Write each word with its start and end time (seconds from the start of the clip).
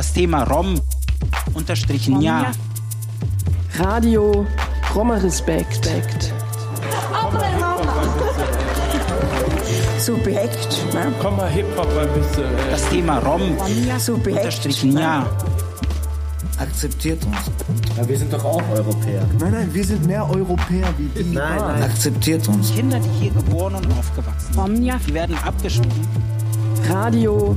Das 0.00 0.14
Thema 0.14 0.44
Rom 0.44 0.80
unterstrichen 1.52 2.22
ja. 2.22 2.52
Radio 3.78 4.46
Roma 4.94 5.16
Respekt. 5.16 5.90
Subjekt. 9.98 10.94
Ne? 10.94 11.12
Komm 11.20 11.36
mal 11.36 11.50
Hip-Hop 11.50 11.86
ein 11.98 12.08
bisschen. 12.18 12.44
Äh. 12.44 12.70
Das 12.70 12.88
Thema 12.88 13.18
Rom 13.18 13.42
Subjekt. 13.98 14.38
unterstrichen 14.38 14.96
ja. 14.96 15.26
Akzeptiert 16.58 17.22
uns. 17.26 17.36
Ja, 17.98 18.08
wir 18.08 18.16
sind 18.16 18.32
doch 18.32 18.42
auch 18.42 18.62
Europäer. 18.72 19.26
Nein, 19.38 19.52
nein, 19.52 19.68
wir 19.74 19.84
sind 19.84 20.06
mehr 20.06 20.26
Europäer 20.30 20.88
wie 20.96 21.22
die. 21.22 21.34
Nein, 21.34 21.58
nein. 21.58 21.82
Akzeptiert 21.82 22.48
uns. 22.48 22.72
Kinder, 22.74 22.98
die 23.00 23.24
hier 23.24 23.32
geboren 23.32 23.74
und 23.74 23.92
aufgewachsen 23.98 24.54
sind, 24.54 25.08
die 25.08 25.12
werden 25.12 25.36
abgeschoben. 25.44 26.08
Radio 26.88 27.54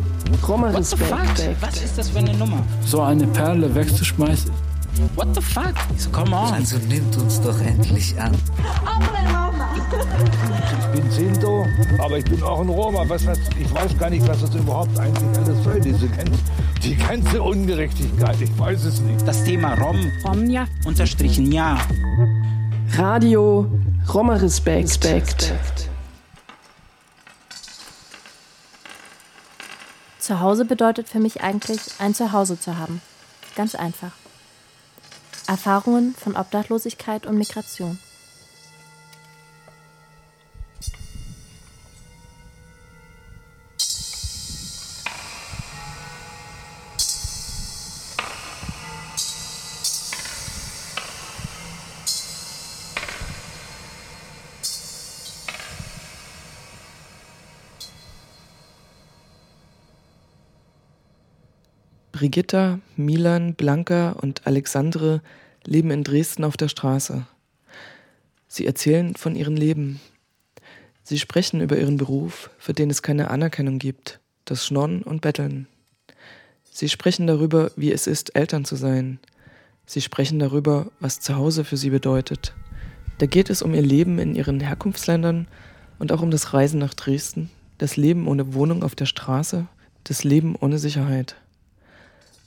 Roma 0.47 0.73
What 0.73 0.85
the 0.85 0.97
fuck? 0.97 1.21
Respekt. 1.21 1.61
Was 1.61 1.83
ist 1.83 1.97
das 1.97 2.09
für 2.09 2.19
eine 2.19 2.33
Nummer? 2.33 2.63
So 2.85 3.01
eine 3.01 3.27
Perle 3.27 3.73
wegzuschmeißen. 3.73 4.51
What 5.15 5.33
the 5.33 5.41
fuck? 5.41 5.73
So, 5.97 6.09
come 6.11 6.35
on. 6.35 6.53
Also 6.53 6.77
nimmt 6.77 7.15
uns 7.17 7.41
doch 7.41 7.59
endlich 7.59 8.19
an. 8.19 8.33
Ich 10.79 11.01
bin 11.01 11.11
Sinto, 11.11 11.65
aber 11.97 12.19
ich 12.19 12.25
bin 12.25 12.43
auch 12.43 12.61
ein 12.61 12.69
Roma. 12.69 13.03
Was, 13.07 13.25
was, 13.25 13.39
ich 13.59 13.73
weiß 13.73 13.97
gar 13.97 14.09
nicht, 14.09 14.27
was 14.27 14.41
das 14.41 14.53
überhaupt 14.53 14.97
eigentlich 14.99 15.37
alles 15.37 15.63
soll, 15.63 15.79
diese 15.79 16.07
ganze, 16.07 16.39
die 16.83 16.95
ganze 16.95 17.41
Ungerechtigkeit. 17.41 18.39
Ich 18.41 18.59
weiß 18.59 18.83
es 18.85 19.01
nicht. 19.01 19.27
Das 19.27 19.43
Thema 19.43 19.73
Rom 19.75 20.11
unterstrichen 20.85 21.51
ja. 21.51 21.79
Radio 22.95 23.65
Roma 24.13 24.35
Respekt. 24.35 25.09
Zuhause 30.23 30.63
bedeutet 30.63 31.09
für 31.09 31.19
mich 31.19 31.41
eigentlich, 31.41 31.81
ein 31.99 32.15
Zuhause 32.15 32.57
zu 32.57 32.77
haben. 32.77 33.01
Ganz 33.57 33.75
einfach. 33.75 34.13
Erfahrungen 35.47 36.15
von 36.15 36.37
Obdachlosigkeit 36.37 37.25
und 37.25 37.37
Migration. 37.37 37.99
Brigitta, 62.13 62.79
Milan, 62.95 63.55
Blanca 63.55 64.11
und 64.11 64.45
Alexandre 64.45 65.23
leben 65.65 65.89
in 65.89 66.03
Dresden 66.03 66.43
auf 66.43 66.55
der 66.55 66.67
Straße. 66.67 67.25
Sie 68.47 68.67
erzählen 68.67 69.15
von 69.15 69.35
ihrem 69.35 69.55
Leben. 69.55 69.99
Sie 71.01 71.17
sprechen 71.17 71.59
über 71.59 71.75
ihren 71.75 71.97
Beruf, 71.97 72.51
für 72.59 72.73
den 72.73 72.91
es 72.91 73.01
keine 73.01 73.31
Anerkennung 73.31 73.79
gibt, 73.79 74.19
das 74.45 74.63
Schnorren 74.63 75.01
und 75.01 75.21
Betteln. 75.21 75.67
Sie 76.71 76.87
sprechen 76.87 77.25
darüber, 77.25 77.71
wie 77.75 77.91
es 77.91 78.05
ist, 78.05 78.35
Eltern 78.35 78.63
zu 78.63 78.75
sein. 78.75 79.17
Sie 79.87 79.99
sprechen 79.99 80.37
darüber, 80.37 80.91
was 80.99 81.19
Zuhause 81.19 81.65
für 81.65 81.77
sie 81.77 81.89
bedeutet. 81.89 82.53
Da 83.17 83.25
geht 83.25 83.49
es 83.49 83.63
um 83.63 83.73
ihr 83.73 83.81
Leben 83.81 84.19
in 84.19 84.35
ihren 84.35 84.59
Herkunftsländern 84.59 85.47
und 85.97 86.11
auch 86.11 86.21
um 86.21 86.29
das 86.29 86.53
Reisen 86.53 86.79
nach 86.79 86.93
Dresden, 86.93 87.49
das 87.79 87.97
Leben 87.97 88.27
ohne 88.27 88.53
Wohnung 88.53 88.83
auf 88.83 88.93
der 88.93 89.07
Straße, 89.07 89.65
das 90.03 90.23
Leben 90.23 90.55
ohne 90.55 90.77
Sicherheit. 90.77 91.37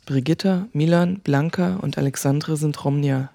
Brigitta, 0.06 0.68
Milan, 0.72 1.18
Blanca 1.18 1.78
und 1.82 1.98
Alexandre 1.98 2.56
sind 2.56 2.84
Romnia. 2.84 3.28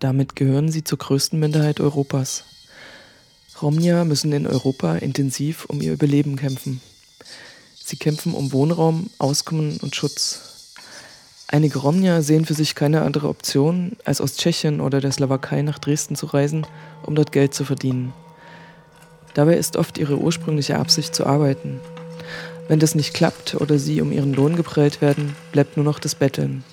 Damit 0.00 0.34
gehören 0.34 0.72
sie 0.72 0.82
zur 0.82 0.98
größten 0.98 1.38
Minderheit 1.38 1.78
Europas. 1.78 2.42
Romnia 3.62 4.04
müssen 4.04 4.32
in 4.32 4.48
Europa 4.48 4.96
intensiv 4.96 5.66
um 5.66 5.80
ihr 5.80 5.92
Überleben 5.92 6.34
kämpfen. 6.34 6.80
Sie 7.76 7.94
kämpfen 7.94 8.34
um 8.34 8.50
Wohnraum, 8.50 9.08
Auskommen 9.20 9.78
und 9.82 9.94
Schutz. 9.94 10.74
Einige 11.46 11.78
Romnia 11.78 12.22
sehen 12.22 12.44
für 12.44 12.54
sich 12.54 12.74
keine 12.74 13.02
andere 13.02 13.28
Option, 13.28 13.92
als 14.04 14.20
aus 14.20 14.36
Tschechien 14.36 14.80
oder 14.80 15.00
der 15.00 15.12
Slowakei 15.12 15.62
nach 15.62 15.78
Dresden 15.78 16.16
zu 16.16 16.26
reisen, 16.26 16.66
um 17.04 17.14
dort 17.14 17.30
Geld 17.30 17.54
zu 17.54 17.64
verdienen. 17.64 18.12
Dabei 19.34 19.56
ist 19.56 19.76
oft 19.76 19.96
ihre 19.96 20.18
ursprüngliche 20.18 20.76
Absicht 20.76 21.14
zu 21.14 21.24
arbeiten. 21.24 21.78
Wenn 22.72 22.80
das 22.80 22.94
nicht 22.94 23.12
klappt 23.12 23.54
oder 23.56 23.78
sie 23.78 24.00
um 24.00 24.12
ihren 24.12 24.32
Lohn 24.32 24.56
geprellt 24.56 25.02
werden, 25.02 25.36
bleibt 25.52 25.76
nur 25.76 25.84
noch 25.84 25.98
das 25.98 26.14
Betteln. 26.14 26.64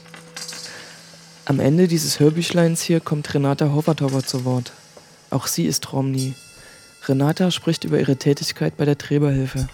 Am 1.43 1.59
Ende 1.59 1.89
dieses 1.89 2.21
Hörbüchleins 2.21 2.81
hier 2.81 3.01
kommt 3.01 3.33
Renata 3.33 3.73
Hovertover 3.73 4.23
zu 4.23 4.45
Wort. 4.45 4.71
Auch 5.29 5.45
sie 5.45 5.65
ist 5.65 5.91
Romni. 5.91 6.35
Renata 7.05 7.51
spricht 7.51 7.83
über 7.83 7.99
ihre 7.99 8.15
Tätigkeit 8.15 8.77
bei 8.77 8.85
der 8.85 8.97
Träberhilfe. 8.97 9.67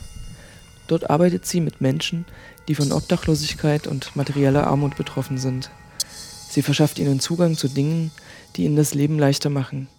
Dort 0.87 1.11
arbeitet 1.11 1.45
sie 1.45 1.61
mit 1.61 1.79
Menschen, 1.79 2.25
die 2.67 2.73
von 2.73 2.91
Obdachlosigkeit 2.91 3.85
und 3.85 4.15
materieller 4.15 4.65
Armut 4.65 4.97
betroffen 4.97 5.37
sind. 5.37 5.69
Sie 6.49 6.63
verschafft 6.63 6.97
ihnen 6.97 7.19
Zugang 7.19 7.55
zu 7.55 7.67
Dingen, 7.67 8.09
die 8.55 8.63
ihnen 8.63 8.77
das 8.77 8.95
Leben 8.95 9.19
leichter 9.19 9.51
machen. 9.51 9.89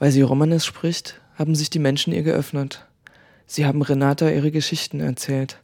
Weil 0.00 0.10
sie 0.10 0.22
Romanes 0.22 0.66
spricht, 0.66 1.20
haben 1.36 1.54
sich 1.54 1.70
die 1.70 1.78
Menschen 1.78 2.12
ihr 2.12 2.24
geöffnet. 2.24 2.85
Sie 3.46 3.64
haben 3.64 3.82
Renata 3.82 4.28
ihre 4.28 4.50
Geschichten 4.50 5.00
erzählt. 5.00 5.62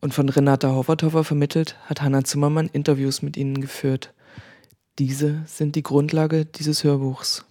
Und 0.00 0.12
von 0.12 0.28
Renata 0.28 0.72
Hovertover 0.72 1.22
vermittelt 1.22 1.76
hat 1.86 2.02
Hanna 2.02 2.24
Zimmermann 2.24 2.68
Interviews 2.72 3.22
mit 3.22 3.36
ihnen 3.36 3.60
geführt. 3.60 4.12
Diese 4.98 5.42
sind 5.46 5.76
die 5.76 5.84
Grundlage 5.84 6.44
dieses 6.44 6.82
Hörbuchs. 6.82 7.44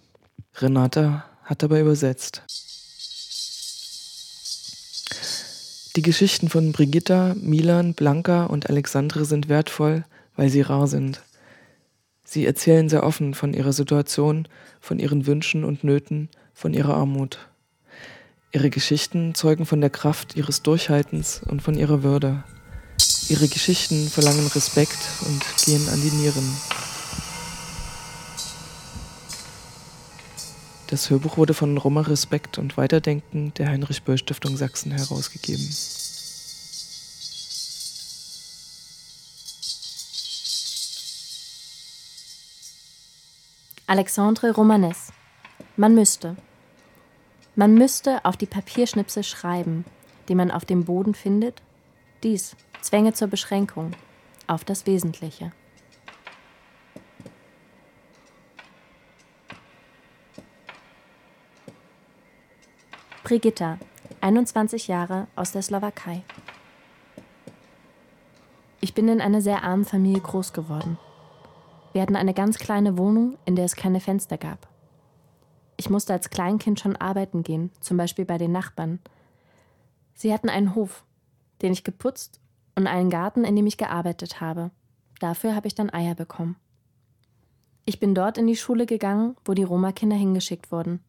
Renata 0.56 1.24
hat 1.44 1.62
dabei 1.62 1.80
übersetzt. 1.80 2.42
Die 5.96 6.02
Geschichten 6.02 6.48
von 6.48 6.72
Brigitta, 6.72 7.34
Milan, 7.38 7.94
Blanca 7.94 8.44
und 8.44 8.70
Alexandre 8.70 9.24
sind 9.24 9.48
wertvoll, 9.48 10.04
weil 10.36 10.48
sie 10.48 10.62
rar 10.62 10.86
sind. 10.86 11.22
Sie 12.24 12.46
erzählen 12.46 12.88
sehr 12.88 13.02
offen 13.02 13.34
von 13.34 13.52
ihrer 13.52 13.72
Situation, 13.72 14.48
von 14.80 14.98
ihren 14.98 15.26
Wünschen 15.26 15.64
und 15.64 15.84
Nöten, 15.84 16.30
von 16.54 16.72
ihrer 16.72 16.94
Armut. 16.94 17.38
Ihre 18.54 18.68
Geschichten 18.68 19.34
zeugen 19.34 19.64
von 19.64 19.80
der 19.80 19.88
Kraft 19.88 20.36
ihres 20.36 20.60
Durchhaltens 20.60 21.40
und 21.48 21.62
von 21.62 21.74
ihrer 21.74 22.02
Würde. 22.02 22.44
Ihre 23.30 23.48
Geschichten 23.48 24.10
verlangen 24.10 24.46
Respekt 24.48 24.98
und 25.22 25.42
gehen 25.64 25.88
an 25.88 26.02
die 26.02 26.10
Nieren. 26.10 26.56
Das 30.88 31.08
Hörbuch 31.08 31.38
wurde 31.38 31.54
von 31.54 31.78
Roma 31.78 32.02
Respekt 32.02 32.58
und 32.58 32.76
Weiterdenken 32.76 33.54
der 33.54 33.68
Heinrich 33.68 34.02
Böll 34.02 34.18
Stiftung 34.18 34.58
Sachsen 34.58 34.92
herausgegeben. 34.92 35.66
Alexandre 43.86 44.50
Romanes. 44.50 45.10
Man 45.78 45.94
müsste. 45.94 46.36
Man 47.54 47.74
müsste 47.74 48.24
auf 48.24 48.38
die 48.38 48.46
Papierschnipsel 48.46 49.22
schreiben, 49.22 49.84
die 50.28 50.34
man 50.34 50.50
auf 50.50 50.64
dem 50.64 50.84
Boden 50.84 51.12
findet. 51.12 51.60
Dies 52.22 52.56
zwänge 52.80 53.12
zur 53.12 53.28
Beschränkung 53.28 53.92
auf 54.46 54.64
das 54.64 54.86
Wesentliche. 54.86 55.52
Brigitta, 63.22 63.78
21 64.20 64.88
Jahre, 64.88 65.26
aus 65.36 65.52
der 65.52 65.62
Slowakei. 65.62 66.22
Ich 68.80 68.94
bin 68.94 69.08
in 69.08 69.20
einer 69.20 69.40
sehr 69.40 69.62
armen 69.62 69.84
Familie 69.84 70.20
groß 70.20 70.52
geworden. 70.52 70.98
Wir 71.92 72.02
hatten 72.02 72.16
eine 72.16 72.34
ganz 72.34 72.58
kleine 72.58 72.98
Wohnung, 72.98 73.36
in 73.44 73.56
der 73.56 73.66
es 73.66 73.76
keine 73.76 74.00
Fenster 74.00 74.38
gab. 74.38 74.71
Ich 75.82 75.90
musste 75.90 76.12
als 76.12 76.30
Kleinkind 76.30 76.78
schon 76.78 76.94
arbeiten 76.94 77.42
gehen, 77.42 77.72
zum 77.80 77.96
Beispiel 77.96 78.24
bei 78.24 78.38
den 78.38 78.52
Nachbarn. 78.52 79.00
Sie 80.14 80.32
hatten 80.32 80.48
einen 80.48 80.76
Hof, 80.76 81.02
den 81.60 81.72
ich 81.72 81.82
geputzt 81.82 82.38
und 82.76 82.86
einen 82.86 83.10
Garten, 83.10 83.42
in 83.42 83.56
dem 83.56 83.66
ich 83.66 83.78
gearbeitet 83.78 84.40
habe. 84.40 84.70
Dafür 85.18 85.56
habe 85.56 85.66
ich 85.66 85.74
dann 85.74 85.90
Eier 85.90 86.14
bekommen. 86.14 86.54
Ich 87.84 87.98
bin 87.98 88.14
dort 88.14 88.38
in 88.38 88.46
die 88.46 88.54
Schule 88.54 88.86
gegangen, 88.86 89.34
wo 89.44 89.54
die 89.54 89.64
Roma-Kinder 89.64 90.14
hingeschickt 90.14 90.70
wurden. 90.70 91.00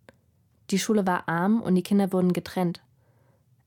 Die 0.71 0.79
Schule 0.79 1.05
war 1.05 1.29
arm 1.29 1.61
und 1.61 1.75
die 1.75 1.83
Kinder 1.83 2.11
wurden 2.11 2.33
getrennt. 2.33 2.81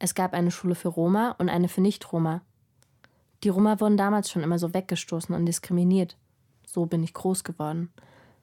Es 0.01 0.17
gab 0.17 0.35
eine 0.35 0.51
Schule 0.51 0.75
für 0.75 0.89
Roma 0.89 1.37
und 1.39 1.49
eine 1.49 1.69
für 1.69 1.83
Nicht-Roma. 1.83 2.41
Die 3.45 3.49
Roma 3.49 3.79
wurden 3.79 3.97
damals 3.97 4.29
schon 4.29 4.43
immer 4.43 4.59
so 4.59 4.75
weggestoßen 4.75 5.37
und 5.37 5.47
diskriminiert. 5.47 6.17
So 6.67 6.85
bin 6.85 7.05
ich 7.05 7.15
groß 7.15 7.45
geworden. 7.45 7.93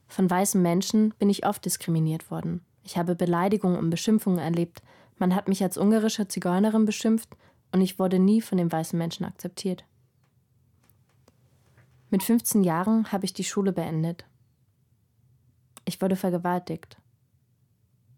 Von 0.08 0.30
weißen 0.30 0.62
Menschen 0.62 1.14
bin 1.20 1.30
ich 1.30 1.46
oft 1.46 1.66
diskriminiert 1.66 2.30
worden. 2.30 2.62
Ich 2.84 2.98
habe 2.98 3.16
Beleidigungen 3.16 3.78
und 3.78 3.90
Beschimpfungen 3.90 4.40
erlebt. 4.40 4.82
Man 5.18 5.36
hat 5.36 5.48
mich 5.48 5.64
als 5.64 5.78
ungarische 5.78 6.28
Zigeunerin 6.28 6.86
beschimpft 6.86 7.30
und 7.72 7.82
ich 7.82 7.98
wurde 8.00 8.20
nie 8.20 8.42
von 8.42 8.58
den 8.58 8.72
weißen 8.72 8.98
Menschen 8.98 9.26
akzeptiert. 9.26 9.86
Mit 12.10 12.22
15 12.22 12.64
Jahren 12.64 13.12
habe 13.12 13.26
ich 13.26 13.34
die 13.34 13.44
Schule 13.44 13.74
beendet. 13.74 14.26
Ich 15.86 16.02
wurde 16.02 16.16
vergewaltigt. 16.16 16.98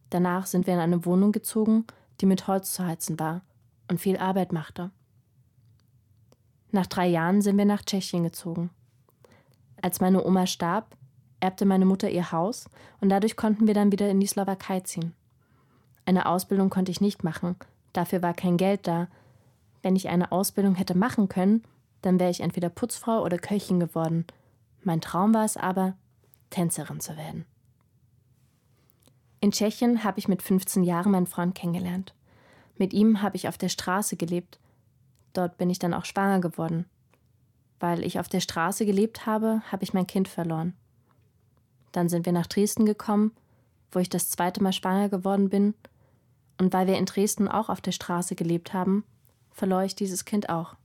Danach 0.10 0.46
sind 0.46 0.68
wir 0.68 0.74
in 0.74 0.80
eine 0.80 1.06
Wohnung 1.06 1.32
gezogen, 1.32 1.86
die 2.22 2.26
mit 2.26 2.48
Holz 2.48 2.74
zu 2.74 2.86
heizen 2.86 3.20
war 3.20 3.42
und 3.90 4.00
viel 4.00 4.18
Arbeit 4.18 4.52
machte. 4.52 4.92
Nach 6.72 6.88
drei 6.88 7.08
Jahren 7.08 7.42
sind 7.42 7.58
wir 7.58 7.66
nach 7.66 7.84
Tschechien 7.84 8.24
gezogen. 8.24 8.70
Als 9.82 10.02
meine 10.02 10.26
Oma 10.26 10.46
starb, 10.46 10.98
erbte 11.46 11.66
meine 11.66 11.86
Mutter 11.86 12.10
ihr 12.10 12.32
Haus 12.32 12.68
und 13.02 13.10
dadurch 13.10 13.36
konnten 13.36 13.68
wir 13.68 13.76
dann 13.76 13.92
wieder 13.92 14.10
in 14.10 14.20
die 14.20 14.26
Slowakei 14.26 14.80
ziehen. 14.80 15.14
Eine 16.04 16.26
Ausbildung 16.26 16.72
konnte 16.72 16.92
ich 16.92 17.02
nicht 17.02 17.24
machen, 17.24 17.56
dafür 17.94 18.24
war 18.24 18.34
kein 18.34 18.58
Geld 18.58 18.88
da. 18.88 19.08
Wenn 19.84 19.96
ich 19.96 20.10
eine 20.10 20.32
Ausbildung 20.32 20.74
hätte 20.74 20.98
machen 20.98 21.30
können, 21.30 21.64
dann 22.02 22.20
wäre 22.20 22.32
ich 22.32 22.42
entweder 22.42 22.70
Putzfrau 22.70 23.24
oder 23.24 23.38
Köchin 23.38 23.80
geworden. 23.80 24.26
Mein 24.84 25.02
Traum 25.02 25.36
war 25.36 25.46
es 25.46 25.56
aber, 25.56 25.94
Tänzerin 26.50 27.00
zu 27.00 27.16
werden. 27.16 27.46
In 29.40 29.52
Tschechien 29.52 30.04
habe 30.04 30.18
ich 30.18 30.28
mit 30.28 30.42
15 30.42 30.84
Jahren 30.84 31.12
meinen 31.12 31.28
Freund 31.28 31.54
kennengelernt. 31.54 32.16
Mit 32.78 32.92
ihm 32.92 33.22
habe 33.22 33.36
ich 33.36 33.48
auf 33.48 33.60
der 33.60 33.70
Straße 33.70 34.16
gelebt. 34.16 34.60
Dort 35.34 35.60
bin 35.60 35.70
ich 35.70 35.78
dann 35.78 35.94
auch 35.94 36.06
schwanger 36.06 36.42
geworden. 36.42 36.86
Weil 37.80 38.04
ich 38.04 38.20
auf 38.20 38.30
der 38.30 38.40
Straße 38.40 38.88
gelebt 38.88 39.28
habe, 39.28 39.62
habe 39.72 39.84
ich 39.84 39.94
mein 39.94 40.08
Kind 40.08 40.28
verloren. 40.28 40.74
Dann 41.96 42.10
sind 42.10 42.26
wir 42.26 42.34
nach 42.34 42.48
Dresden 42.48 42.86
gekommen, 42.86 43.32
wo 43.90 44.00
ich 44.00 44.10
das 44.10 44.30
zweite 44.30 44.62
Mal 44.62 44.74
schwanger 44.74 45.08
geworden 45.08 45.48
bin. 45.48 45.74
Und 46.58 46.74
weil 46.74 46.88
wir 46.88 46.98
in 46.98 47.06
Dresden 47.06 47.48
auch 47.48 47.70
auf 47.70 47.80
der 47.80 47.94
Straße 47.94 48.36
gelebt 48.36 48.74
haben, 48.74 49.06
verlor 49.52 49.84
ich 49.84 49.96
dieses 49.96 50.26
Kind 50.26 50.50
auch. 50.50 50.76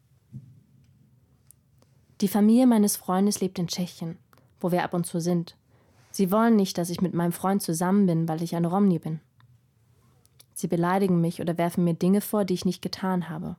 Die 2.20 2.28
Familie 2.28 2.68
meines 2.68 2.96
Freundes 2.96 3.40
lebt 3.40 3.58
in 3.58 3.66
Tschechien, 3.66 4.18
wo 4.60 4.70
wir 4.70 4.84
ab 4.84 4.94
und 4.94 5.04
zu 5.04 5.20
sind. 5.20 5.56
Sie 6.12 6.30
wollen 6.30 6.54
nicht, 6.54 6.78
dass 6.78 6.90
ich 6.90 7.00
mit 7.00 7.12
meinem 7.12 7.32
Freund 7.32 7.60
zusammen 7.60 8.06
bin, 8.06 8.28
weil 8.28 8.42
ich 8.42 8.54
ein 8.54 8.64
Romni 8.64 9.00
bin. 9.00 9.18
Sie 10.54 10.68
beleidigen 10.68 11.20
mich 11.20 11.40
oder 11.40 11.58
werfen 11.58 11.82
mir 11.82 11.94
Dinge 11.94 12.20
vor, 12.20 12.44
die 12.44 12.54
ich 12.54 12.64
nicht 12.64 12.82
getan 12.82 13.28
habe. 13.28 13.56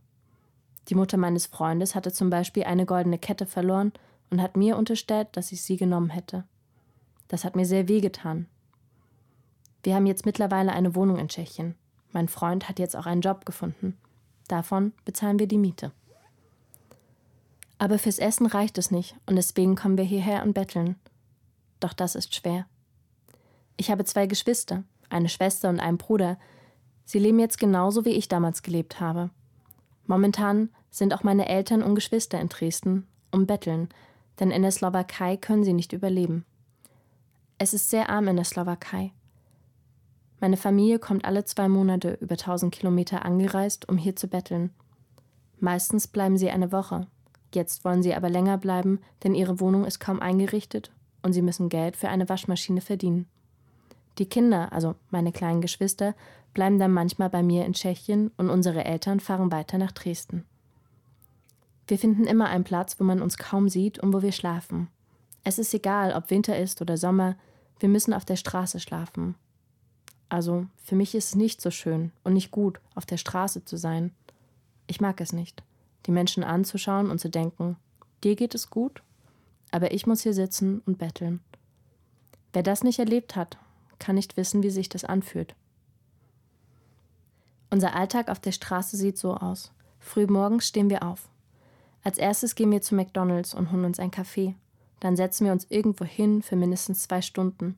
Die 0.87 0.95
Mutter 0.95 1.17
meines 1.17 1.47
Freundes 1.47 1.95
hatte 1.95 2.13
zum 2.13 2.29
Beispiel 2.29 2.63
eine 2.63 2.85
goldene 2.85 3.17
Kette 3.17 3.45
verloren 3.45 3.91
und 4.29 4.41
hat 4.41 4.55
mir 4.55 4.77
unterstellt, 4.77 5.27
dass 5.33 5.51
ich 5.51 5.61
sie 5.61 5.75
genommen 5.75 6.11
hätte. 6.11 6.45
Das 7.31 7.45
hat 7.45 7.55
mir 7.55 7.65
sehr 7.65 7.87
wehgetan. 7.87 8.45
Wir 9.83 9.95
haben 9.95 10.05
jetzt 10.05 10.25
mittlerweile 10.25 10.73
eine 10.73 10.95
Wohnung 10.95 11.17
in 11.17 11.29
Tschechien. 11.29 11.75
Mein 12.11 12.27
Freund 12.27 12.67
hat 12.67 12.77
jetzt 12.77 12.93
auch 12.93 13.05
einen 13.05 13.21
Job 13.21 13.45
gefunden. 13.45 13.97
Davon 14.49 14.91
bezahlen 15.05 15.39
wir 15.39 15.47
die 15.47 15.57
Miete. 15.57 15.93
Aber 17.77 17.97
fürs 17.97 18.19
Essen 18.19 18.47
reicht 18.47 18.77
es 18.77 18.91
nicht 18.91 19.15
und 19.27 19.37
deswegen 19.37 19.77
kommen 19.77 19.95
wir 19.97 20.03
hierher 20.03 20.43
und 20.43 20.51
betteln. 20.51 20.97
Doch 21.79 21.93
das 21.93 22.15
ist 22.15 22.35
schwer. 22.35 22.65
Ich 23.77 23.89
habe 23.89 24.03
zwei 24.03 24.27
Geschwister, 24.27 24.83
eine 25.09 25.29
Schwester 25.29 25.69
und 25.69 25.79
einen 25.79 25.97
Bruder. 25.97 26.37
Sie 27.05 27.17
leben 27.17 27.39
jetzt 27.39 27.59
genauso, 27.59 28.03
wie 28.03 28.09
ich 28.09 28.27
damals 28.27 28.61
gelebt 28.61 28.99
habe. 28.99 29.29
Momentan 30.05 30.67
sind 30.89 31.13
auch 31.13 31.23
meine 31.23 31.47
Eltern 31.47 31.81
und 31.81 31.95
Geschwister 31.95 32.41
in 32.41 32.49
Dresden 32.49 33.07
um 33.31 33.47
betteln, 33.47 33.87
denn 34.41 34.51
in 34.51 34.63
der 34.63 34.71
Slowakei 34.71 35.37
können 35.37 35.63
sie 35.63 35.71
nicht 35.71 35.93
überleben. 35.93 36.43
Es 37.63 37.75
ist 37.75 37.91
sehr 37.91 38.09
arm 38.09 38.27
in 38.27 38.37
der 38.37 38.45
Slowakei. 38.45 39.11
Meine 40.39 40.57
Familie 40.57 40.97
kommt 40.97 41.25
alle 41.25 41.45
zwei 41.45 41.69
Monate 41.69 42.17
über 42.19 42.33
1000 42.33 42.73
Kilometer 42.73 43.23
angereist, 43.23 43.87
um 43.87 43.99
hier 43.99 44.15
zu 44.15 44.27
betteln. 44.27 44.71
Meistens 45.59 46.07
bleiben 46.07 46.39
sie 46.39 46.49
eine 46.49 46.71
Woche. 46.71 47.05
Jetzt 47.53 47.85
wollen 47.85 48.01
sie 48.01 48.15
aber 48.15 48.31
länger 48.31 48.57
bleiben, 48.57 48.99
denn 49.23 49.35
ihre 49.35 49.59
Wohnung 49.59 49.85
ist 49.85 49.99
kaum 49.99 50.19
eingerichtet 50.19 50.91
und 51.21 51.33
sie 51.33 51.43
müssen 51.43 51.69
Geld 51.69 51.97
für 51.97 52.09
eine 52.09 52.27
Waschmaschine 52.29 52.81
verdienen. 52.81 53.27
Die 54.17 54.25
Kinder, 54.25 54.73
also 54.73 54.95
meine 55.11 55.31
kleinen 55.31 55.61
Geschwister, 55.61 56.15
bleiben 56.55 56.79
dann 56.79 56.91
manchmal 56.91 57.29
bei 57.29 57.43
mir 57.43 57.67
in 57.67 57.73
Tschechien 57.73 58.31
und 58.37 58.49
unsere 58.49 58.85
Eltern 58.85 59.19
fahren 59.19 59.51
weiter 59.51 59.77
nach 59.77 59.91
Dresden. 59.91 60.45
Wir 61.87 61.99
finden 61.99 62.25
immer 62.25 62.47
einen 62.47 62.63
Platz, 62.63 62.99
wo 62.99 63.03
man 63.03 63.21
uns 63.21 63.37
kaum 63.37 63.69
sieht 63.69 63.99
und 63.99 64.13
wo 64.13 64.23
wir 64.23 64.31
schlafen. 64.31 64.87
Es 65.43 65.59
ist 65.59 65.71
egal, 65.75 66.13
ob 66.13 66.31
Winter 66.31 66.57
ist 66.57 66.81
oder 66.81 66.97
Sommer, 66.97 67.35
wir 67.81 67.89
müssen 67.89 68.13
auf 68.13 68.23
der 68.23 68.37
Straße 68.37 68.79
schlafen. 68.79 69.35
Also, 70.29 70.65
für 70.83 70.95
mich 70.95 71.13
ist 71.13 71.29
es 71.29 71.35
nicht 71.35 71.59
so 71.59 71.71
schön 71.71 72.11
und 72.23 72.33
nicht 72.33 72.51
gut, 72.51 72.79
auf 72.95 73.05
der 73.05 73.17
Straße 73.17 73.65
zu 73.65 73.75
sein. 73.75 74.11
Ich 74.87 75.01
mag 75.01 75.19
es 75.19 75.33
nicht, 75.33 75.61
die 76.05 76.11
Menschen 76.11 76.43
anzuschauen 76.43 77.11
und 77.11 77.19
zu 77.19 77.29
denken, 77.29 77.75
dir 78.23 78.35
geht 78.35 78.55
es 78.55 78.69
gut 78.69 79.01
aber 79.71 79.93
ich 79.93 80.05
muss 80.05 80.21
hier 80.21 80.33
sitzen 80.33 80.81
und 80.85 80.97
betteln. 80.97 81.39
Wer 82.53 82.63
das 82.63 82.83
nicht 82.83 82.99
erlebt 82.99 83.35
hat, 83.35 83.57
kann 83.97 84.15
nicht 84.15 84.37
wissen, 84.37 84.61
wie 84.61 84.69
sich 84.69 84.89
das 84.89 85.05
anfühlt. 85.05 85.55
Unser 87.69 87.95
Alltag 87.95 88.29
auf 88.29 88.39
der 88.39 88.51
Straße 88.51 88.97
sieht 88.97 89.17
so 89.17 89.35
aus. 89.35 89.71
Frühmorgens 89.99 90.67
stehen 90.67 90.89
wir 90.89 91.03
auf. 91.03 91.29
Als 92.03 92.17
erstes 92.17 92.55
gehen 92.55 92.71
wir 92.71 92.81
zu 92.81 92.95
McDonalds 92.95 93.53
und 93.53 93.71
holen 93.71 93.85
uns 93.85 93.99
einen 93.99 94.11
Kaffee. 94.11 94.55
Dann 95.01 95.17
setzen 95.17 95.45
wir 95.45 95.51
uns 95.51 95.65
irgendwo 95.69 96.05
hin 96.05 96.41
für 96.41 96.55
mindestens 96.55 97.03
zwei 97.03 97.21
Stunden. 97.21 97.77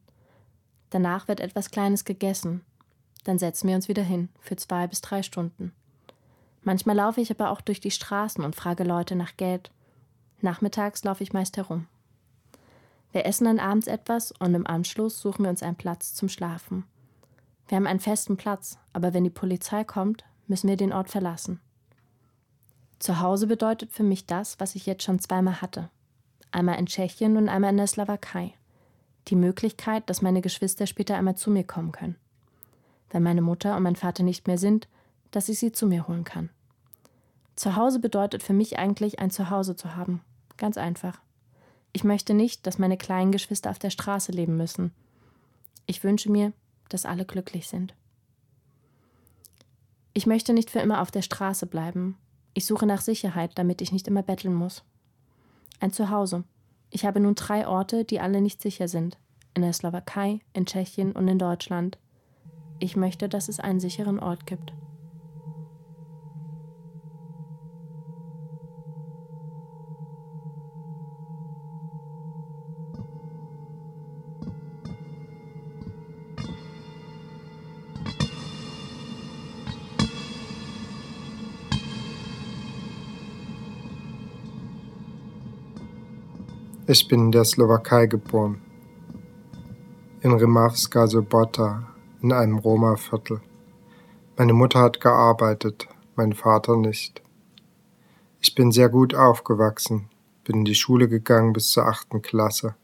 Danach 0.92 1.28
wird 1.28 1.40
etwas 1.40 1.72
Kleines 1.72 2.06
gegessen. 2.06 2.62
Dann 3.24 3.40
setzen 3.40 3.68
wir 3.68 3.76
uns 3.76 3.88
wieder 3.88 4.04
hin 4.04 4.30
für 4.40 4.56
zwei 4.56 4.86
bis 4.86 5.02
drei 5.02 5.24
Stunden. 5.24 5.74
Manchmal 6.62 6.98
laufe 6.98 7.20
ich 7.20 7.32
aber 7.32 7.50
auch 7.50 7.62
durch 7.62 7.80
die 7.80 7.92
Straßen 7.92 8.44
und 8.44 8.56
frage 8.56 8.84
Leute 8.84 9.16
nach 9.16 9.36
Geld 9.36 9.72
Nachmittags 10.44 11.06
laufe 11.06 11.24
ich 11.24 11.32
meist 11.32 11.56
herum. 11.56 11.88
Wir 13.14 13.26
essen 13.26 13.46
dann 13.46 13.60
abends 13.60 13.88
etwas 13.88 14.34
und 14.34 14.54
im 14.54 14.68
Anschluss 14.68 15.22
suchen 15.22 15.44
wir 15.44 15.50
uns 15.50 15.64
einen 15.64 15.78
Platz 15.78 16.14
zum 16.14 16.28
Schlafen. 16.28 16.84
Wir 17.70 17.78
haben 17.78 17.88
einen 17.88 18.02
festen 18.02 18.36
Platz, 18.36 18.78
aber 18.92 19.14
wenn 19.14 19.24
die 19.24 19.30
Polizei 19.30 19.86
kommt, 19.86 20.26
müssen 20.48 20.68
wir 20.68 20.76
den 20.76 20.92
Ort 20.92 21.10
verlassen. 21.10 21.62
Zu 23.00 23.22
Hause 23.22 23.48
bedeutet 23.48 23.94
für 23.94 24.04
mich 24.04 24.26
das, 24.26 24.60
was 24.60 24.76
ich 24.76 24.86
jetzt 24.86 25.04
schon 25.04 25.20
zweimal 25.20 25.62
hatte. 25.62 25.90
Einmal 26.54 26.80
in 26.80 26.86
Tschechien 26.86 27.36
und 27.36 27.50
einmal 27.50 27.72
in 27.72 27.78
der 27.78 27.88
Slowakei. 27.88 28.54
Die 29.28 29.36
Möglichkeit, 29.36 30.10
dass 30.10 30.22
meine 30.22 30.40
Geschwister 30.40 30.88
später 30.88 31.18
einmal 31.18 31.36
zu 31.36 31.52
mir 31.52 31.66
kommen 31.66 31.92
können. 31.92 32.16
Wenn 33.10 33.24
meine 33.24 33.42
Mutter 33.42 33.76
und 33.76 33.84
mein 33.84 33.98
Vater 33.98 34.24
nicht 34.24 34.48
mehr 34.48 34.58
sind, 34.58 34.88
dass 35.32 35.50
ich 35.50 35.60
sie 35.60 35.74
zu 35.74 35.86
mir 35.86 36.08
holen 36.08 36.24
kann. 36.24 36.50
Zu 37.58 37.76
Hause 37.76 38.00
bedeutet 38.00 38.42
für 38.42 38.54
mich 38.54 38.80
eigentlich 38.80 39.20
ein 39.20 39.30
Zuhause 39.30 39.76
zu 39.76 39.96
haben, 39.96 40.22
Ganz 40.58 40.78
einfach. 40.78 41.20
Ich 41.92 42.04
möchte 42.04 42.34
nicht, 42.34 42.66
dass 42.66 42.80
meine 42.80 42.98
kleinen 42.98 43.32
Geschwister 43.32 43.70
auf 43.70 43.80
der 43.80 43.90
Straße 43.90 44.32
leben 44.32 44.58
müssen. 44.58 44.92
Ich 45.86 46.04
wünsche 46.04 46.32
mir, 46.32 46.54
dass 46.90 47.06
alle 47.06 47.26
glücklich 47.26 47.68
sind. 47.68 47.94
Ich 50.14 50.26
möchte 50.26 50.54
nicht 50.54 50.70
für 50.70 50.80
immer 50.80 51.02
auf 51.02 51.12
der 51.12 51.22
Straße 51.22 51.66
bleiben. 51.66 52.18
Ich 52.54 52.66
suche 52.66 52.86
nach 52.86 53.02
Sicherheit, 53.02 53.52
damit 53.56 53.82
ich 53.82 53.92
nicht 53.92 54.08
immer 54.08 54.22
betteln 54.22 54.54
muss. 54.54 54.84
Ein 55.80 55.92
Zuhause. 55.92 56.44
Ich 56.90 57.06
habe 57.06 57.20
nun 57.20 57.36
drei 57.36 57.68
Orte, 57.68 58.06
die 58.06 58.20
alle 58.20 58.42
nicht 58.42 58.62
sicher 58.62 58.88
sind. 58.88 59.18
In 59.54 59.62
der 59.62 59.74
Slowakei, 59.74 60.40
in 60.54 60.66
Tschechien 60.66 61.12
und 61.12 61.28
in 61.28 61.40
Deutschland. 61.40 61.98
Ich 62.80 62.96
möchte, 62.96 63.30
dass 63.30 63.50
es 63.50 63.60
einen 63.60 63.80
sicheren 63.80 64.20
Ort 64.20 64.46
gibt. 64.46 64.74
Ich 86.94 87.08
bin 87.08 87.22
in 87.22 87.32
der 87.32 87.44
Slowakei 87.44 88.06
geboren, 88.06 88.62
in 90.22 90.32
Rimavska 90.32 91.08
Sobota, 91.08 91.88
in 92.22 92.32
einem 92.32 92.60
Roma-Viertel. 92.60 93.42
Meine 94.38 94.54
Mutter 94.54 94.80
hat 94.80 95.02
gearbeitet, 95.02 95.88
mein 96.16 96.34
Vater 96.34 96.78
nicht. 96.78 97.24
Ich 98.42 98.54
bin 98.54 98.72
sehr 98.72 98.90
gut 98.90 99.16
aufgewachsen, 99.16 100.08
bin 100.44 100.58
in 100.58 100.66
die 100.66 100.76
Schule 100.76 101.08
gegangen 101.10 101.54
bis 101.54 101.72
zur 101.72 101.88
achten 101.88 102.22
Klasse. 102.22 102.76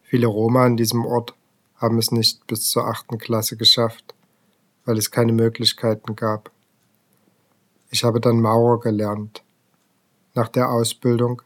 Viele 0.00 0.26
Roma 0.26 0.66
in 0.66 0.78
diesem 0.78 1.04
Ort 1.04 1.34
haben 1.76 1.98
es 1.98 2.12
nicht 2.12 2.46
bis 2.46 2.70
zur 2.70 2.86
achten 2.86 3.18
Klasse 3.18 3.58
geschafft, 3.58 4.14
weil 4.86 4.96
es 4.96 5.10
keine 5.10 5.34
Möglichkeiten 5.34 6.16
gab. 6.16 6.50
Ich 7.90 8.02
habe 8.02 8.18
dann 8.18 8.40
Maurer 8.40 8.80
gelernt. 8.80 9.42
Nach 10.32 10.48
der 10.48 10.70
Ausbildung 10.70 11.42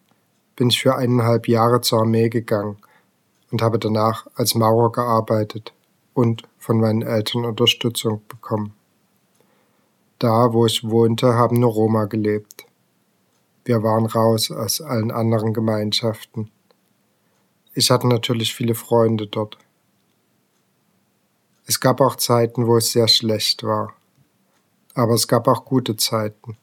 bin 0.57 0.71
ich 0.71 0.81
für 0.81 0.97
eineinhalb 0.97 1.49
Jahre 1.49 1.81
zur 1.81 2.01
Armee 2.01 2.29
gegangen 2.29 2.79
und 3.51 3.63
habe 3.63 3.79
danach 3.79 4.27
als 4.35 4.55
Maurer 4.55 4.93
gearbeitet 4.93 5.73
und 6.15 6.43
von 6.59 6.81
meinen 6.81 7.03
Eltern 7.03 7.45
Unterstützung 7.45 8.23
bekommen. 8.29 8.75
Da, 10.19 10.53
wo 10.53 10.65
ich 10.67 10.89
wohnte, 10.89 11.35
haben 11.35 11.61
nur 11.61 11.73
Roma 11.73 12.07
gelebt. 12.07 12.67
Wir 13.65 13.83
waren 13.83 14.07
raus 14.07 14.51
aus 14.51 14.81
allen 14.81 15.11
anderen 15.11 15.53
Gemeinschaften 15.55 16.51
Ich 17.75 17.91
hatte 17.91 18.07
natürlich 18.07 18.55
viele 18.55 18.75
Freunde 18.75 19.27
dort. 19.27 19.59
Es 21.67 21.81
gab 21.81 22.01
auch 22.01 22.17
Zeiten, 22.17 22.67
wo 22.67 22.77
es 22.77 22.93
sehr 22.93 23.09
schlecht 23.09 23.65
war. 23.65 23.95
Aber 24.95 25.15
es 25.15 25.27
gab 25.27 25.49
auch 25.49 25.65
gute 25.65 25.97
Zeiten. 25.97 26.57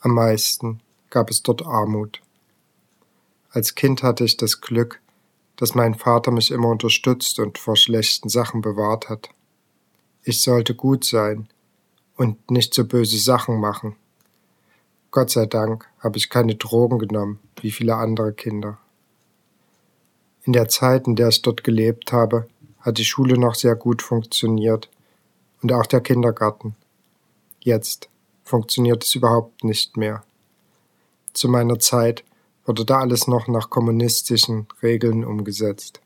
Am 0.00 0.14
meisten 0.14 0.80
gab 1.10 1.30
es 1.30 1.42
dort 1.42 1.64
Armut. 1.64 2.20
Als 3.50 3.74
Kind 3.74 4.02
hatte 4.02 4.24
ich 4.24 4.36
das 4.36 4.60
Glück, 4.60 5.00
dass 5.56 5.74
mein 5.74 5.94
Vater 5.94 6.30
mich 6.30 6.50
immer 6.50 6.68
unterstützt 6.68 7.38
und 7.38 7.58
vor 7.58 7.76
schlechten 7.76 8.28
Sachen 8.28 8.62
bewahrt 8.62 9.08
hat. 9.08 9.28
Ich 10.22 10.40
sollte 10.40 10.74
gut 10.74 11.04
sein 11.04 11.48
und 12.16 12.50
nicht 12.50 12.74
so 12.74 12.84
böse 12.84 13.18
Sachen 13.18 13.58
machen. 13.58 13.96
Gott 15.10 15.30
sei 15.30 15.46
Dank 15.46 15.88
habe 15.98 16.18
ich 16.18 16.30
keine 16.30 16.54
Drogen 16.54 17.00
genommen, 17.00 17.40
wie 17.60 17.72
viele 17.72 17.96
andere 17.96 18.32
Kinder. 18.32 18.78
In 20.44 20.52
der 20.52 20.68
Zeit, 20.68 21.08
in 21.08 21.16
der 21.16 21.28
ich 21.28 21.42
dort 21.42 21.64
gelebt 21.64 22.12
habe, 22.12 22.48
hat 22.78 22.98
die 22.98 23.04
Schule 23.04 23.36
noch 23.36 23.56
sehr 23.56 23.74
gut 23.74 24.00
funktioniert 24.00 24.88
und 25.60 25.72
auch 25.72 25.86
der 25.86 26.00
Kindergarten. 26.00 26.76
Jetzt 27.58 28.08
funktioniert 28.44 29.04
es 29.04 29.14
überhaupt 29.14 29.64
nicht 29.64 29.96
mehr. 29.96 30.22
Zu 31.32 31.48
meiner 31.48 31.78
Zeit 31.78 32.24
wurde 32.70 32.84
da 32.84 33.00
alles 33.00 33.26
noch 33.26 33.48
nach 33.48 33.68
kommunistischen 33.68 34.68
Regeln 34.80 35.24
umgesetzt. 35.24 36.00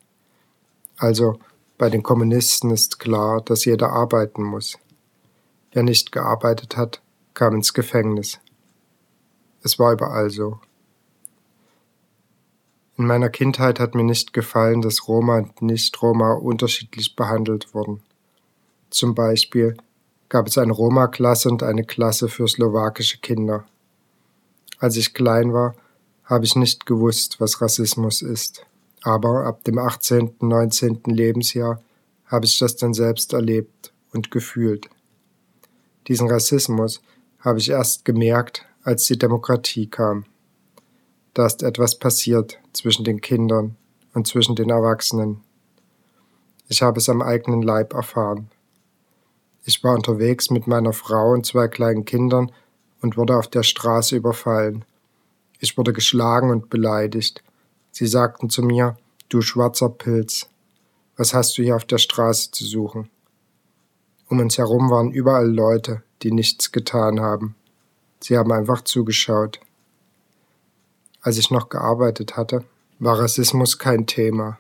Also 0.96 1.38
bei 1.76 1.90
den 1.90 2.02
Kommunisten 2.02 2.70
ist 2.70 2.98
klar, 2.98 3.42
dass 3.42 3.66
jeder 3.66 3.90
arbeiten 3.90 4.42
muss. 4.42 4.78
Wer 5.72 5.82
nicht 5.82 6.10
gearbeitet 6.10 6.78
hat, 6.78 7.02
kam 7.34 7.56
ins 7.56 7.74
Gefängnis. 7.74 8.40
Es 9.62 9.78
war 9.78 9.92
überall 9.92 10.30
so. 10.30 10.58
In 12.96 13.04
meiner 13.04 13.28
Kindheit 13.28 13.78
hat 13.78 13.94
mir 13.94 14.04
nicht 14.04 14.32
gefallen, 14.32 14.80
dass 14.80 15.06
Roma 15.06 15.36
und 15.36 15.60
Nicht-Roma 15.60 16.32
unterschiedlich 16.32 17.14
behandelt 17.14 17.74
wurden. 17.74 18.02
Zum 18.88 19.14
Beispiel 19.14 19.76
gab 20.30 20.46
es 20.46 20.56
eine 20.56 20.72
Roma-Klasse 20.72 21.50
und 21.50 21.62
eine 21.62 21.84
Klasse 21.84 22.30
für 22.30 22.48
slowakische 22.48 23.18
Kinder. 23.18 23.66
Als 24.78 24.96
ich 24.96 25.12
klein 25.12 25.52
war, 25.52 25.74
habe 26.24 26.44
ich 26.44 26.56
nicht 26.56 26.86
gewusst, 26.86 27.40
was 27.40 27.60
Rassismus 27.60 28.22
ist. 28.22 28.66
Aber 29.02 29.44
ab 29.44 29.64
dem 29.64 29.78
18., 29.78 30.36
19. 30.40 31.02
Lebensjahr 31.04 31.82
habe 32.26 32.46
ich 32.46 32.58
das 32.58 32.76
dann 32.76 32.94
selbst 32.94 33.32
erlebt 33.32 33.92
und 34.12 34.30
gefühlt. 34.30 34.88
Diesen 36.08 36.30
Rassismus 36.30 37.02
habe 37.40 37.58
ich 37.58 37.70
erst 37.70 38.04
gemerkt, 38.04 38.64
als 38.82 39.04
die 39.06 39.18
Demokratie 39.18 39.86
kam. 39.86 40.24
Da 41.34 41.46
ist 41.46 41.62
etwas 41.62 41.98
passiert 41.98 42.58
zwischen 42.72 43.04
den 43.04 43.20
Kindern 43.20 43.76
und 44.14 44.26
zwischen 44.26 44.54
den 44.54 44.70
Erwachsenen. 44.70 45.40
Ich 46.68 46.82
habe 46.82 46.98
es 46.98 47.08
am 47.08 47.20
eigenen 47.20 47.62
Leib 47.62 47.92
erfahren. 47.92 48.50
Ich 49.64 49.82
war 49.82 49.94
unterwegs 49.94 50.50
mit 50.50 50.66
meiner 50.66 50.92
Frau 50.92 51.32
und 51.32 51.44
zwei 51.44 51.68
kleinen 51.68 52.04
Kindern 52.04 52.52
und 53.00 53.16
wurde 53.16 53.36
auf 53.36 53.48
der 53.48 53.62
Straße 53.62 54.16
überfallen. 54.16 54.84
Ich 55.64 55.78
wurde 55.78 55.94
geschlagen 55.94 56.50
und 56.50 56.68
beleidigt. 56.68 57.42
Sie 57.90 58.06
sagten 58.06 58.50
zu 58.50 58.62
mir, 58.62 58.98
du 59.30 59.40
schwarzer 59.40 59.88
Pilz, 59.88 60.46
was 61.16 61.32
hast 61.32 61.56
du 61.56 61.62
hier 61.62 61.74
auf 61.74 61.86
der 61.86 61.96
Straße 61.96 62.50
zu 62.50 62.66
suchen? 62.66 63.08
Um 64.28 64.40
uns 64.40 64.58
herum 64.58 64.90
waren 64.90 65.10
überall 65.10 65.50
Leute, 65.50 66.02
die 66.20 66.32
nichts 66.32 66.70
getan 66.70 67.20
haben. 67.20 67.54
Sie 68.20 68.36
haben 68.36 68.52
einfach 68.52 68.82
zugeschaut. 68.82 69.58
Als 71.22 71.38
ich 71.38 71.50
noch 71.50 71.70
gearbeitet 71.70 72.36
hatte, 72.36 72.62
war 72.98 73.18
Rassismus 73.18 73.78
kein 73.78 74.06
Thema, 74.06 74.58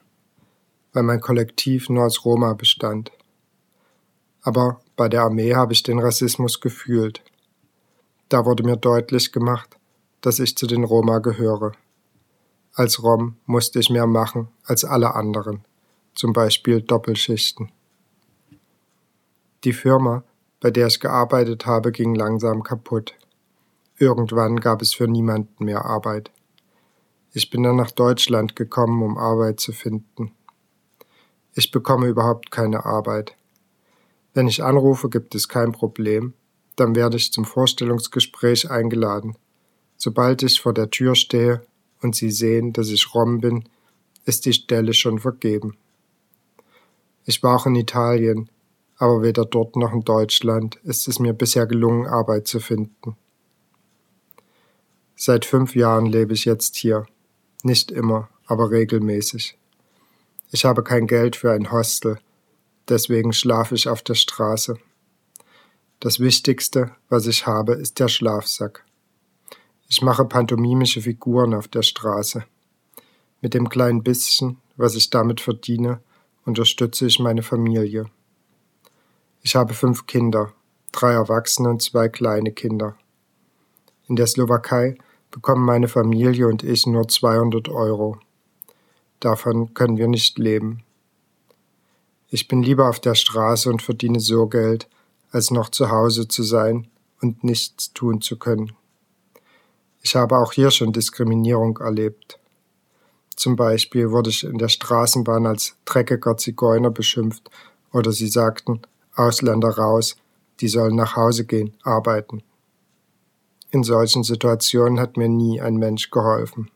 weil 0.94 1.02
mein 1.02 1.20
Kollektiv 1.20 1.90
nur 1.90 2.06
aus 2.06 2.24
Roma 2.24 2.54
bestand. 2.54 3.12
Aber 4.40 4.80
bei 4.96 5.10
der 5.10 5.24
Armee 5.24 5.54
habe 5.54 5.74
ich 5.74 5.82
den 5.82 5.98
Rassismus 5.98 6.62
gefühlt. 6.62 7.22
Da 8.30 8.46
wurde 8.46 8.62
mir 8.62 8.78
deutlich 8.78 9.32
gemacht, 9.32 9.76
dass 10.24 10.38
ich 10.38 10.56
zu 10.56 10.66
den 10.66 10.84
Roma 10.84 11.18
gehöre. 11.18 11.72
Als 12.72 13.02
Rom 13.02 13.36
musste 13.44 13.78
ich 13.78 13.90
mehr 13.90 14.06
machen 14.06 14.48
als 14.64 14.82
alle 14.82 15.14
anderen, 15.14 15.66
zum 16.14 16.32
Beispiel 16.32 16.80
Doppelschichten. 16.80 17.70
Die 19.64 19.74
Firma, 19.74 20.24
bei 20.60 20.70
der 20.70 20.86
ich 20.86 20.98
gearbeitet 20.98 21.66
habe, 21.66 21.92
ging 21.92 22.14
langsam 22.14 22.62
kaputt. 22.62 23.14
Irgendwann 23.98 24.60
gab 24.60 24.80
es 24.80 24.94
für 24.94 25.06
niemanden 25.06 25.66
mehr 25.66 25.84
Arbeit. 25.84 26.30
Ich 27.32 27.50
bin 27.50 27.62
dann 27.62 27.76
nach 27.76 27.90
Deutschland 27.90 28.56
gekommen, 28.56 29.02
um 29.02 29.18
Arbeit 29.18 29.60
zu 29.60 29.72
finden. 29.72 30.32
Ich 31.52 31.70
bekomme 31.70 32.06
überhaupt 32.06 32.50
keine 32.50 32.86
Arbeit. 32.86 33.36
Wenn 34.32 34.48
ich 34.48 34.64
anrufe, 34.64 35.10
gibt 35.10 35.34
es 35.34 35.50
kein 35.50 35.72
Problem. 35.72 36.32
Dann 36.76 36.96
werde 36.96 37.18
ich 37.18 37.30
zum 37.30 37.44
Vorstellungsgespräch 37.44 38.70
eingeladen. 38.70 39.36
Sobald 39.96 40.42
ich 40.42 40.60
vor 40.60 40.74
der 40.74 40.90
Tür 40.90 41.14
stehe 41.14 41.62
und 42.02 42.14
Sie 42.14 42.30
sehen, 42.30 42.72
dass 42.72 42.88
ich 42.88 43.14
Rom 43.14 43.40
bin, 43.40 43.64
ist 44.24 44.46
die 44.46 44.52
Stelle 44.52 44.94
schon 44.94 45.18
vergeben. 45.18 45.76
Ich 47.24 47.42
war 47.42 47.56
auch 47.56 47.66
in 47.66 47.76
Italien, 47.76 48.50
aber 48.96 49.22
weder 49.22 49.44
dort 49.44 49.76
noch 49.76 49.92
in 49.92 50.02
Deutschland 50.02 50.76
ist 50.84 51.08
es 51.08 51.18
mir 51.18 51.32
bisher 51.32 51.66
gelungen, 51.66 52.06
Arbeit 52.06 52.46
zu 52.46 52.60
finden. 52.60 53.16
Seit 55.16 55.44
fünf 55.44 55.74
Jahren 55.74 56.06
lebe 56.06 56.34
ich 56.34 56.44
jetzt 56.44 56.76
hier. 56.76 57.06
Nicht 57.62 57.90
immer, 57.90 58.28
aber 58.46 58.70
regelmäßig. 58.70 59.56
Ich 60.50 60.64
habe 60.64 60.82
kein 60.82 61.06
Geld 61.06 61.36
für 61.36 61.52
ein 61.52 61.72
Hostel, 61.72 62.18
deswegen 62.88 63.32
schlafe 63.32 63.74
ich 63.74 63.88
auf 63.88 64.02
der 64.02 64.14
Straße. 64.14 64.76
Das 66.00 66.20
Wichtigste, 66.20 66.94
was 67.08 67.26
ich 67.26 67.46
habe, 67.46 67.74
ist 67.74 67.98
der 67.98 68.08
Schlafsack. 68.08 68.84
Ich 69.96 70.02
mache 70.02 70.24
pantomimische 70.24 71.02
Figuren 71.02 71.54
auf 71.54 71.68
der 71.68 71.82
Straße. 71.82 72.44
Mit 73.40 73.54
dem 73.54 73.68
kleinen 73.68 74.02
bisschen, 74.02 74.58
was 74.74 74.96
ich 74.96 75.08
damit 75.08 75.40
verdiene, 75.40 76.00
unterstütze 76.44 77.06
ich 77.06 77.20
meine 77.20 77.44
Familie. 77.44 78.06
Ich 79.42 79.54
habe 79.54 79.72
fünf 79.72 80.06
Kinder, 80.06 80.52
drei 80.90 81.12
Erwachsene 81.12 81.68
und 81.68 81.80
zwei 81.80 82.08
kleine 82.08 82.50
Kinder. 82.50 82.96
In 84.08 84.16
der 84.16 84.26
Slowakei 84.26 84.98
bekommen 85.30 85.64
meine 85.64 85.86
Familie 85.86 86.48
und 86.48 86.64
ich 86.64 86.88
nur 86.88 87.06
200 87.06 87.68
Euro. 87.68 88.18
Davon 89.20 89.74
können 89.74 89.96
wir 89.96 90.08
nicht 90.08 90.40
leben. 90.40 90.82
Ich 92.30 92.48
bin 92.48 92.64
lieber 92.64 92.88
auf 92.88 92.98
der 92.98 93.14
Straße 93.14 93.70
und 93.70 93.80
verdiene 93.80 94.18
so 94.18 94.48
Geld, 94.48 94.88
als 95.30 95.52
noch 95.52 95.68
zu 95.68 95.88
Hause 95.88 96.26
zu 96.26 96.42
sein 96.42 96.88
und 97.20 97.44
nichts 97.44 97.92
tun 97.92 98.20
zu 98.20 98.36
können. 98.40 98.72
Ich 100.04 100.14
habe 100.14 100.36
auch 100.36 100.52
hier 100.52 100.70
schon 100.70 100.92
Diskriminierung 100.92 101.78
erlebt. 101.78 102.38
Zum 103.34 103.56
Beispiel 103.56 104.10
wurde 104.10 104.28
ich 104.28 104.44
in 104.44 104.58
der 104.58 104.68
Straßenbahn 104.68 105.46
als 105.46 105.76
dreckiger 105.86 106.36
Zigeuner 106.36 106.90
beschimpft 106.90 107.50
oder 107.90 108.12
sie 108.12 108.28
sagten, 108.28 108.82
Ausländer 109.16 109.70
raus, 109.70 110.16
die 110.60 110.68
sollen 110.68 110.94
nach 110.94 111.16
Hause 111.16 111.46
gehen, 111.46 111.74
arbeiten. 111.82 112.42
In 113.70 113.82
solchen 113.82 114.24
Situationen 114.24 115.00
hat 115.00 115.16
mir 115.16 115.28
nie 115.28 115.62
ein 115.62 115.76
Mensch 115.76 116.10
geholfen. 116.10 116.70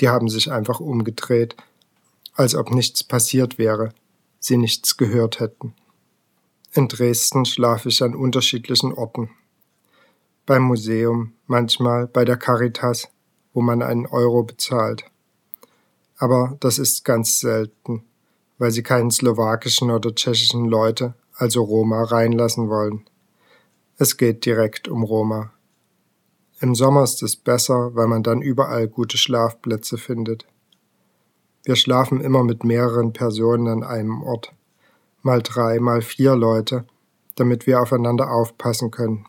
Die 0.00 0.08
haben 0.08 0.28
sich 0.28 0.52
einfach 0.52 0.78
umgedreht, 0.78 1.56
als 2.34 2.54
ob 2.54 2.70
nichts 2.70 3.02
passiert 3.02 3.58
wäre, 3.58 3.92
sie 4.38 4.58
nichts 4.58 4.96
gehört 4.96 5.40
hätten. 5.40 5.74
In 6.72 6.86
Dresden 6.86 7.46
schlafe 7.46 7.88
ich 7.88 8.00
an 8.00 8.14
unterschiedlichen 8.14 8.92
Orten. 8.92 9.30
Beim 10.46 10.64
Museum, 10.64 11.32
manchmal 11.46 12.06
bei 12.06 12.26
der 12.26 12.36
Caritas, 12.36 13.08
wo 13.54 13.62
man 13.62 13.80
einen 13.80 14.04
Euro 14.04 14.42
bezahlt. 14.42 15.02
Aber 16.18 16.58
das 16.60 16.78
ist 16.78 17.02
ganz 17.02 17.40
selten, 17.40 18.04
weil 18.58 18.70
sie 18.70 18.82
keinen 18.82 19.10
slowakischen 19.10 19.90
oder 19.90 20.14
tschechischen 20.14 20.66
Leute, 20.66 21.14
also 21.34 21.62
Roma, 21.62 22.02
reinlassen 22.02 22.68
wollen. 22.68 23.06
Es 23.96 24.18
geht 24.18 24.44
direkt 24.44 24.86
um 24.86 25.02
Roma. 25.02 25.50
Im 26.60 26.74
Sommer 26.74 27.04
ist 27.04 27.22
es 27.22 27.36
besser, 27.36 27.94
weil 27.94 28.06
man 28.06 28.22
dann 28.22 28.42
überall 28.42 28.86
gute 28.86 29.16
Schlafplätze 29.16 29.96
findet. 29.96 30.46
Wir 31.64 31.76
schlafen 31.76 32.20
immer 32.20 32.44
mit 32.44 32.64
mehreren 32.64 33.14
Personen 33.14 33.68
an 33.68 33.82
einem 33.82 34.22
Ort, 34.22 34.52
mal 35.22 35.40
drei, 35.40 35.80
mal 35.80 36.02
vier 36.02 36.36
Leute, 36.36 36.84
damit 37.34 37.66
wir 37.66 37.80
aufeinander 37.80 38.30
aufpassen 38.30 38.90
können. 38.90 39.24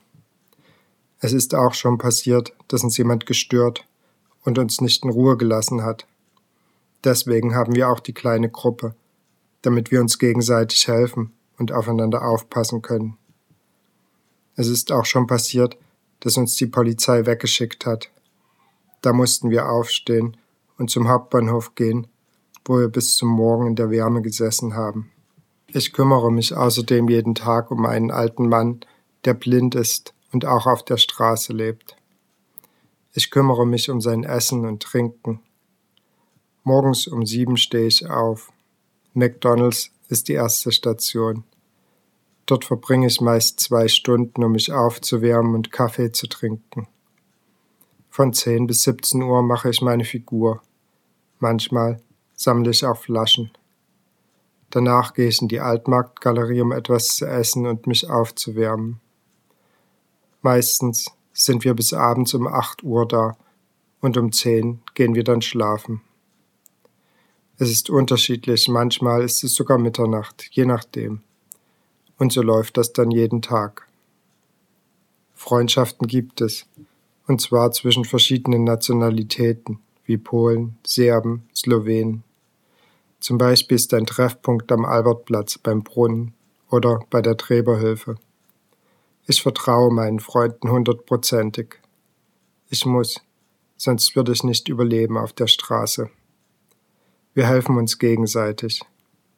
Es 1.25 1.33
ist 1.33 1.55
auch 1.55 1.73
schon 1.73 1.97
passiert, 1.97 2.53
dass 2.67 2.83
uns 2.83 2.97
jemand 2.97 3.25
gestört 3.25 3.87
und 4.43 4.59
uns 4.59 4.79
nicht 4.79 5.03
in 5.03 5.09
Ruhe 5.09 5.37
gelassen 5.37 5.81
hat. 5.81 6.05
Deswegen 7.03 7.55
haben 7.55 7.73
wir 7.73 7.89
auch 7.89 7.99
die 7.99 8.13
kleine 8.13 8.47
Gruppe, 8.47 8.93
damit 9.63 9.89
wir 9.89 10.01
uns 10.01 10.19
gegenseitig 10.19 10.87
helfen 10.87 11.31
und 11.57 11.71
aufeinander 11.71 12.23
aufpassen 12.23 12.83
können. 12.83 13.17
Es 14.55 14.67
ist 14.67 14.91
auch 14.91 15.05
schon 15.05 15.25
passiert, 15.25 15.79
dass 16.19 16.37
uns 16.37 16.57
die 16.57 16.67
Polizei 16.67 17.25
weggeschickt 17.25 17.87
hat. 17.87 18.11
Da 19.01 19.11
mussten 19.11 19.49
wir 19.49 19.67
aufstehen 19.67 20.37
und 20.77 20.91
zum 20.91 21.07
Hauptbahnhof 21.07 21.73
gehen, 21.73 22.05
wo 22.65 22.77
wir 22.77 22.89
bis 22.89 23.15
zum 23.17 23.29
Morgen 23.29 23.65
in 23.65 23.75
der 23.75 23.89
Wärme 23.89 24.21
gesessen 24.21 24.75
haben. 24.75 25.09
Ich 25.69 25.91
kümmere 25.91 26.31
mich 26.31 26.55
außerdem 26.55 27.09
jeden 27.09 27.33
Tag 27.33 27.71
um 27.71 27.83
einen 27.87 28.11
alten 28.11 28.47
Mann, 28.47 28.81
der 29.23 29.33
blind 29.33 29.73
ist 29.73 30.14
und 30.35 30.43
auch 30.43 30.67
auf 30.67 30.83
der 30.83 30.97
Straße 30.97 31.53
lebt. 31.53 31.95
Ich 33.13 33.31
kümmere 33.31 33.65
mich 33.65 33.89
um 33.89 34.01
sein 34.01 34.25
Essen 34.25 34.65
und 34.65 34.83
Trinken. 34.83 35.39
Morgens 36.65 37.07
um 37.07 37.25
sieben 37.25 37.55
stehe 37.55 37.87
ich 37.87 38.09
auf. 38.09 38.51
McDonald's 39.13 39.91
ist 40.09 40.27
die 40.27 40.33
erste 40.33 40.73
Station. 40.73 41.45
Dort 42.47 42.65
verbringe 42.65 43.07
ich 43.07 43.21
meist 43.21 43.61
zwei 43.61 43.87
Stunden, 43.87 44.43
um 44.43 44.51
mich 44.51 44.73
aufzuwärmen 44.73 45.55
und 45.55 45.71
Kaffee 45.71 46.11
zu 46.11 46.27
trinken. 46.27 46.89
Von 48.09 48.33
10 48.33 48.67
bis 48.67 48.83
17 48.83 49.21
Uhr 49.21 49.41
mache 49.41 49.69
ich 49.69 49.81
meine 49.81 50.03
Figur. 50.03 50.61
Manchmal 51.39 52.01
sammle 52.33 52.71
ich 52.71 52.85
auch 52.85 52.97
Flaschen. 52.97 53.51
Danach 54.69 55.13
gehe 55.13 55.29
ich 55.29 55.41
in 55.41 55.47
die 55.47 55.61
Altmarktgalerie, 55.61 56.59
um 56.59 56.73
etwas 56.73 57.15
zu 57.15 57.25
essen 57.25 57.65
und 57.65 57.87
mich 57.87 58.09
aufzuwärmen. 58.09 58.99
Meistens 60.45 61.11
sind 61.33 61.63
wir 61.63 61.73
bis 61.73 61.91
abends 61.91 62.35
um 62.35 62.45
8 62.45 62.83
Uhr 62.83 63.07
da 63.07 63.35
und 63.99 64.15
um 64.15 64.31
10 64.31 64.79
gehen 64.93 65.15
wir 65.15 65.23
dann 65.23 65.41
schlafen. 65.41 66.01
Es 67.57 67.71
ist 67.71 67.89
unterschiedlich, 67.89 68.67
manchmal 68.67 69.23
ist 69.23 69.43
es 69.43 69.55
sogar 69.55 69.79
Mitternacht, 69.79 70.47
je 70.51 70.65
nachdem. 70.65 71.21
Und 72.19 72.31
so 72.31 72.43
läuft 72.43 72.77
das 72.77 72.93
dann 72.93 73.09
jeden 73.09 73.41
Tag. 73.41 73.87
Freundschaften 75.33 76.07
gibt 76.07 76.41
es, 76.41 76.67
und 77.25 77.41
zwar 77.41 77.71
zwischen 77.71 78.05
verschiedenen 78.05 78.65
Nationalitäten 78.65 79.79
wie 80.03 80.17
Polen, 80.17 80.77
Serben, 80.85 81.49
Slowenen. 81.55 82.23
Zum 83.19 83.39
Beispiel 83.39 83.77
ist 83.77 83.95
ein 83.95 84.05
Treffpunkt 84.05 84.71
am 84.71 84.85
Albertplatz 84.85 85.57
beim 85.57 85.81
Brunnen 85.81 86.35
oder 86.69 86.99
bei 87.09 87.23
der 87.23 87.35
Träberhilfe. 87.35 88.17
Ich 89.27 89.41
vertraue 89.41 89.91
meinen 89.91 90.19
Freunden 90.19 90.69
hundertprozentig. 90.69 91.81
Ich 92.69 92.85
muss, 92.85 93.21
sonst 93.75 94.15
würde 94.15 94.31
ich 94.31 94.43
nicht 94.43 94.69
überleben 94.69 95.17
auf 95.17 95.33
der 95.33 95.47
Straße. 95.47 96.09
Wir 97.33 97.47
helfen 97.47 97.77
uns 97.77 97.97
gegenseitig. 97.97 98.81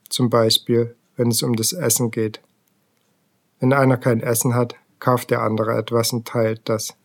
Zum 0.10 0.29
Beispiel, 0.29 0.96
wenn 1.15 1.29
es 1.29 1.41
um 1.41 1.56
das 1.56 1.72
Essen 1.72 2.12
geht. 2.12 2.41
Wenn 3.60 3.74
einer 3.74 3.98
kein 3.98 4.22
Essen 4.22 4.56
hat, 4.56 4.75
kauft 5.00 5.32
der 5.32 5.41
andere 5.41 5.77
etwas 5.77 6.12
und 6.12 6.27
teilt 6.27 6.62
das. 6.65 6.96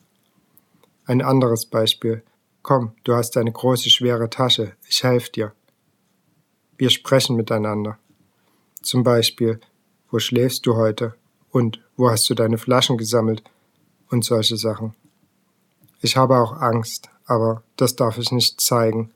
Ein 1.04 1.22
anderes 1.22 1.66
Beispiel. 1.66 2.22
Komm, 2.62 2.92
du 3.04 3.14
hast 3.14 3.36
eine 3.36 3.52
große, 3.52 3.90
schwere 3.90 4.28
Tasche, 4.28 4.72
ich 4.88 5.02
helfe 5.02 5.32
dir. 5.32 5.52
Wir 6.76 6.90
sprechen 6.90 7.36
miteinander. 7.36 7.98
Zum 8.82 9.02
Beispiel, 9.02 9.60
wo 10.10 10.18
schläfst 10.18 10.66
du 10.66 10.76
heute? 10.76 11.14
Und 11.50 11.81
wo 11.96 12.10
hast 12.10 12.28
du 12.28 12.34
deine 12.34 12.58
Flaschen 12.58 12.96
gesammelt? 12.96 13.42
Und 14.10 14.24
solche 14.24 14.58
Sachen. 14.58 14.94
Ich 16.02 16.16
habe 16.16 16.36
auch 16.36 16.52
Angst, 16.60 17.08
aber 17.24 17.62
das 17.76 17.96
darf 17.96 18.18
ich 18.18 18.30
nicht 18.30 18.60
zeigen, 18.60 19.10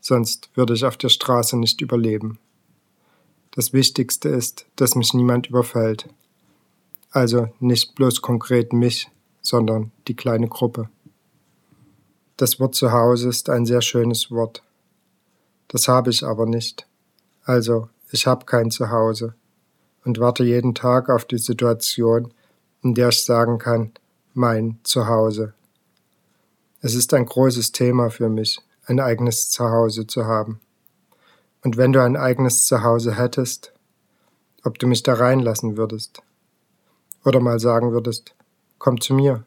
sonst 0.00 0.50
würde 0.54 0.74
ich 0.74 0.84
auf 0.84 0.96
der 0.96 1.08
Straße 1.08 1.56
nicht 1.56 1.80
überleben. 1.80 2.38
Das 3.52 3.72
Wichtigste 3.72 4.28
ist, 4.28 4.66
dass 4.76 4.94
mich 4.94 5.14
niemand 5.14 5.46
überfällt. 5.46 6.08
Also 7.10 7.48
nicht 7.60 7.94
bloß 7.94 8.20
konkret 8.20 8.72
mich, 8.72 9.10
sondern 9.40 9.92
die 10.08 10.16
kleine 10.16 10.48
Gruppe. 10.48 10.88
Das 12.36 12.58
Wort 12.58 12.74
Zuhause 12.74 13.28
ist 13.28 13.48
ein 13.50 13.66
sehr 13.66 13.82
schönes 13.82 14.30
Wort. 14.30 14.62
Das 15.68 15.88
habe 15.88 16.10
ich 16.10 16.24
aber 16.24 16.46
nicht. 16.46 16.86
Also, 17.44 17.88
ich 18.10 18.26
habe 18.26 18.46
kein 18.46 18.70
Zuhause 18.70 19.34
und 20.04 20.18
warte 20.18 20.44
jeden 20.44 20.74
Tag 20.74 21.08
auf 21.08 21.24
die 21.24 21.38
Situation, 21.38 22.32
in 22.82 22.94
der 22.94 23.10
ich 23.10 23.24
sagen 23.24 23.58
kann, 23.58 23.92
mein 24.34 24.78
Zuhause. 24.82 25.54
Es 26.80 26.94
ist 26.94 27.14
ein 27.14 27.26
großes 27.26 27.72
Thema 27.72 28.10
für 28.10 28.28
mich, 28.28 28.60
ein 28.86 28.98
eigenes 28.98 29.50
Zuhause 29.50 30.06
zu 30.06 30.26
haben. 30.26 30.60
Und 31.62 31.76
wenn 31.76 31.92
du 31.92 32.02
ein 32.02 32.16
eigenes 32.16 32.66
Zuhause 32.66 33.16
hättest, 33.16 33.72
ob 34.64 34.78
du 34.78 34.86
mich 34.86 35.02
da 35.02 35.14
reinlassen 35.14 35.76
würdest. 35.76 36.22
Oder 37.24 37.40
mal 37.40 37.58
sagen 37.58 37.92
würdest, 37.92 38.34
komm 38.78 39.00
zu 39.00 39.14
mir. 39.14 39.44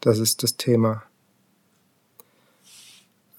Das 0.00 0.18
ist 0.18 0.42
das 0.42 0.56
Thema. 0.56 1.02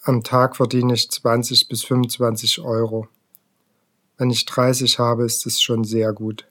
Am 0.04 0.24
Tag 0.24 0.56
verdiene 0.56 0.94
ich 0.94 1.10
20 1.10 1.68
bis 1.68 1.84
25 1.84 2.60
Euro. 2.62 3.08
Wenn 4.22 4.30
ich 4.30 4.46
30 4.46 5.00
habe, 5.00 5.26
ist 5.26 5.48
es 5.48 5.60
schon 5.60 5.84
sehr 5.84 6.14
gut. 6.14 6.48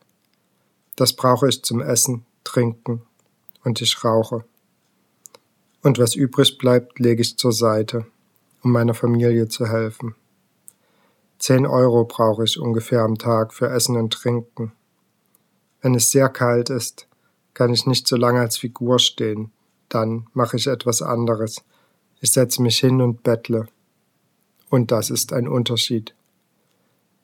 Das 0.96 1.12
brauche 1.12 1.48
ich 1.48 1.62
zum 1.62 1.80
Essen, 1.80 2.26
Trinken 2.42 3.02
und 3.62 3.80
ich 3.80 4.02
rauche. 4.02 4.44
Und 5.80 6.00
was 6.00 6.16
übrig 6.16 6.58
bleibt, 6.58 6.98
lege 6.98 7.22
ich 7.22 7.38
zur 7.38 7.52
Seite 7.52 8.06
um 8.64 8.72
meiner 8.72 8.92
Familie 8.92 9.46
zu 9.46 9.68
helfen. 9.68 10.16
Zehn 11.38 11.64
Euro 11.64 12.06
brauche 12.06 12.42
ich 12.42 12.58
ungefähr 12.58 13.02
am 13.02 13.18
Tag 13.18 13.54
für 13.54 13.68
Essen 13.68 13.96
und 13.96 14.14
Trinken. 14.14 14.72
Wenn 15.80 15.94
es 15.94 16.10
sehr 16.10 16.28
kalt 16.28 16.70
ist, 16.70 17.06
kann 17.54 17.72
ich 17.72 17.86
nicht 17.86 18.08
so 18.08 18.16
lange 18.16 18.40
als 18.40 18.58
Figur 18.58 18.98
stehen. 18.98 19.52
Dann 19.88 20.26
mache 20.32 20.56
ich 20.56 20.66
etwas 20.66 21.02
anderes. 21.02 21.62
Ich 22.20 22.32
setze 22.32 22.62
mich 22.62 22.78
hin 22.78 23.00
und 23.00 23.22
bettle. 23.22 23.68
Und 24.70 24.90
das 24.90 25.10
ist 25.10 25.32
ein 25.32 25.46
Unterschied. 25.46 26.16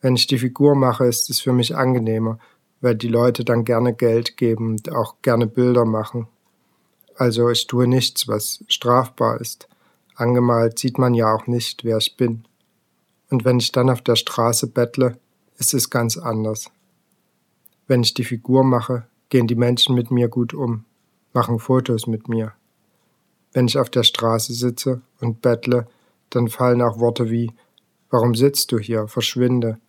Wenn 0.07 0.15
ich 0.15 0.29
die 0.29 0.39
Figur 0.39 0.77
mache, 0.77 1.05
ist 1.07 1.29
es 1.31 1.41
für 1.41 1.53
mich 1.53 1.75
angenehmer, 1.75 2.39
weil 2.81 2.95
die 2.95 3.09
Leute 3.09 3.45
dann 3.45 3.65
gerne 3.65 3.93
Geld 3.93 4.37
geben 4.37 4.77
und 4.77 4.93
auch 4.93 5.17
gerne 5.21 5.49
Bilder 5.49 5.85
machen. 5.85 6.29
Also 7.17 7.51
ich 7.51 7.67
tue 7.67 7.89
nichts, 7.89 8.29
was 8.29 8.63
strafbar 8.69 9.41
ist. 9.41 9.69
Angemalt 10.15 10.79
sieht 10.79 10.97
man 10.97 11.13
ja 11.13 11.35
auch 11.35 11.49
nicht, 11.49 11.83
wer 11.83 11.97
ich 11.97 12.17
bin. 12.17 12.45
Und 13.31 13.45
wenn 13.45 13.59
ich 13.59 13.73
dann 13.73 13.91
auf 13.91 14.01
der 14.01 14.15
Straße 14.15 14.69
bettle, 14.69 15.19
ist 15.59 15.75
es 15.75 15.91
ganz 15.91 16.17
anders. 16.17 16.71
Wenn 17.89 18.05
ich 18.05 18.15
die 18.15 18.23
Figur 18.23 18.63
mache, 18.63 19.09
gehen 19.29 19.49
die 19.49 19.57
Menschen 19.57 19.97
mit 19.97 20.13
mir 20.13 20.29
gut 20.29 20.55
um, 20.55 20.85
machen 21.33 21.59
Fotos 21.59 22.07
mit 22.07 22.29
mir. 22.29 22.53
Wenn 23.53 23.67
ich 23.67 23.77
auf 23.77 23.91
der 23.91 24.05
Straße 24.05 24.53
sitze 24.53 25.01
und 25.21 25.43
bettle, 25.43 25.89
dann 26.31 26.47
fallen 26.47 26.81
auch 26.81 27.01
Worte 27.01 27.29
wie 27.29 27.51
Warum 28.09 28.37
sitzt 28.37 28.71
du 28.71 28.79
hier? 28.79 29.09
Verschwinde. 29.09 29.81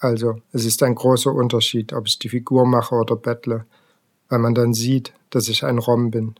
Also, 0.00 0.40
es 0.52 0.64
ist 0.64 0.82
ein 0.82 0.94
großer 0.94 1.32
Unterschied, 1.32 1.92
ob 1.92 2.06
ich 2.06 2.18
die 2.18 2.28
Figur 2.28 2.66
mache 2.66 2.94
oder 2.94 3.16
bettle, 3.16 3.64
weil 4.28 4.38
man 4.38 4.54
dann 4.54 4.72
sieht, 4.72 5.12
dass 5.30 5.48
ich 5.48 5.64
ein 5.64 5.78
Rom 5.78 6.10
bin. 6.10 6.34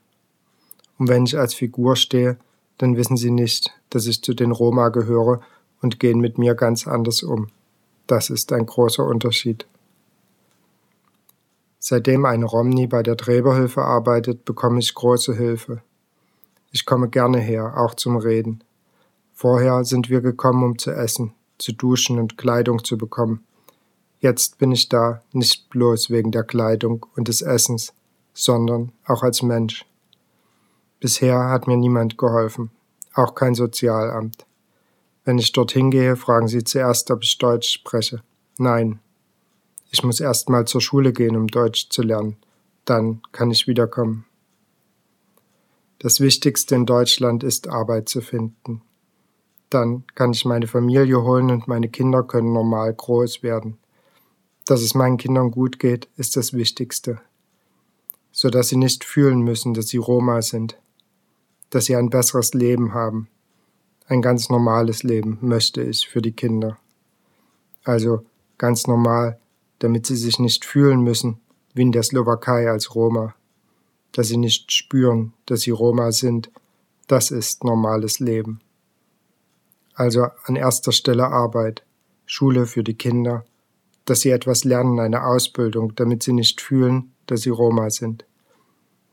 Und 0.99 1.09
wenn 1.09 1.25
ich 1.25 1.37
als 1.37 1.55
Figur 1.55 1.97
stehe, 1.97 2.39
dann 2.79 2.97
wissen 2.97 3.17
sie 3.17 3.33
nicht, 3.33 3.75
dass 3.91 4.07
ich 4.07 4.23
zu 4.23 4.35
den 4.35 4.53
Roma 4.53 4.91
gehöre 4.91 5.41
und 5.83 5.99
gehen 5.99 6.21
mit 6.21 6.39
mir 6.39 6.55
ganz 6.55 6.87
anders 6.87 7.23
um. 7.23 7.49
Das 8.07 8.31
ist 8.31 8.53
ein 8.53 8.67
großer 8.67 9.05
Unterschied. 9.05 9.67
Seitdem 11.81 12.25
eine 12.25 12.45
Romney 12.45 12.87
bei 12.87 13.03
der 13.03 13.17
Träberhilfe 13.17 13.83
arbeitet, 13.83 14.45
bekomme 14.45 14.79
ich 14.79 14.95
große 14.95 15.35
Hilfe. 15.35 15.83
Ich 16.71 16.87
komme 16.87 17.09
gerne 17.09 17.39
her, 17.39 17.75
auch 17.77 17.95
zum 17.95 18.17
Reden. 18.17 18.63
Vorher 19.33 19.85
sind 19.85 20.11
wir 20.11 20.21
gekommen, 20.21 20.65
um 20.65 20.79
zu 20.79 20.91
essen, 20.91 21.33
zu 21.59 21.73
duschen 21.73 22.19
und 22.19 22.37
Kleidung 22.37 22.85
zu 22.85 22.99
bekommen. 22.99 23.45
Jetzt 24.21 24.59
bin 24.59 24.73
ich 24.73 24.89
da, 24.89 25.23
nicht 25.33 25.71
bloß 25.71 26.11
wegen 26.11 26.33
der 26.33 26.43
Kleidung 26.43 27.07
und 27.15 27.29
des 27.29 27.41
Essens, 27.41 27.93
sondern 28.35 28.93
auch 29.05 29.23
als 29.23 29.43
Mensch. 29.43 29.87
Bisher 31.01 31.49
hat 31.51 31.69
mir 31.69 31.77
niemand 31.77 32.19
geholfen, 32.19 32.71
auch 33.15 33.37
kein 33.37 33.55
Sozialamt. 33.55 34.45
Wenn 35.25 35.39
ich 35.39 35.53
dorthin 35.53 35.91
gehe, 35.91 36.17
fragen 36.17 36.49
sie 36.49 36.65
zuerst, 36.65 37.11
ob 37.11 37.23
ich 37.23 37.39
Deutsch 37.39 37.71
spreche. 37.71 38.23
Nein. 38.57 38.99
Ich 39.91 40.03
muss 40.03 40.21
erst 40.21 40.51
mal 40.51 40.67
zur 40.67 40.81
Schule 40.81 41.13
gehen, 41.13 41.37
um 41.37 41.47
Deutsch 41.47 41.89
zu 41.91 42.03
lernen. 42.03 42.37
Dann 42.85 43.23
kann 43.31 43.51
ich 43.51 43.67
wiederkommen. 43.67 44.25
Das 46.01 46.21
Wichtigste 46.21 46.75
in 46.75 46.87
Deutschland 46.87 47.45
ist 47.45 47.69
Arbeit 47.69 48.09
zu 48.09 48.21
finden. 48.21 48.83
Dann 49.71 50.05
kann 50.15 50.33
ich 50.33 50.45
meine 50.45 50.67
Familie 50.67 51.23
holen 51.23 51.51
und 51.51 51.69
meine 51.69 51.89
Kinder 51.89 52.23
können 52.23 52.53
normal 52.53 52.93
groß 52.95 53.43
werden. 53.43 53.79
Dass 54.69 54.83
es 54.83 54.95
meinen 54.95 55.17
Kindern 55.17 55.51
gut 55.51 55.79
geht, 55.79 56.09
ist 56.17 56.37
das 56.37 56.53
Wichtigste. 56.53 57.21
So 58.31 58.51
dass 58.51 58.69
sie 58.69 58.77
nicht 58.77 59.03
fühlen 59.03 59.41
müssen, 59.41 59.75
dass 59.75 59.89
sie 59.89 59.97
Roma 59.97 60.43
sind 60.43 60.79
dass 61.71 61.87
sie 61.87 61.97
ein 61.97 62.11
besseres 62.11 62.55
Leben 62.55 62.95
haben. 62.95 63.29
Ein 64.07 64.23
ganz 64.23 64.49
normales 64.49 65.03
Leben 65.03 65.39
möchte 65.43 65.83
ich 65.83 66.09
für 66.09 66.23
die 66.23 66.33
Kinder. 66.33 66.79
Also 67.85 68.25
ganz 68.57 68.87
normal, 68.87 69.39
damit 69.79 70.07
sie 70.07 70.17
sich 70.17 70.39
nicht 70.39 70.65
fühlen 70.65 71.03
müssen 71.03 71.41
wie 71.75 71.83
in 71.83 71.93
der 71.93 72.03
Slowakei 72.03 72.71
als 72.71 72.95
Roma. 72.95 73.35
Dass 74.13 74.29
sie 74.29 74.39
nicht 74.39 74.73
spüren, 74.73 75.35
dass 75.47 75.61
sie 75.61 75.71
Roma 75.71 76.11
sind, 76.13 76.51
das 77.07 77.31
ist 77.31 77.65
normales 77.65 78.19
Leben. 78.19 78.61
Also 79.95 80.29
an 80.45 80.57
erster 80.57 80.93
Stelle 80.93 81.29
Arbeit, 81.29 81.85
Schule 82.27 82.67
für 82.67 82.83
die 82.83 82.95
Kinder, 82.95 83.45
dass 84.09 84.21
sie 84.21 84.31
etwas 84.31 84.65
lernen, 84.65 85.01
eine 85.01 85.25
Ausbildung, 85.25 85.95
damit 85.95 86.23
sie 86.23 86.33
nicht 86.33 86.61
fühlen, 86.61 87.13
dass 87.27 87.43
sie 87.43 87.51
Roma 87.51 87.91
sind. 87.91 88.25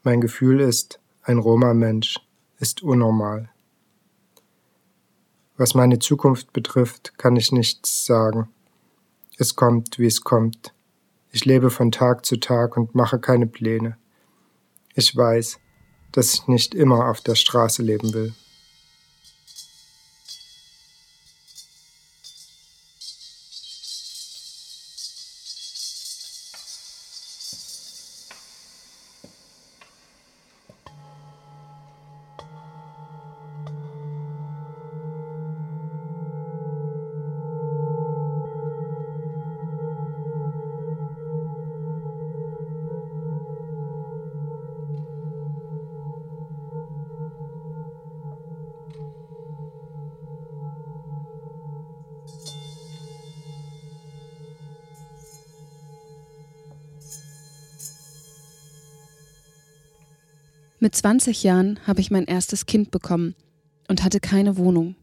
Mein 0.03 0.21
Gefühl 0.21 0.60
ist, 0.60 0.99
ein 1.21 1.38
Roma-Mensch 1.39 2.19
ist 2.60 2.84
unnormal. 2.84 3.49
Was 5.58 5.73
meine 5.73 5.99
Zukunft 5.99 6.53
betrifft, 6.53 7.17
kann 7.17 7.36
ich 7.36 7.51
nichts 7.51 8.05
sagen. 8.05 8.49
Es 9.38 9.55
kommt, 9.55 9.99
wie 9.99 10.05
es 10.05 10.21
kommt. 10.21 10.73
Ich 11.31 11.45
lebe 11.45 11.69
von 11.69 11.91
Tag 11.91 12.25
zu 12.25 12.38
Tag 12.38 12.77
und 12.77 12.95
mache 12.95 13.19
keine 13.19 13.47
Pläne. 13.47 13.97
Ich 14.93 15.15
weiß, 15.15 15.60
dass 16.12 16.34
ich 16.34 16.47
nicht 16.47 16.73
immer 16.73 17.10
auf 17.10 17.19
der 17.21 17.36
Straße 17.36 17.84
leben 17.84 18.13
will. 18.13 18.34
Mit 60.86 60.95
20 60.95 61.41
Jahren 61.41 61.80
habe 61.88 62.00
ich 62.00 62.12
mein 62.12 62.26
erstes 62.26 62.67
Kind 62.67 62.91
bekommen 62.91 63.34
und 63.88 64.04
hatte 64.04 64.19
keine 64.19 64.56
Wohnung, 64.56 64.95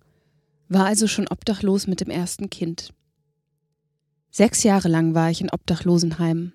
war 0.68 0.86
also 0.86 1.08
schon 1.08 1.26
obdachlos 1.26 1.88
mit 1.88 2.00
dem 2.00 2.08
ersten 2.08 2.50
Kind. 2.50 2.94
Sechs 4.30 4.62
Jahre 4.62 4.86
lang 4.86 5.14
war 5.14 5.32
ich 5.32 5.40
in 5.40 5.50
Obdachlosenheimen. 5.50 6.52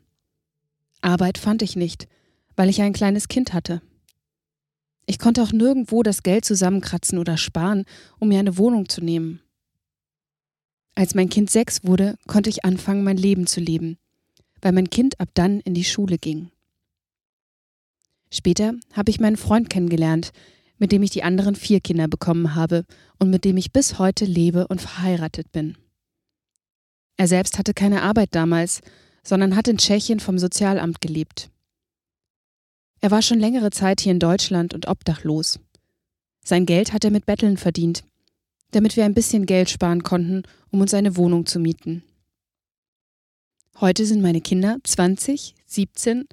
Arbeit 1.02 1.38
fand 1.38 1.62
ich 1.62 1.76
nicht, 1.76 2.08
weil 2.56 2.70
ich 2.70 2.82
ein 2.82 2.94
kleines 2.94 3.28
Kind 3.28 3.52
hatte. 3.52 3.82
Ich 5.08 5.20
konnte 5.20 5.44
auch 5.44 5.52
nirgendwo 5.52 6.04
das 6.04 6.24
Geld 6.24 6.46
zusammenkratzen 6.46 7.20
oder 7.20 7.36
sparen, 7.36 7.84
um 8.20 8.30
mir 8.30 8.40
eine 8.40 8.58
Wohnung 8.58 8.88
zu 8.88 9.02
nehmen. 9.02 9.42
Als 10.96 11.16
mein 11.16 11.28
Kind 11.28 11.50
sechs 11.50 11.84
wurde, 11.84 12.18
konnte 12.28 12.50
ich 12.50 12.64
anfangen, 12.64 13.04
mein 13.04 13.18
Leben 13.18 13.46
zu 13.46 13.60
leben, 13.60 13.98
weil 14.62 14.72
mein 14.72 14.90
Kind 14.90 15.20
ab 15.20 15.28
dann 15.34 15.60
in 15.60 15.74
die 15.74 15.84
Schule 15.84 16.18
ging. 16.18 16.50
Später 18.32 18.74
habe 18.94 19.10
ich 19.10 19.20
meinen 19.20 19.38
Freund 19.38 19.70
kennengelernt, 19.70 20.32
mit 20.78 20.92
dem 20.92 21.04
ich 21.04 21.10
die 21.12 21.24
anderen 21.24 21.56
vier 21.56 21.80
Kinder 21.80 22.08
bekommen 22.08 22.56
habe 22.56 22.86
und 23.20 23.30
mit 23.30 23.46
dem 23.46 23.58
ich 23.58 23.72
bis 23.72 24.00
heute 24.00 24.26
lebe 24.26 24.68
und 24.68 24.82
verheiratet 24.82 25.52
bin. 25.52 25.78
Er 27.18 27.28
selbst 27.28 27.58
hatte 27.58 27.74
keine 27.74 28.04
Arbeit 28.04 28.30
damals, 28.34 28.82
sondern 29.24 29.56
hat 29.56 29.68
in 29.68 29.78
Tschechien 29.78 30.20
vom 30.20 30.38
Sozialamt 30.38 31.02
gelebt. 31.02 31.50
Er 33.00 33.12
war 33.12 33.22
schon 33.22 33.40
längere 33.40 33.72
Zeit 33.72 34.02
hier 34.02 34.12
in 34.12 34.20
Deutschland 34.20 34.74
und 34.74 34.88
obdachlos. 34.88 35.60
Sein 36.44 36.66
Geld 36.66 36.94
hat 36.94 37.04
er 37.04 37.12
mit 37.12 37.26
Betteln 37.26 37.58
verdient, 37.58 38.04
damit 38.72 38.96
wir 38.96 39.06
ein 39.06 39.14
bisschen 39.14 39.46
Geld 39.46 39.70
sparen 39.70 40.04
konnten, 40.04 40.44
um 40.72 40.82
uns 40.82 40.94
eine 40.94 41.18
Wohnung 41.18 41.46
zu 41.46 41.60
mieten. 41.60 42.04
Heute 43.80 44.06
sind 44.06 44.22
meine 44.22 44.42
Kinder 44.42 44.78
20, 44.84 45.56
17, 45.66 46.28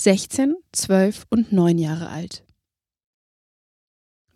16, 0.00 0.54
12 0.72 1.26
und 1.28 1.50
9 1.50 1.76
Jahre 1.76 2.08
alt. 2.08 2.44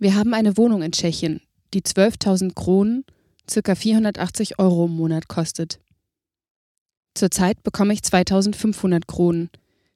Wir 0.01 0.16
haben 0.16 0.35
eine 0.35 0.57
Wohnung 0.57 0.83
in 0.83 0.90
Tschechien, 0.90 1.40
die 1.72 1.83
12.000 1.83 2.55
Kronen, 2.55 3.05
ca. 3.46 3.75
480 3.77 4.59
Euro 4.59 4.87
im 4.87 4.96
Monat 4.96 5.29
kostet. 5.29 5.79
Zurzeit 7.14 7.62
bekomme 7.62 7.92
ich 7.92 8.01
2.500 8.01 9.07
Kronen, 9.07 9.51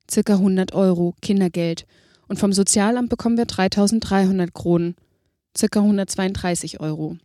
ca. 0.06 0.34
100 0.34 0.72
Euro 0.72 1.16
Kindergeld 1.20 1.84
und 2.28 2.38
vom 2.38 2.52
Sozialamt 2.52 3.08
bekommen 3.08 3.36
wir 3.36 3.46
3.300 3.46 4.52
Kronen, 4.52 4.94
ca. 5.58 5.80
132 5.80 6.78
Euro. 6.78 7.18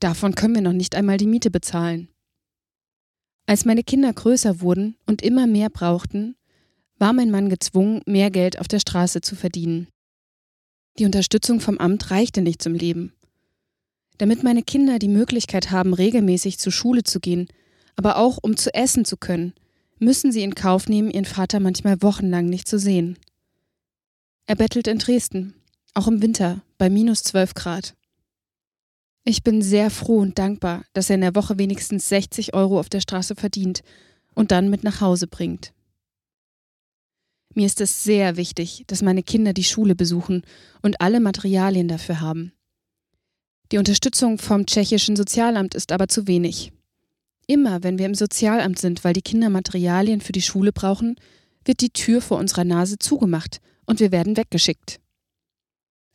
Davon 0.00 0.34
können 0.34 0.54
wir 0.54 0.62
noch 0.62 0.74
nicht 0.74 0.94
einmal 0.94 1.16
die 1.16 1.26
Miete 1.26 1.50
bezahlen. 1.50 2.08
Als 3.46 3.64
meine 3.64 3.84
Kinder 3.84 4.12
größer 4.12 4.60
wurden 4.60 4.98
und 5.06 5.22
immer 5.22 5.46
mehr 5.46 5.70
brauchten, 5.70 6.36
war 6.98 7.12
mein 7.12 7.30
Mann 7.30 7.48
gezwungen, 7.48 8.02
mehr 8.06 8.30
Geld 8.30 8.58
auf 8.58 8.68
der 8.68 8.80
Straße 8.80 9.20
zu 9.20 9.36
verdienen. 9.36 9.88
Die 10.98 11.04
Unterstützung 11.04 11.60
vom 11.60 11.78
Amt 11.78 12.10
reichte 12.10 12.40
nicht 12.40 12.62
zum 12.62 12.74
Leben. 12.74 13.12
Damit 14.18 14.42
meine 14.42 14.62
Kinder 14.62 14.98
die 14.98 15.08
Möglichkeit 15.08 15.70
haben, 15.70 15.92
regelmäßig 15.92 16.58
zur 16.58 16.72
Schule 16.72 17.02
zu 17.04 17.20
gehen, 17.20 17.48
aber 17.96 18.16
auch 18.16 18.38
um 18.40 18.56
zu 18.56 18.72
essen 18.72 19.04
zu 19.04 19.16
können, 19.16 19.52
müssen 19.98 20.32
sie 20.32 20.42
in 20.42 20.54
Kauf 20.54 20.88
nehmen, 20.88 21.10
ihren 21.10 21.24
Vater 21.24 21.60
manchmal 21.60 22.00
wochenlang 22.02 22.46
nicht 22.46 22.68
zu 22.68 22.78
sehen. 22.78 23.18
Er 24.46 24.56
bettelt 24.56 24.86
in 24.86 24.98
Dresden, 24.98 25.54
auch 25.94 26.08
im 26.08 26.22
Winter, 26.22 26.62
bei 26.78 26.88
minus 26.88 27.22
12 27.24 27.54
Grad. 27.54 27.94
Ich 29.24 29.42
bin 29.42 29.60
sehr 29.60 29.90
froh 29.90 30.18
und 30.18 30.38
dankbar, 30.38 30.84
dass 30.92 31.10
er 31.10 31.16
in 31.16 31.22
der 31.22 31.34
Woche 31.34 31.58
wenigstens 31.58 32.08
60 32.08 32.54
Euro 32.54 32.78
auf 32.78 32.88
der 32.88 33.00
Straße 33.00 33.34
verdient 33.34 33.82
und 34.34 34.50
dann 34.50 34.70
mit 34.70 34.84
nach 34.84 35.00
Hause 35.00 35.26
bringt. 35.26 35.72
Mir 37.56 37.64
ist 37.64 37.80
es 37.80 38.04
sehr 38.04 38.36
wichtig, 38.36 38.84
dass 38.86 39.00
meine 39.00 39.22
Kinder 39.22 39.54
die 39.54 39.64
Schule 39.64 39.94
besuchen 39.94 40.42
und 40.82 41.00
alle 41.00 41.20
Materialien 41.20 41.88
dafür 41.88 42.20
haben. 42.20 42.52
Die 43.72 43.78
Unterstützung 43.78 44.36
vom 44.36 44.66
tschechischen 44.66 45.16
Sozialamt 45.16 45.74
ist 45.74 45.90
aber 45.90 46.06
zu 46.06 46.26
wenig. 46.26 46.70
Immer 47.46 47.82
wenn 47.82 47.98
wir 47.98 48.04
im 48.04 48.14
Sozialamt 48.14 48.78
sind, 48.78 49.04
weil 49.04 49.14
die 49.14 49.22
Kinder 49.22 49.48
Materialien 49.48 50.20
für 50.20 50.32
die 50.32 50.42
Schule 50.42 50.70
brauchen, 50.70 51.16
wird 51.64 51.80
die 51.80 51.88
Tür 51.88 52.20
vor 52.20 52.36
unserer 52.36 52.64
Nase 52.64 52.98
zugemacht 52.98 53.62
und 53.86 54.00
wir 54.00 54.12
werden 54.12 54.36
weggeschickt. 54.36 55.00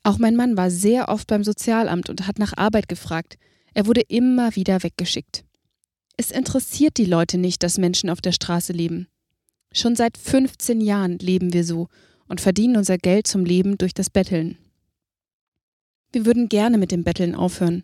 Auch 0.03 0.19
mein 0.19 0.35
Mann 0.35 0.57
war 0.57 0.69
sehr 0.69 1.09
oft 1.09 1.25
beim 1.25 1.43
Sozialamt 1.43 2.11
und 2.11 2.27
hat 2.27 2.37
nach 2.37 2.55
Arbeit 2.55 2.87
gefragt. 2.87 3.39
Er 3.73 3.87
wurde 3.87 4.01
immer 4.01 4.55
wieder 4.55 4.83
weggeschickt. 4.83 5.43
Es 6.17 6.29
interessiert 6.29 6.97
die 6.97 7.05
Leute 7.05 7.39
nicht, 7.39 7.63
dass 7.63 7.79
Menschen 7.79 8.11
auf 8.11 8.21
der 8.21 8.31
Straße 8.31 8.73
leben. 8.73 9.07
Schon 9.73 9.95
seit 9.95 10.17
15 10.17 10.81
Jahren 10.81 11.17
leben 11.19 11.53
wir 11.53 11.63
so 11.63 11.87
und 12.27 12.41
verdienen 12.41 12.77
unser 12.77 12.97
Geld 12.97 13.27
zum 13.27 13.45
Leben 13.45 13.77
durch 13.77 13.93
das 13.93 14.09
Betteln. 14.09 14.57
Wir 16.11 16.25
würden 16.25 16.49
gerne 16.49 16.77
mit 16.77 16.91
dem 16.91 17.03
Betteln 17.03 17.35
aufhören, 17.35 17.83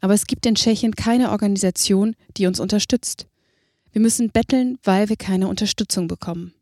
aber 0.00 0.12
es 0.12 0.26
gibt 0.26 0.44
in 0.44 0.56
Tschechien 0.56 0.94
keine 0.94 1.30
Organisation, 1.30 2.14
die 2.36 2.46
uns 2.46 2.60
unterstützt. 2.60 3.26
Wir 3.92 4.02
müssen 4.02 4.30
betteln, 4.30 4.78
weil 4.82 5.08
wir 5.08 5.16
keine 5.16 5.48
Unterstützung 5.48 6.06
bekommen. 6.06 6.52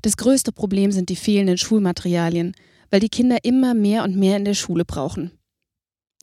Das 0.00 0.16
größte 0.16 0.52
Problem 0.52 0.92
sind 0.92 1.10
die 1.10 1.16
fehlenden 1.16 1.58
Schulmaterialien, 1.58 2.54
weil 2.90 3.00
die 3.00 3.08
Kinder 3.08 3.38
immer 3.42 3.74
mehr 3.74 4.04
und 4.04 4.16
mehr 4.16 4.36
in 4.36 4.44
der 4.44 4.54
Schule 4.54 4.84
brauchen. 4.84 5.32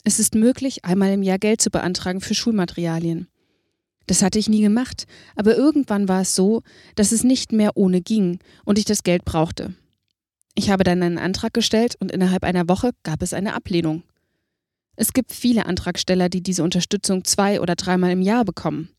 Es 0.04 0.20
ist 0.20 0.36
möglich, 0.36 0.84
einmal 0.84 1.12
im 1.12 1.24
Jahr 1.24 1.40
Geld 1.40 1.62
zu 1.62 1.70
beantragen 1.70 2.22
für 2.22 2.34
Schulmaterialien. 2.34 3.28
Das 4.06 4.22
hatte 4.22 4.40
ich 4.40 4.50
nie 4.50 4.62
gemacht, 4.62 5.06
aber 5.36 5.56
irgendwann 5.56 6.08
war 6.08 6.22
es 6.22 6.36
so, 6.36 6.62
dass 6.96 7.12
es 7.12 7.24
nicht 7.24 7.52
mehr 7.52 7.72
ohne 7.76 8.02
ging 8.02 8.40
und 8.66 8.78
ich 8.78 8.86
das 8.86 9.04
Geld 9.04 9.24
brauchte. 9.24 9.74
Ich 10.56 10.70
habe 10.70 10.84
dann 10.84 11.02
einen 11.02 11.18
Antrag 11.18 11.54
gestellt 11.54 11.96
und 12.00 12.12
innerhalb 12.12 12.44
einer 12.44 12.68
Woche 12.68 12.92
gab 13.04 13.22
es 13.22 13.34
eine 13.34 13.56
Ablehnung. 13.56 14.04
Es 14.96 15.14
gibt 15.14 15.34
viele 15.34 15.66
Antragsteller, 15.66 16.30
die 16.30 16.44
diese 16.44 16.64
Unterstützung 16.64 17.24
zwei 17.24 17.60
oder 17.60 17.76
dreimal 17.76 18.12
im 18.12 18.22
Jahr 18.22 18.46
bekommen. 18.46 18.90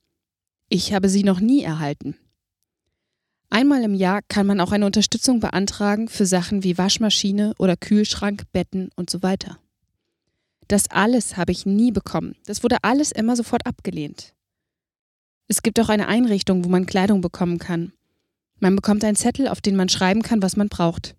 Ich 0.69 0.93
habe 0.93 1.09
sie 1.09 1.23
noch 1.23 1.39
nie 1.39 1.63
erhalten. 1.63 2.17
Einmal 3.51 3.85
im 3.85 3.95
Jahr 3.95 4.23
kann 4.27 4.47
man 4.47 4.61
auch 4.61 4.73
eine 4.73 4.87
Unterstützung 4.87 5.39
beantragen 5.39 6.09
für 6.09 6.27
Sachen 6.27 6.65
wie 6.65 6.77
Waschmaschine 6.77 7.55
oder 7.59 7.77
Kühlschrank, 7.77 8.43
Betten 8.53 8.91
und 8.97 9.11
so 9.11 9.23
weiter. 9.23 9.59
Das 10.67 10.91
alles 10.91 11.37
habe 11.37 11.53
ich 11.53 11.67
nie 11.67 11.93
bekommen. 11.93 12.35
Das 12.47 12.65
wurde 12.65 12.79
alles 12.83 13.13
immer 13.13 13.37
sofort 13.37 13.67
abgelehnt. 13.67 14.35
Es 15.47 15.63
gibt 15.63 15.79
auch 15.81 15.89
eine 15.89 16.09
Einrichtung, 16.09 16.65
wo 16.65 16.69
man 16.69 16.87
Kleidung 16.87 17.21
bekommen 17.21 17.59
kann. 17.59 17.93
Man 18.61 18.77
bekommt 18.77 19.05
einen 19.05 19.17
Zettel, 19.17 19.49
auf 19.49 19.61
den 19.61 19.77
man 19.77 19.89
schreiben 19.89 20.23
kann, 20.23 20.43
was 20.43 20.57
man 20.57 20.69
braucht. 20.69 21.15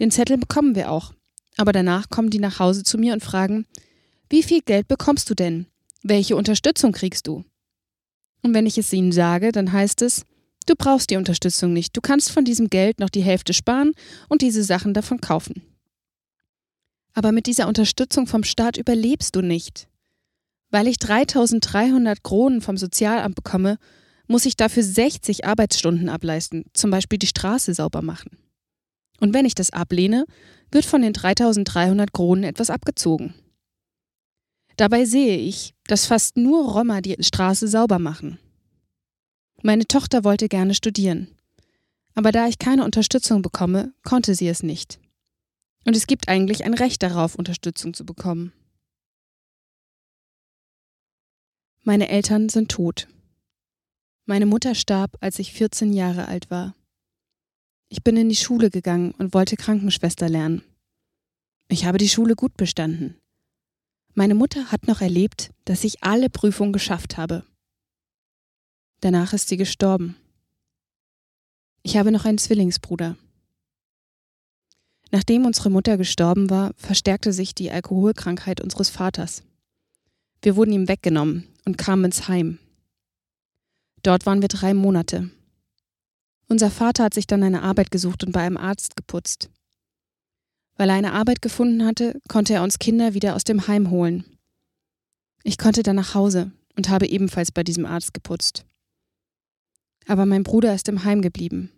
Den 0.00 0.10
Zettel 0.10 0.38
bekommen 0.38 0.74
wir 0.74 0.90
auch. 0.90 1.12
Aber 1.56 1.72
danach 1.72 2.08
kommen 2.08 2.30
die 2.30 2.38
nach 2.38 2.58
Hause 2.58 2.84
zu 2.84 2.98
mir 2.98 3.12
und 3.12 3.22
fragen, 3.22 3.66
wie 4.30 4.42
viel 4.42 4.60
Geld 4.62 4.88
bekommst 4.88 5.28
du 5.30 5.34
denn? 5.34 5.66
Welche 6.02 6.36
Unterstützung 6.36 6.92
kriegst 6.92 7.26
du? 7.26 7.44
Und 8.42 8.54
wenn 8.54 8.66
ich 8.66 8.78
es 8.78 8.92
ihnen 8.92 9.12
sage, 9.12 9.52
dann 9.52 9.72
heißt 9.72 10.02
es, 10.02 10.24
du 10.66 10.74
brauchst 10.76 11.10
die 11.10 11.16
Unterstützung 11.16 11.72
nicht, 11.72 11.96
du 11.96 12.00
kannst 12.00 12.30
von 12.30 12.44
diesem 12.44 12.68
Geld 12.70 13.00
noch 13.00 13.10
die 13.10 13.22
Hälfte 13.22 13.52
sparen 13.52 13.92
und 14.28 14.42
diese 14.42 14.62
Sachen 14.62 14.94
davon 14.94 15.20
kaufen. 15.20 15.62
Aber 17.14 17.32
mit 17.32 17.46
dieser 17.46 17.66
Unterstützung 17.66 18.26
vom 18.26 18.44
Staat 18.44 18.76
überlebst 18.76 19.34
du 19.34 19.40
nicht. 19.42 19.88
Weil 20.70 20.86
ich 20.86 20.98
3300 20.98 22.22
Kronen 22.22 22.60
vom 22.60 22.76
Sozialamt 22.76 23.34
bekomme, 23.34 23.78
muss 24.26 24.46
ich 24.46 24.56
dafür 24.56 24.82
60 24.82 25.46
Arbeitsstunden 25.46 26.08
ableisten, 26.08 26.64
zum 26.74 26.90
Beispiel 26.90 27.18
die 27.18 27.26
Straße 27.26 27.72
sauber 27.74 28.02
machen. 28.02 28.36
Und 29.20 29.34
wenn 29.34 29.46
ich 29.46 29.54
das 29.54 29.70
ablehne, 29.70 30.26
wird 30.70 30.84
von 30.84 31.02
den 31.02 31.12
3300 31.12 32.12
Kronen 32.12 32.44
etwas 32.44 32.70
abgezogen. 32.70 33.34
Dabei 34.76 35.06
sehe 35.06 35.38
ich, 35.38 35.74
dass 35.86 36.06
fast 36.06 36.36
nur 36.36 36.70
Roma 36.70 37.00
die 37.00 37.16
Straße 37.18 37.66
sauber 37.66 37.98
machen. 37.98 38.38
Meine 39.62 39.86
Tochter 39.86 40.22
wollte 40.22 40.48
gerne 40.48 40.74
studieren. 40.74 41.28
Aber 42.14 42.30
da 42.30 42.46
ich 42.46 42.58
keine 42.58 42.84
Unterstützung 42.84 43.42
bekomme, 43.42 43.92
konnte 44.04 44.34
sie 44.34 44.48
es 44.48 44.62
nicht. 44.62 45.00
Und 45.84 45.96
es 45.96 46.06
gibt 46.06 46.28
eigentlich 46.28 46.64
ein 46.64 46.74
Recht 46.74 47.02
darauf, 47.02 47.34
Unterstützung 47.34 47.94
zu 47.94 48.04
bekommen. 48.04 48.52
Meine 51.88 52.10
Eltern 52.10 52.50
sind 52.50 52.70
tot. 52.70 53.08
Meine 54.26 54.44
Mutter 54.44 54.74
starb, 54.74 55.16
als 55.22 55.38
ich 55.38 55.54
14 55.54 55.94
Jahre 55.94 56.28
alt 56.28 56.50
war. 56.50 56.74
Ich 57.88 58.04
bin 58.04 58.14
in 58.18 58.28
die 58.28 58.36
Schule 58.36 58.68
gegangen 58.68 59.12
und 59.12 59.32
wollte 59.32 59.56
Krankenschwester 59.56 60.28
lernen. 60.28 60.62
Ich 61.68 61.86
habe 61.86 61.96
die 61.96 62.10
Schule 62.10 62.34
gut 62.34 62.58
bestanden. 62.58 63.16
Meine 64.12 64.34
Mutter 64.34 64.70
hat 64.70 64.86
noch 64.86 65.00
erlebt, 65.00 65.50
dass 65.64 65.82
ich 65.82 66.04
alle 66.04 66.28
Prüfungen 66.28 66.74
geschafft 66.74 67.16
habe. 67.16 67.46
Danach 69.00 69.32
ist 69.32 69.48
sie 69.48 69.56
gestorben. 69.56 70.14
Ich 71.82 71.96
habe 71.96 72.12
noch 72.12 72.26
einen 72.26 72.36
Zwillingsbruder. 72.36 73.16
Nachdem 75.10 75.46
unsere 75.46 75.70
Mutter 75.70 75.96
gestorben 75.96 76.50
war, 76.50 76.74
verstärkte 76.76 77.32
sich 77.32 77.54
die 77.54 77.70
Alkoholkrankheit 77.70 78.60
unseres 78.60 78.90
Vaters. 78.90 79.42
Wir 80.42 80.54
wurden 80.54 80.72
ihm 80.72 80.86
weggenommen 80.86 81.48
und 81.68 81.76
kamen 81.76 82.06
ins 82.06 82.28
Heim. 82.28 82.58
Dort 84.02 84.24
waren 84.24 84.40
wir 84.40 84.48
drei 84.48 84.72
Monate. 84.72 85.28
Unser 86.48 86.70
Vater 86.70 87.04
hat 87.04 87.12
sich 87.12 87.26
dann 87.26 87.42
eine 87.42 87.62
Arbeit 87.62 87.90
gesucht 87.90 88.24
und 88.24 88.32
bei 88.32 88.40
einem 88.40 88.56
Arzt 88.56 88.96
geputzt. 88.96 89.50
Weil 90.76 90.88
er 90.88 90.94
eine 90.94 91.12
Arbeit 91.12 91.42
gefunden 91.42 91.84
hatte, 91.84 92.18
konnte 92.26 92.54
er 92.54 92.62
uns 92.62 92.78
Kinder 92.78 93.12
wieder 93.12 93.36
aus 93.36 93.44
dem 93.44 93.68
Heim 93.68 93.90
holen. 93.90 94.24
Ich 95.42 95.58
konnte 95.58 95.82
dann 95.82 95.96
nach 95.96 96.14
Hause 96.14 96.52
und 96.74 96.88
habe 96.88 97.06
ebenfalls 97.06 97.52
bei 97.52 97.62
diesem 97.62 97.84
Arzt 97.84 98.14
geputzt. 98.14 98.64
Aber 100.06 100.24
mein 100.24 100.44
Bruder 100.44 100.74
ist 100.74 100.88
im 100.88 101.04
Heim 101.04 101.20
geblieben. 101.20 101.70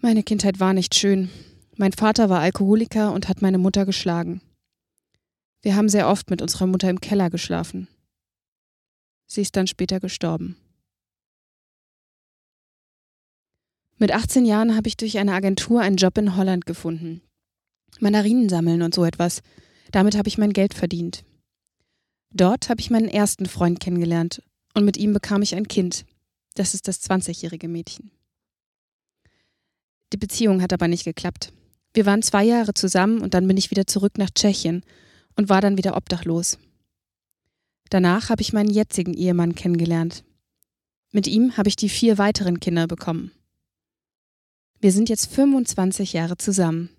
Meine 0.00 0.22
Kindheit 0.22 0.60
war 0.60 0.74
nicht 0.74 0.94
schön. 0.94 1.30
Mein 1.78 1.94
Vater 1.94 2.28
war 2.28 2.40
Alkoholiker 2.40 3.14
und 3.14 3.26
hat 3.26 3.40
meine 3.40 3.56
Mutter 3.56 3.86
geschlagen. 3.86 4.42
Wir 5.62 5.74
haben 5.74 5.88
sehr 5.88 6.08
oft 6.08 6.30
mit 6.30 6.40
unserer 6.40 6.66
Mutter 6.66 6.88
im 6.88 7.00
Keller 7.00 7.30
geschlafen. 7.30 7.88
Sie 9.26 9.42
ist 9.42 9.56
dann 9.56 9.66
später 9.66 10.00
gestorben. 10.00 10.56
Mit 13.96 14.12
18 14.12 14.46
Jahren 14.46 14.76
habe 14.76 14.86
ich 14.86 14.96
durch 14.96 15.18
eine 15.18 15.32
Agentur 15.32 15.80
einen 15.80 15.96
Job 15.96 16.16
in 16.18 16.36
Holland 16.36 16.66
gefunden. 16.66 17.20
Mandarinen 17.98 18.48
sammeln 18.48 18.82
und 18.82 18.94
so 18.94 19.04
etwas. 19.04 19.42
Damit 19.90 20.16
habe 20.16 20.28
ich 20.28 20.38
mein 20.38 20.52
Geld 20.52 20.74
verdient. 20.74 21.24
Dort 22.32 22.68
habe 22.68 22.80
ich 22.80 22.90
meinen 22.90 23.08
ersten 23.08 23.46
Freund 23.46 23.80
kennengelernt 23.80 24.42
und 24.74 24.84
mit 24.84 24.96
ihm 24.96 25.12
bekam 25.12 25.42
ich 25.42 25.56
ein 25.56 25.66
Kind. 25.66 26.04
Das 26.54 26.74
ist 26.74 26.86
das 26.86 27.02
20-jährige 27.02 27.68
Mädchen. 27.68 28.12
Die 30.12 30.18
Beziehung 30.18 30.62
hat 30.62 30.72
aber 30.72 30.86
nicht 30.86 31.04
geklappt. 31.04 31.52
Wir 31.92 32.06
waren 32.06 32.22
zwei 32.22 32.44
Jahre 32.44 32.74
zusammen 32.74 33.20
und 33.20 33.34
dann 33.34 33.48
bin 33.48 33.56
ich 33.56 33.70
wieder 33.70 33.86
zurück 33.86 34.18
nach 34.18 34.30
Tschechien 34.30 34.84
und 35.38 35.48
war 35.48 35.60
dann 35.60 35.78
wieder 35.78 35.96
obdachlos. 35.96 36.58
Danach 37.90 38.28
habe 38.28 38.42
ich 38.42 38.52
meinen 38.52 38.70
jetzigen 38.70 39.14
Ehemann 39.14 39.54
kennengelernt. 39.54 40.24
Mit 41.12 41.28
ihm 41.28 41.56
habe 41.56 41.68
ich 41.68 41.76
die 41.76 41.88
vier 41.88 42.18
weiteren 42.18 42.60
Kinder 42.60 42.88
bekommen. 42.88 43.30
Wir 44.80 44.92
sind 44.92 45.08
jetzt 45.08 45.32
25 45.32 46.12
Jahre 46.12 46.36
zusammen. 46.36 46.90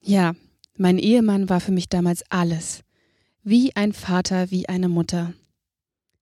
Ja, 0.00 0.34
mein 0.78 0.98
Ehemann 0.98 1.50
war 1.50 1.60
für 1.60 1.72
mich 1.72 1.88
damals 1.90 2.24
alles. 2.30 2.80
Wie 3.44 3.76
ein 3.76 3.92
Vater, 3.92 4.50
wie 4.50 4.68
eine 4.68 4.88
Mutter. 4.88 5.34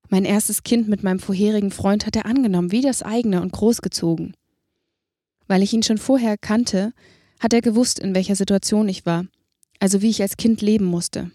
Mein 0.08 0.24
erstes 0.24 0.64
Kind 0.64 0.88
mit 0.88 1.04
meinem 1.04 1.20
vorherigen 1.20 1.70
Freund 1.70 2.06
hat 2.06 2.16
er 2.16 2.26
angenommen, 2.26 2.72
wie 2.72 2.82
das 2.82 3.02
eigene 3.02 3.40
und 3.40 3.52
großgezogen. 3.52 4.34
Weil 5.46 5.62
ich 5.62 5.72
ihn 5.72 5.84
schon 5.84 5.98
vorher 5.98 6.36
kannte, 6.36 6.92
hat 7.38 7.52
er 7.52 7.60
gewusst, 7.60 8.00
in 8.00 8.16
welcher 8.16 8.34
Situation 8.34 8.88
ich 8.88 9.06
war, 9.06 9.26
also 9.80 10.02
wie 10.02 10.10
ich 10.10 10.22
als 10.22 10.36
Kind 10.36 10.60
leben 10.60 10.84
musste. 10.84 11.32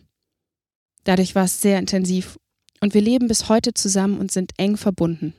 Dadurch 1.03 1.35
war 1.35 1.43
es 1.43 1.61
sehr 1.61 1.77
intensiv 1.77 2.37
und 2.79 2.93
wir 2.93 3.01
leben 3.01 3.27
bis 3.27 3.49
heute 3.49 3.73
zusammen 3.73 4.19
und 4.19 4.31
sind 4.31 4.53
eng 4.57 4.77
verbunden. 4.77 5.33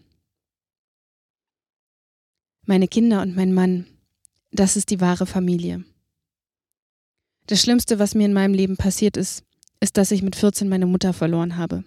Meine 2.66 2.88
Kinder 2.88 3.22
und 3.22 3.36
mein 3.36 3.54
Mann, 3.54 3.86
das 4.50 4.76
ist 4.76 4.90
die 4.90 5.00
wahre 5.00 5.26
Familie. 5.26 5.84
Das 7.46 7.62
Schlimmste, 7.62 8.00
was 8.00 8.14
mir 8.14 8.26
in 8.26 8.32
meinem 8.32 8.54
Leben 8.54 8.76
passiert 8.76 9.16
ist, 9.16 9.44
ist, 9.78 9.96
dass 9.96 10.10
ich 10.10 10.22
mit 10.22 10.34
14 10.34 10.68
meine 10.68 10.86
Mutter 10.86 11.12
verloren 11.12 11.56
habe. 11.56 11.84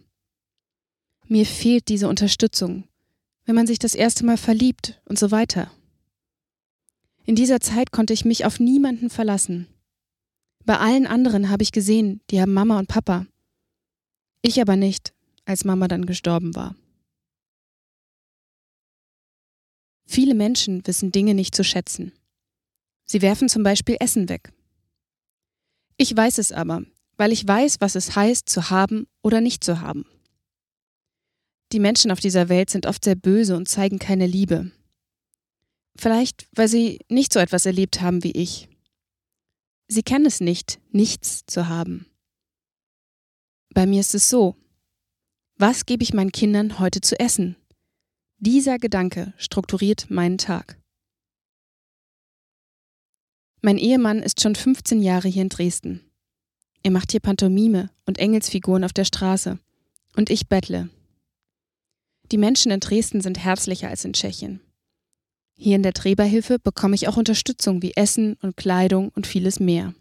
Mir 1.28 1.46
fehlt 1.46 1.90
diese 1.90 2.08
Unterstützung, 2.08 2.86
wenn 3.46 3.56
man 3.56 3.68
sich 3.68 3.80
das 3.80 3.94
erste 3.94 4.26
Mal 4.26 4.38
verliebt 4.38 5.02
und 5.06 5.20
so 5.20 5.32
weiter. 5.32 5.72
In 7.26 7.36
dieser 7.36 7.60
Zeit 7.60 7.92
konnte 7.92 8.14
ich 8.14 8.26
mich 8.26 8.46
auf 8.46 8.60
niemanden 8.60 9.10
verlassen. 9.10 9.68
Bei 10.70 10.78
allen 10.78 11.08
anderen 11.08 11.50
habe 11.50 11.64
ich 11.64 11.72
gesehen, 11.72 12.22
die 12.30 12.40
haben 12.40 12.54
Mama 12.54 12.78
und 12.78 12.88
Papa. 12.88 13.26
Ich 14.44 14.62
aber 14.62 14.76
nicht, 14.76 15.16
als 15.44 15.66
Mama 15.66 15.88
dann 15.88 16.06
gestorben 16.06 16.54
war. 16.54 16.76
Viele 20.06 20.36
Menschen 20.36 20.86
wissen 20.86 21.12
Dinge 21.12 21.34
nicht 21.34 21.56
zu 21.56 21.64
schätzen. 21.64 22.12
Sie 23.06 23.24
werfen 23.24 23.50
zum 23.50 23.64
Beispiel 23.64 23.98
Essen 24.00 24.30
weg. 24.30 24.54
Ich 25.98 26.16
weiß 26.16 26.38
es 26.38 26.52
aber, 26.52 26.84
weil 27.18 27.32
ich 27.32 27.48
weiß, 27.48 27.78
was 27.80 27.96
es 27.96 28.16
heißt, 28.16 28.48
zu 28.48 28.70
haben 28.70 29.08
oder 29.24 29.42
nicht 29.42 29.64
zu 29.64 29.82
haben. 29.82 30.06
Die 31.72 31.80
Menschen 31.80 32.12
auf 32.12 32.20
dieser 32.20 32.48
Welt 32.48 32.70
sind 32.70 32.86
oft 32.86 33.04
sehr 33.04 33.16
böse 33.16 33.58
und 33.58 33.68
zeigen 33.68 33.98
keine 33.98 34.28
Liebe. 34.28 34.72
Vielleicht, 35.98 36.48
weil 36.54 36.68
sie 36.68 37.00
nicht 37.10 37.34
so 37.34 37.40
etwas 37.40 37.66
erlebt 37.66 38.02
haben 38.02 38.24
wie 38.24 38.34
ich. 38.34 38.69
Sie 39.92 40.04
kennen 40.04 40.28
es 40.28 40.40
nicht, 40.40 40.80
nichts 40.92 41.46
zu 41.48 41.68
haben. 41.68 42.06
Bei 43.74 43.88
mir 43.88 44.00
ist 44.00 44.14
es 44.14 44.30
so. 44.30 44.56
Was 45.56 45.88
gebe 45.88 46.04
ich 46.04 46.14
meinen 46.14 46.32
Kindern 46.32 46.78
heute 46.78 47.02
zu 47.02 47.20
essen? 47.20 47.56
Dieser 48.38 48.78
Gedanke 48.78 49.34
strukturiert 49.38 50.10
meinen 50.12 50.38
Tag. 50.38 50.80
Mein 53.62 53.80
Ehemann 53.80 54.22
ist 54.22 54.42
schon 54.42 54.56
15 54.56 55.02
Jahre 55.02 55.28
hier 55.28 55.42
in 55.42 55.50
Dresden. 55.50 56.10
Er 56.84 56.92
macht 56.92 57.12
hier 57.12 57.20
Pantomime 57.20 57.90
und 58.06 58.20
Engelsfiguren 58.20 58.84
auf 58.84 58.94
der 58.94 59.06
Straße. 59.06 59.60
Und 60.16 60.30
ich 60.30 60.48
bettle. 60.48 60.90
Die 62.32 62.38
Menschen 62.38 62.72
in 62.72 62.80
Dresden 62.80 63.22
sind 63.22 63.40
herzlicher 63.40 63.90
als 63.90 64.06
in 64.06 64.14
Tschechien. 64.14 64.62
Hier 65.62 65.76
in 65.76 65.84
der 65.84 65.92
Träberhilfe 65.92 66.58
bekomme 66.58 66.96
ich 66.96 67.10
auch 67.10 67.18
Unterstützung 67.18 67.82
wie 67.82 67.92
Essen 67.98 68.38
und 68.42 68.56
Kleidung 68.56 69.10
und 69.10 69.28
vieles 69.28 69.60
mehr. 69.60 69.94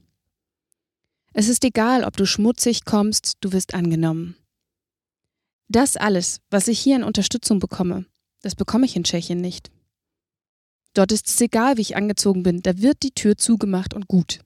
Es 1.33 1.49
ist 1.49 1.65
egal, 1.65 2.05
ob 2.05 2.17
du 2.17 2.27
schmutzig 2.27 2.85
kommst, 2.85 3.39
du 3.41 3.51
wirst 3.51 3.75
angenommen. 3.75 4.37
Das 5.67 5.97
alles, 5.97 6.41
was 6.49 6.69
ich 6.69 6.79
hier 6.79 6.95
an 6.95 7.03
Unterstützung 7.03 7.59
bekomme, 7.59 8.07
das 8.41 8.55
bekomme 8.55 8.87
ich 8.87 8.95
in 8.95 9.03
Tschechien 9.03 9.41
nicht. 9.41 9.73
Dort 10.95 11.11
ist 11.11 11.27
es 11.27 11.41
egal, 11.41 11.77
wie 11.77 11.83
ich 11.83 11.97
angezogen 11.97 12.45
bin, 12.45 12.63
da 12.63 12.79
wird 12.79 13.03
die 13.03 13.11
Tür 13.11 13.37
zugemacht 13.37 13.95
und 13.95 14.07
gut. 14.07 14.39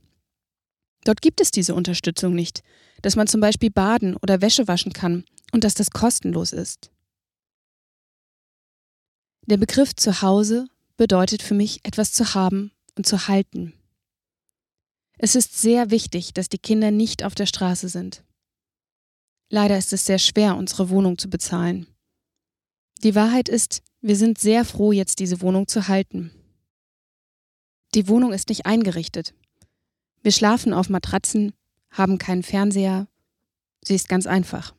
Dort 1.05 1.21
gibt 1.21 1.43
es 1.43 1.51
diese 1.51 1.75
Unterstützung 1.75 2.35
nicht, 2.35 2.63
dass 3.03 3.17
man 3.17 3.27
zum 3.27 3.43
Beispiel 3.43 3.71
baden 3.71 4.17
oder 4.17 4.41
Wäsche 4.41 4.67
waschen 4.67 4.95
kann 4.95 5.27
und 5.53 5.65
dass 5.65 5.75
das 5.75 5.91
kostenlos 5.91 6.53
ist. 6.53 6.91
Der 9.47 9.59
Begriff 9.59 9.95
Zuhause 9.95 10.69
bedeutet 11.03 11.43
für 11.43 11.55
mich, 11.55 11.81
etwas 11.83 12.13
zu 12.13 12.35
haben 12.35 12.71
und 12.97 13.07
zu 13.07 13.27
halten. 13.27 13.73
Es 15.19 15.35
ist 15.35 15.61
sehr 15.61 15.91
wichtig, 15.91 16.33
dass 16.33 16.49
die 16.49 16.61
Kinder 16.61 16.93
nicht 16.93 17.25
auf 17.25 17.35
der 17.35 17.47
Straße 17.47 17.89
sind. 17.89 18.23
Leider 19.49 19.77
ist 19.77 19.93
es 19.93 20.07
sehr 20.07 20.21
schwer, 20.21 20.57
unsere 20.57 20.91
Wohnung 20.91 21.19
zu 21.19 21.29
bezahlen. 21.29 21.89
Die 23.03 23.17
Wahrheit 23.17 23.49
ist, 23.49 23.83
wir 24.01 24.15
sind 24.15 24.39
sehr 24.39 24.65
froh, 24.65 24.93
jetzt 24.93 25.19
diese 25.19 25.41
Wohnung 25.41 25.67
zu 25.67 25.89
halten. 25.89 26.31
Die 27.97 28.07
Wohnung 28.07 28.33
ist 28.33 28.49
nicht 28.49 28.65
eingerichtet. 28.67 29.35
Wir 30.23 30.31
schlafen 30.31 30.73
auf 30.73 30.89
Matratzen, 30.89 31.53
haben 31.91 32.19
keinen 32.19 32.45
Fernseher. 32.45 33.09
Sie 33.81 33.97
ist 33.97 34.09
ganz 34.09 34.29
einfach. 34.29 34.73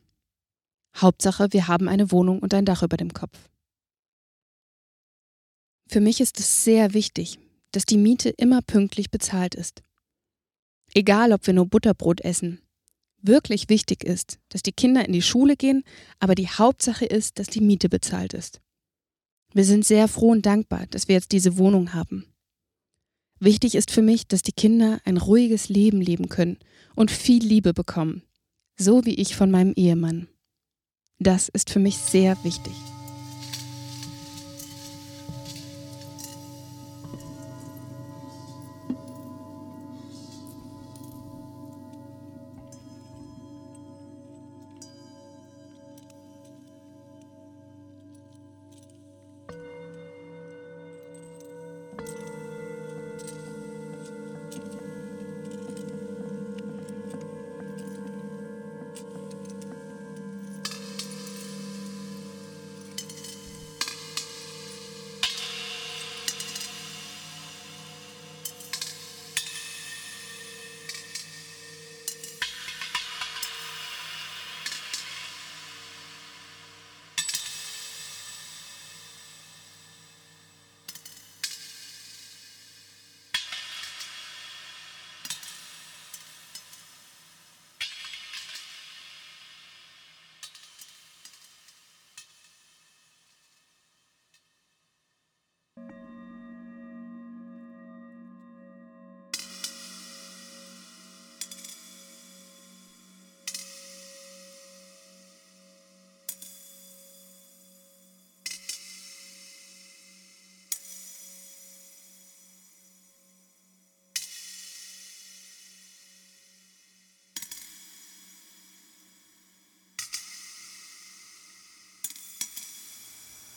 Hauptsache, 0.96 1.48
wir 1.50 1.68
haben 1.68 1.86
eine 1.86 2.10
Wohnung 2.10 2.38
und 2.38 2.54
ein 2.54 2.64
Dach 2.64 2.82
über 2.82 2.96
dem 2.96 3.12
Kopf. 3.12 3.38
Für 5.94 6.00
mich 6.00 6.20
ist 6.20 6.40
es 6.40 6.64
sehr 6.64 6.92
wichtig, 6.92 7.38
dass 7.70 7.86
die 7.86 7.98
Miete 7.98 8.30
immer 8.30 8.62
pünktlich 8.62 9.12
bezahlt 9.12 9.54
ist. 9.54 9.84
Egal, 10.92 11.32
ob 11.32 11.46
wir 11.46 11.54
nur 11.54 11.68
Butterbrot 11.68 12.20
essen. 12.22 12.60
Wirklich 13.22 13.68
wichtig 13.68 14.02
ist, 14.02 14.40
dass 14.48 14.64
die 14.64 14.72
Kinder 14.72 15.06
in 15.06 15.12
die 15.12 15.22
Schule 15.22 15.54
gehen, 15.54 15.84
aber 16.18 16.34
die 16.34 16.48
Hauptsache 16.48 17.04
ist, 17.04 17.38
dass 17.38 17.46
die 17.46 17.60
Miete 17.60 17.88
bezahlt 17.88 18.34
ist. 18.34 18.60
Wir 19.52 19.64
sind 19.64 19.84
sehr 19.84 20.08
froh 20.08 20.32
und 20.32 20.44
dankbar, 20.44 20.88
dass 20.90 21.06
wir 21.06 21.14
jetzt 21.14 21.30
diese 21.30 21.58
Wohnung 21.58 21.94
haben. 21.94 22.26
Wichtig 23.38 23.76
ist 23.76 23.92
für 23.92 24.02
mich, 24.02 24.26
dass 24.26 24.42
die 24.42 24.50
Kinder 24.50 25.00
ein 25.04 25.16
ruhiges 25.16 25.68
Leben 25.68 26.00
leben 26.00 26.28
können 26.28 26.58
und 26.96 27.12
viel 27.12 27.44
Liebe 27.44 27.72
bekommen, 27.72 28.24
so 28.76 29.04
wie 29.04 29.14
ich 29.14 29.36
von 29.36 29.48
meinem 29.48 29.74
Ehemann. 29.76 30.26
Das 31.20 31.48
ist 31.48 31.70
für 31.70 31.78
mich 31.78 31.98
sehr 31.98 32.36
wichtig. 32.42 32.74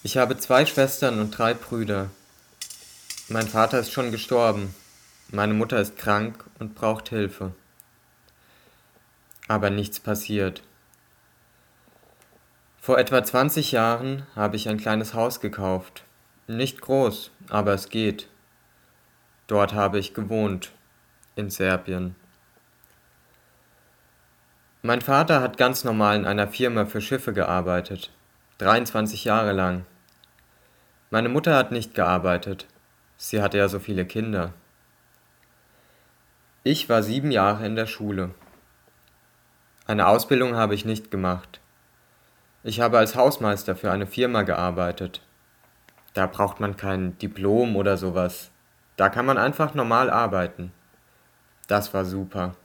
Ich 0.07 0.15
habe 0.15 0.37
zwei 0.37 0.65
Schwestern 0.65 1.19
und 1.19 1.37
drei 1.37 1.53
Brüder. 1.53 2.09
Mein 3.27 3.45
Vater 3.45 3.77
ist 3.77 3.91
schon 3.91 4.09
gestorben. 4.09 4.73
Meine 5.31 5.53
Mutter 5.53 5.81
ist 5.81 5.97
krank 5.97 6.45
und 6.59 6.75
braucht 6.75 7.09
Hilfe. 7.09 7.51
Aber 9.49 9.69
nichts 9.69 9.99
passiert. 9.99 10.63
Vor 12.79 12.97
etwa 12.97 13.21
20 13.21 13.73
Jahren 13.73 14.25
habe 14.33 14.55
ich 14.55 14.69
ein 14.69 14.77
kleines 14.77 15.13
Haus 15.13 15.41
gekauft. 15.41 16.05
Nicht 16.47 16.79
groß, 16.79 17.31
aber 17.49 17.73
es 17.73 17.89
geht. 17.89 18.29
Dort 19.47 19.73
habe 19.73 19.99
ich 19.99 20.13
gewohnt, 20.13 20.71
in 21.35 21.49
Serbien. 21.49 22.15
Mein 24.83 25.01
Vater 25.01 25.41
hat 25.41 25.57
ganz 25.57 25.83
normal 25.83 26.15
in 26.15 26.25
einer 26.25 26.47
Firma 26.47 26.85
für 26.85 27.01
Schiffe 27.01 27.33
gearbeitet, 27.33 28.13
23 28.59 29.25
Jahre 29.25 29.51
lang. 29.51 29.85
Meine 31.09 31.29
Mutter 31.29 31.55
hat 31.55 31.71
nicht 31.71 31.95
gearbeitet. 31.95 32.67
Sie 33.15 33.41
hatte 33.41 33.57
ja 33.57 33.69
so 33.69 33.79
viele 33.79 34.05
Kinder. 34.05 34.53
Ich 36.63 36.89
war 36.89 37.01
sieben 37.01 37.31
Jahre 37.31 37.65
in 37.65 37.77
der 37.77 37.85
Schule. 37.85 38.31
Eine 39.85 40.07
Ausbildung 40.07 40.55
habe 40.55 40.75
ich 40.75 40.83
nicht 40.83 41.09
gemacht. 41.09 41.61
Ich 42.63 42.81
habe 42.81 42.97
als 42.97 43.15
Hausmeister 43.15 43.77
für 43.77 43.89
eine 43.89 44.05
Firma 44.05 44.41
gearbeitet. 44.41 45.21
Da 46.13 46.27
braucht 46.27 46.59
man 46.59 46.75
kein 46.75 47.17
Diplom 47.19 47.77
oder 47.77 47.95
sowas. 47.95 48.51
Da 48.97 49.07
kann 49.07 49.25
man 49.25 49.37
einfach 49.37 49.73
normal 49.73 50.09
arbeiten. 50.09 50.73
Das 51.67 51.93
war 51.93 52.03
super. 52.03 52.57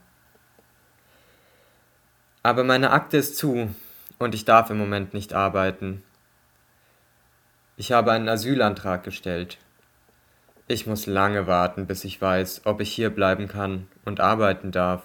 Aber 2.41 2.65
meine 2.65 2.91
Akte 2.91 3.15
ist 3.15 3.37
zu 3.37 3.73
und 4.19 4.35
ich 4.35 4.43
darf 4.43 4.69
im 4.69 4.77
Moment 4.77 5.13
nicht 5.13 5.33
arbeiten. 5.33 6.03
Ich 7.75 7.91
habe 7.91 8.11
einen 8.11 8.29
Asylantrag 8.29 9.03
gestellt. 9.03 9.57
Ich 10.67 10.85
muss 10.85 11.07
lange 11.07 11.47
warten, 11.47 11.87
bis 11.87 12.03
ich 12.03 12.21
weiß, 12.21 12.61
ob 12.65 12.81
ich 12.81 12.93
hier 12.93 13.09
bleiben 13.09 13.47
kann 13.47 13.87
und 14.05 14.19
arbeiten 14.19 14.71
darf. 14.71 15.01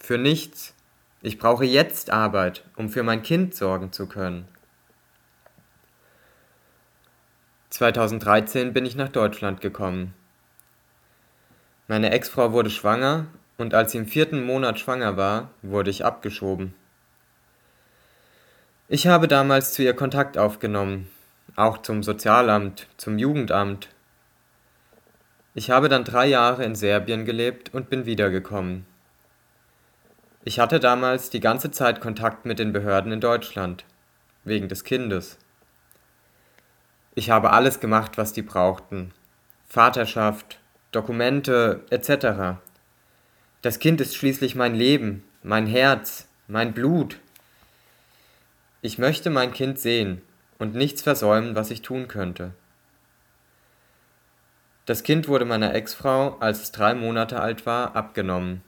Für 0.00 0.16
nichts. 0.16 0.74
Ich 1.22 1.38
brauche 1.38 1.64
jetzt 1.64 2.10
Arbeit, 2.10 2.64
um 2.76 2.88
für 2.88 3.02
mein 3.02 3.22
Kind 3.22 3.54
sorgen 3.54 3.92
zu 3.92 4.06
können. 4.06 4.48
2013 7.70 8.72
bin 8.72 8.86
ich 8.86 8.96
nach 8.96 9.10
Deutschland 9.10 9.60
gekommen. 9.60 10.14
Meine 11.88 12.10
Ex-Frau 12.10 12.52
wurde 12.52 12.70
schwanger 12.70 13.26
und 13.58 13.74
als 13.74 13.92
sie 13.92 13.98
im 13.98 14.06
vierten 14.06 14.44
Monat 14.44 14.78
schwanger 14.78 15.16
war, 15.16 15.50
wurde 15.62 15.90
ich 15.90 16.04
abgeschoben. 16.04 16.74
Ich 18.88 19.06
habe 19.06 19.28
damals 19.28 19.72
zu 19.72 19.82
ihr 19.82 19.94
Kontakt 19.94 20.38
aufgenommen, 20.38 21.10
auch 21.56 21.78
zum 21.78 22.02
Sozialamt, 22.02 22.86
zum 22.96 23.18
Jugendamt. 23.18 23.88
Ich 25.54 25.70
habe 25.70 25.88
dann 25.88 26.04
drei 26.04 26.26
Jahre 26.26 26.64
in 26.64 26.74
Serbien 26.74 27.24
gelebt 27.24 27.74
und 27.74 27.90
bin 27.90 28.06
wiedergekommen. 28.06 28.86
Ich 30.44 30.58
hatte 30.58 30.80
damals 30.80 31.28
die 31.30 31.40
ganze 31.40 31.70
Zeit 31.70 32.00
Kontakt 32.00 32.46
mit 32.46 32.58
den 32.58 32.72
Behörden 32.72 33.12
in 33.12 33.20
Deutschland, 33.20 33.84
wegen 34.44 34.68
des 34.68 34.84
Kindes. 34.84 35.38
Ich 37.14 37.30
habe 37.30 37.50
alles 37.50 37.80
gemacht, 37.80 38.16
was 38.16 38.32
die 38.32 38.42
brauchten. 38.42 39.12
Vaterschaft, 39.66 40.60
Dokumente 40.92 41.84
etc. 41.90 42.60
Das 43.60 43.78
Kind 43.78 44.00
ist 44.00 44.16
schließlich 44.16 44.54
mein 44.54 44.74
Leben, 44.74 45.24
mein 45.42 45.66
Herz, 45.66 46.28
mein 46.46 46.72
Blut. 46.72 47.18
Ich 48.82 48.98
möchte 48.98 49.28
mein 49.28 49.52
Kind 49.52 49.78
sehen 49.78 50.22
und 50.60 50.74
nichts 50.74 51.02
versäumen, 51.02 51.56
was 51.56 51.72
ich 51.72 51.82
tun 51.82 52.06
könnte. 52.06 52.52
Das 54.86 55.02
Kind 55.02 55.26
wurde 55.26 55.44
meiner 55.44 55.74
Ex-Frau, 55.74 56.36
als 56.38 56.62
es 56.62 56.72
drei 56.72 56.94
Monate 56.94 57.40
alt 57.40 57.66
war, 57.66 57.96
abgenommen. 57.96 58.62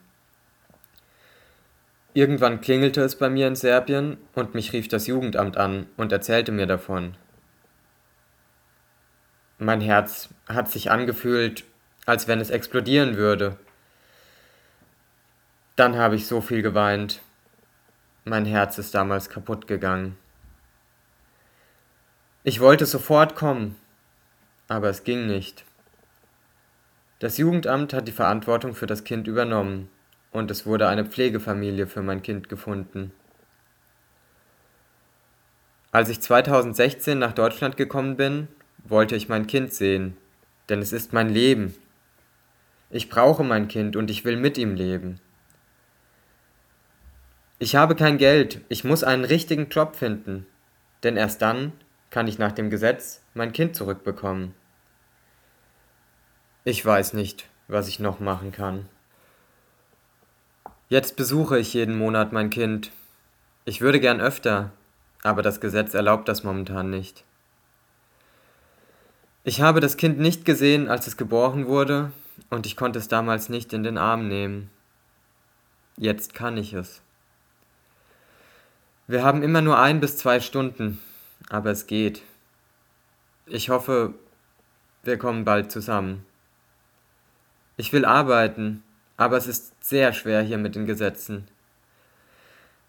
Irgendwann 2.15 2.61
klingelte 2.61 3.03
es 3.03 3.17
bei 3.17 3.31
mir 3.31 3.47
in 3.47 3.57
Serbien 3.57 4.19
und 4.35 4.55
mich 4.55 4.73
rief 4.73 4.89
das 4.89 5.07
Jugendamt 5.07 5.57
an 5.57 5.87
und 5.97 6.13
erzählte 6.13 6.53
mir 6.53 6.67
davon. 6.67 7.15
Mein 9.59 9.81
Herz 9.81 10.29
hat 10.49 10.71
sich 10.71 10.91
angefühlt, 10.91 11.65
als 12.05 12.27
wenn 12.27 12.41
es 12.41 12.51
explodieren 12.51 13.17
würde. 13.17 13.57
Dann 15.77 15.97
habe 15.97 16.17
ich 16.17 16.27
so 16.27 16.41
viel 16.41 16.63
geweint. 16.63 17.21
Mein 18.25 18.45
Herz 18.45 18.79
ist 18.79 18.95
damals 18.95 19.29
kaputt 19.29 19.67
gegangen. 19.67 20.17
Ich 22.45 22.59
wollte 22.59 22.87
sofort 22.87 23.37
kommen, 23.37 23.77
aber 24.67 24.89
es 24.89 25.05
ging 25.05 25.29
nicht. 25.29 25.65
Das 27.21 27.39
Jugendamt 27.39 27.93
hat 27.93 28.09
die 28.09 28.13
Verantwortung 28.13 28.75
für 28.75 28.87
das 28.87 29.05
Kind 29.05 29.29
übernommen 29.29 29.89
und 30.33 30.51
es 30.51 30.67
wurde 30.67 30.89
eine 30.89 31.05
Pflegefamilie 31.05 31.87
für 31.87 32.03
mein 32.03 32.21
Kind 32.21 32.49
gefunden. 32.49 33.13
Als 35.93 36.09
ich 36.09 36.21
2016 36.21 37.17
nach 37.17 37.33
Deutschland 37.33 37.77
gekommen 37.77 38.17
bin, 38.17 38.49
wollte 38.83 39.15
ich 39.15 39.29
mein 39.29 39.47
Kind 39.47 39.73
sehen, 39.73 40.17
denn 40.69 40.81
es 40.81 40.93
ist 40.93 41.13
mein 41.13 41.29
Leben. 41.29 41.77
Ich 42.91 43.09
brauche 43.09 43.45
mein 43.45 43.69
Kind 43.69 43.95
und 43.95 44.11
ich 44.11 44.25
will 44.25 44.37
mit 44.37 44.59
ihm 44.59 44.75
leben. 44.75 45.21
Ich 47.61 47.77
habe 47.77 47.95
kein 47.95 48.19
Geld, 48.19 48.63
ich 48.69 48.83
muss 48.83 49.05
einen 49.05 49.25
richtigen 49.25 49.69
Job 49.69 49.95
finden, 49.95 50.45
denn 51.05 51.17
erst 51.17 51.41
dann 51.41 51.73
kann 52.13 52.29
ich 52.29 52.39
nach 52.39 52.53
dem 52.53 52.69
Gesetz 52.69 53.23
mein 53.33 53.53
Kind 53.53 53.75
zurückbekommen. 53.75 54.55
Ich 56.63 56.85
weiß 56.85 57.15
nicht, 57.15 57.49
was 57.69 57.89
ich 57.89 57.99
noch 57.99 58.21
machen 58.21 58.53
kann. 58.53 58.87
Jetzt 60.91 61.17
besuche 61.17 61.59
ich 61.59 61.73
jeden 61.73 61.97
Monat 61.97 62.31
mein 62.33 62.51
Kind. 62.51 62.93
Ich 63.65 63.81
würde 63.81 63.99
gern 63.99 64.21
öfter, 64.21 64.73
aber 65.23 65.41
das 65.41 65.59
Gesetz 65.59 65.95
erlaubt 65.95 66.29
das 66.29 66.45
momentan 66.45 66.91
nicht. 66.91 67.25
Ich 69.43 69.63
habe 69.63 69.81
das 69.81 69.97
Kind 69.97 70.19
nicht 70.19 70.45
gesehen, 70.45 70.89
als 70.89 71.07
es 71.07 71.17
geboren 71.17 71.67
wurde, 71.67 72.13
und 72.51 72.67
ich 72.67 72.77
konnte 72.77 72.99
es 72.99 73.09
damals 73.09 73.49
nicht 73.49 73.73
in 73.73 73.85
den 73.85 73.97
Arm 73.97 74.29
nehmen. 74.29 74.71
Jetzt 75.97 76.35
kann 76.35 76.59
ich 76.59 76.75
es. 76.75 77.01
Wir 79.07 79.25
haben 79.25 79.43
immer 79.43 79.63
nur 79.63 79.79
ein 79.79 80.01
bis 80.01 80.19
zwei 80.19 80.41
Stunden, 80.41 81.01
aber 81.49 81.71
es 81.71 81.87
geht. 81.87 82.23
Ich 83.47 83.71
hoffe, 83.71 84.15
wir 85.03 85.19
kommen 85.19 85.45
bald 85.45 85.73
zusammen. 85.73 86.25
Ich 87.77 87.93
will 87.93 88.05
arbeiten, 88.05 88.83
aber 89.17 89.37
es 89.37 89.47
ist 89.47 89.73
sehr 89.85 90.13
schwer 90.13 90.43
hier 90.43 90.59
mit 90.59 90.75
den 90.75 90.87
Gesetzen. 90.87 91.49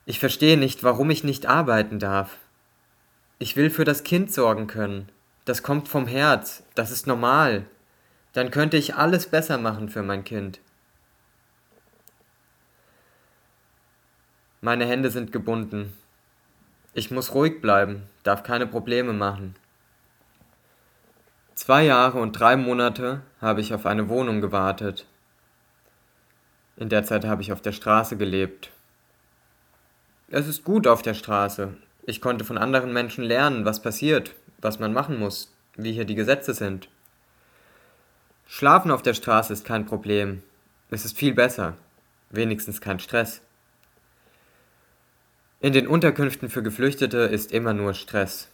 Ich 0.05 0.19
verstehe 0.19 0.57
nicht, 0.57 0.83
warum 0.83 1.09
ich 1.09 1.23
nicht 1.23 1.45
arbeiten 1.45 1.99
darf. 1.99 2.37
Ich 3.39 3.55
will 3.55 3.69
für 3.69 3.85
das 3.85 4.03
Kind 4.03 4.31
sorgen 4.31 4.67
können. 4.67 5.09
Das 5.45 5.63
kommt 5.63 5.87
vom 5.87 6.07
Herz, 6.07 6.63
das 6.75 6.91
ist 6.91 7.07
normal. 7.07 7.65
Dann 8.33 8.51
könnte 8.51 8.77
ich 8.77 8.95
alles 8.95 9.27
besser 9.27 9.57
machen 9.57 9.89
für 9.89 10.03
mein 10.03 10.23
Kind. 10.23 10.59
Meine 14.61 14.85
Hände 14.85 15.09
sind 15.09 15.31
gebunden. 15.31 15.93
Ich 16.93 17.09
muss 17.09 17.33
ruhig 17.33 17.59
bleiben, 17.59 18.03
darf 18.23 18.43
keine 18.43 18.67
Probleme 18.67 19.13
machen. 19.13 19.55
Zwei 21.55 21.83
Jahre 21.85 22.19
und 22.19 22.33
drei 22.33 22.55
Monate 22.55 23.21
habe 23.41 23.61
ich 23.61 23.73
auf 23.73 23.85
eine 23.85 24.09
Wohnung 24.09 24.41
gewartet. 24.41 25.07
In 26.77 26.89
der 26.89 27.03
Zeit 27.03 27.25
habe 27.25 27.41
ich 27.41 27.51
auf 27.51 27.61
der 27.61 27.71
Straße 27.71 28.17
gelebt. 28.17 28.71
Es 30.29 30.47
ist 30.47 30.63
gut 30.63 30.87
auf 30.87 31.01
der 31.01 31.13
Straße. 31.13 31.75
Ich 32.03 32.21
konnte 32.21 32.45
von 32.45 32.57
anderen 32.57 32.93
Menschen 32.93 33.23
lernen, 33.23 33.65
was 33.65 33.81
passiert, 33.81 34.33
was 34.59 34.79
man 34.79 34.93
machen 34.93 35.19
muss, 35.19 35.51
wie 35.75 35.93
hier 35.93 36.05
die 36.05 36.15
Gesetze 36.15 36.53
sind. 36.53 36.89
Schlafen 38.47 38.91
auf 38.91 39.01
der 39.01 39.13
Straße 39.13 39.53
ist 39.53 39.65
kein 39.65 39.85
Problem. 39.85 40.43
Es 40.89 41.05
ist 41.05 41.17
viel 41.17 41.33
besser. 41.33 41.75
Wenigstens 42.29 42.81
kein 42.81 42.99
Stress. 42.99 43.41
In 45.63 45.71
den 45.71 45.87
Unterkünften 45.87 46.49
für 46.49 46.61
Geflüchtete 46.61 47.19
ist 47.19 47.53
immer 47.53 47.73
nur 47.73 47.93
Stress. 47.93 48.49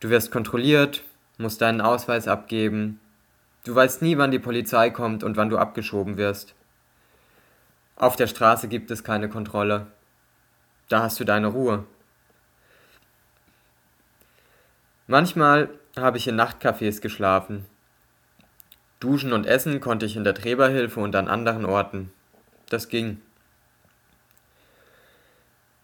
Du 0.00 0.10
wirst 0.10 0.30
kontrolliert, 0.30 1.02
musst 1.38 1.62
deinen 1.62 1.80
Ausweis 1.80 2.28
abgeben. 2.28 3.00
Du 3.64 3.74
weißt 3.74 4.02
nie, 4.02 4.18
wann 4.18 4.30
die 4.30 4.38
Polizei 4.38 4.90
kommt 4.90 5.24
und 5.24 5.38
wann 5.38 5.48
du 5.48 5.56
abgeschoben 5.56 6.18
wirst. 6.18 6.54
Auf 7.96 8.16
der 8.16 8.26
Straße 8.26 8.68
gibt 8.68 8.90
es 8.90 9.02
keine 9.02 9.30
Kontrolle. 9.30 9.86
Da 10.90 11.04
hast 11.04 11.18
du 11.18 11.24
deine 11.24 11.46
Ruhe. 11.46 11.86
Manchmal 15.06 15.70
habe 15.96 16.18
ich 16.18 16.28
in 16.28 16.38
Nachtcafés 16.38 17.00
geschlafen. 17.00 17.64
Duschen 19.00 19.32
und 19.32 19.46
essen 19.46 19.80
konnte 19.80 20.04
ich 20.04 20.16
in 20.16 20.24
der 20.24 20.34
Träberhilfe 20.34 21.00
und 21.00 21.16
an 21.16 21.28
anderen 21.28 21.64
Orten. 21.64 22.12
Das 22.68 22.90
ging. 22.90 23.22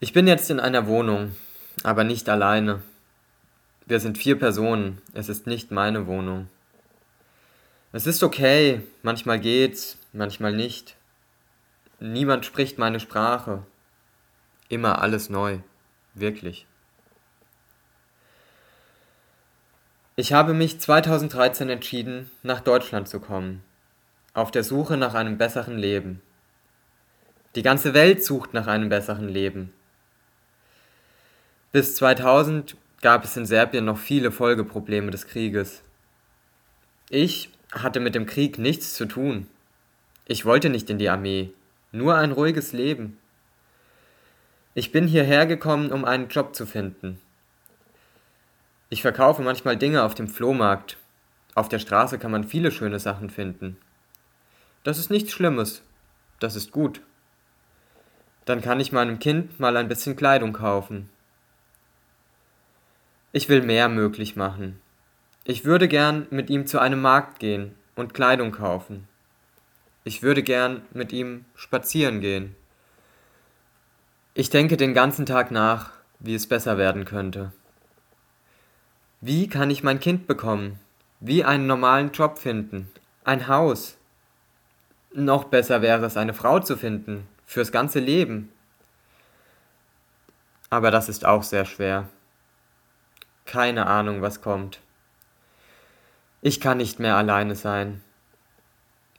Ich 0.01 0.13
bin 0.13 0.27
jetzt 0.27 0.49
in 0.49 0.61
einer 0.61 0.87
Wohnung, 0.87 1.35
aber 1.83 2.05
nicht 2.05 2.29
alleine. 2.29 2.81
Wir 3.85 3.99
sind 3.99 4.17
vier 4.17 4.39
Personen, 4.39 5.01
es 5.13 5.27
ist 5.27 5.45
nicht 5.45 5.71
meine 5.71 6.07
Wohnung. 6.07 6.47
Es 7.91 8.07
ist 8.07 8.23
okay, 8.23 8.81
manchmal 9.03 9.41
geht's, 9.41 9.97
manchmal 10.13 10.53
nicht. 10.53 10.95
Niemand 11.99 12.45
spricht 12.45 12.77
meine 12.77 13.01
Sprache. 13.01 13.63
Immer 14.69 15.01
alles 15.01 15.29
neu, 15.29 15.59
wirklich. 16.13 16.65
Ich 20.15 20.31
habe 20.31 20.53
mich 20.53 20.79
2013 20.79 21.69
entschieden, 21.69 22.31
nach 22.41 22.61
Deutschland 22.61 23.09
zu 23.09 23.19
kommen, 23.19 23.63
auf 24.33 24.49
der 24.51 24.63
Suche 24.63 24.95
nach 24.95 25.13
einem 25.13 25.37
besseren 25.37 25.77
Leben. 25.77 26.21
Die 27.55 27.63
ganze 27.63 27.93
Welt 27.93 28.23
sucht 28.23 28.53
nach 28.53 28.67
einem 28.67 28.87
besseren 28.87 29.27
Leben. 29.27 29.73
Bis 31.71 31.93
2000 31.95 32.75
gab 33.01 33.23
es 33.23 33.37
in 33.37 33.45
Serbien 33.45 33.85
noch 33.85 33.99
viele 33.99 34.31
Folgeprobleme 34.31 35.11
des 35.11 35.27
Krieges. 35.27 35.83
Ich 37.09 37.51
hatte 37.71 37.99
mit 37.99 38.15
dem 38.15 38.25
Krieg 38.25 38.57
nichts 38.57 38.95
zu 38.95 39.05
tun. 39.05 39.45
Ich 40.25 40.45
wollte 40.45 40.69
nicht 40.69 40.89
in 40.89 40.97
die 40.97 41.09
Armee, 41.09 41.53
nur 41.91 42.15
ein 42.15 42.31
ruhiges 42.31 42.73
Leben. 42.73 43.19
Ich 44.73 44.91
bin 44.91 45.05
hierher 45.05 45.45
gekommen, 45.45 45.91
um 45.91 46.05
einen 46.05 46.27
Job 46.29 46.55
zu 46.55 46.65
finden. 46.65 47.21
Ich 48.89 49.03
verkaufe 49.03 49.43
manchmal 49.43 49.77
Dinge 49.77 50.01
auf 50.01 50.15
dem 50.15 50.27
Flohmarkt. 50.27 50.97
Auf 51.53 51.69
der 51.69 51.77
Straße 51.77 52.17
kann 52.17 52.31
man 52.31 52.45
viele 52.45 52.71
schöne 52.71 52.97
Sachen 52.97 53.29
finden. 53.29 53.77
Das 54.83 54.97
ist 54.97 55.11
nichts 55.11 55.33
Schlimmes. 55.33 55.83
Das 56.39 56.55
ist 56.55 56.71
gut. 56.71 57.01
Dann 58.45 58.61
kann 58.61 58.79
ich 58.79 58.91
meinem 58.91 59.19
Kind 59.19 59.59
mal 59.59 59.77
ein 59.77 59.87
bisschen 59.87 60.15
Kleidung 60.15 60.53
kaufen. 60.53 61.09
Ich 63.31 63.47
will 63.47 63.61
mehr 63.61 63.89
möglich 63.89 64.35
machen. 64.35 64.81
Ich 65.43 65.63
würde 65.63 65.87
gern 65.87 66.25
mit 66.31 66.49
ihm 66.49 66.65
zu 66.65 66.79
einem 66.79 67.01
Markt 67.01 67.39
gehen 67.39 67.75
und 67.95 68.15
Kleidung 68.15 68.51
kaufen. 68.51 69.07
Ich 70.03 70.23
würde 70.23 70.41
gern 70.41 70.81
mit 70.93 71.13
ihm 71.13 71.45
spazieren 71.53 72.21
gehen. 72.21 72.55
Ich 74.33 74.49
denke 74.49 74.77
den 74.77 74.95
ganzen 74.95 75.27
Tag 75.27 75.51
nach, 75.51 75.91
wie 76.19 76.33
es 76.33 76.47
besser 76.47 76.79
werden 76.79 77.05
könnte. 77.05 77.51
Wie 79.21 79.47
kann 79.47 79.69
ich 79.69 79.83
mein 79.83 79.99
Kind 79.99 80.25
bekommen? 80.25 80.79
Wie 81.19 81.43
einen 81.43 81.67
normalen 81.67 82.11
Job 82.11 82.39
finden? 82.39 82.91
Ein 83.25 83.47
Haus? 83.47 83.97
Noch 85.13 85.43
besser 85.43 85.83
wäre 85.83 86.05
es, 86.05 86.17
eine 86.17 86.33
Frau 86.33 86.59
zu 86.59 86.77
finden, 86.77 87.27
fürs 87.45 87.71
ganze 87.71 87.99
Leben. 87.99 88.51
Aber 90.69 90.89
das 90.89 91.09
ist 91.09 91.25
auch 91.25 91.43
sehr 91.43 91.65
schwer. 91.65 92.07
Keine 93.49 93.87
Ahnung, 93.87 94.21
was 94.21 94.41
kommt. 94.41 94.79
Ich 96.43 96.61
kann 96.61 96.77
nicht 96.77 96.99
mehr 96.99 97.15
alleine 97.15 97.55
sein. 97.55 98.03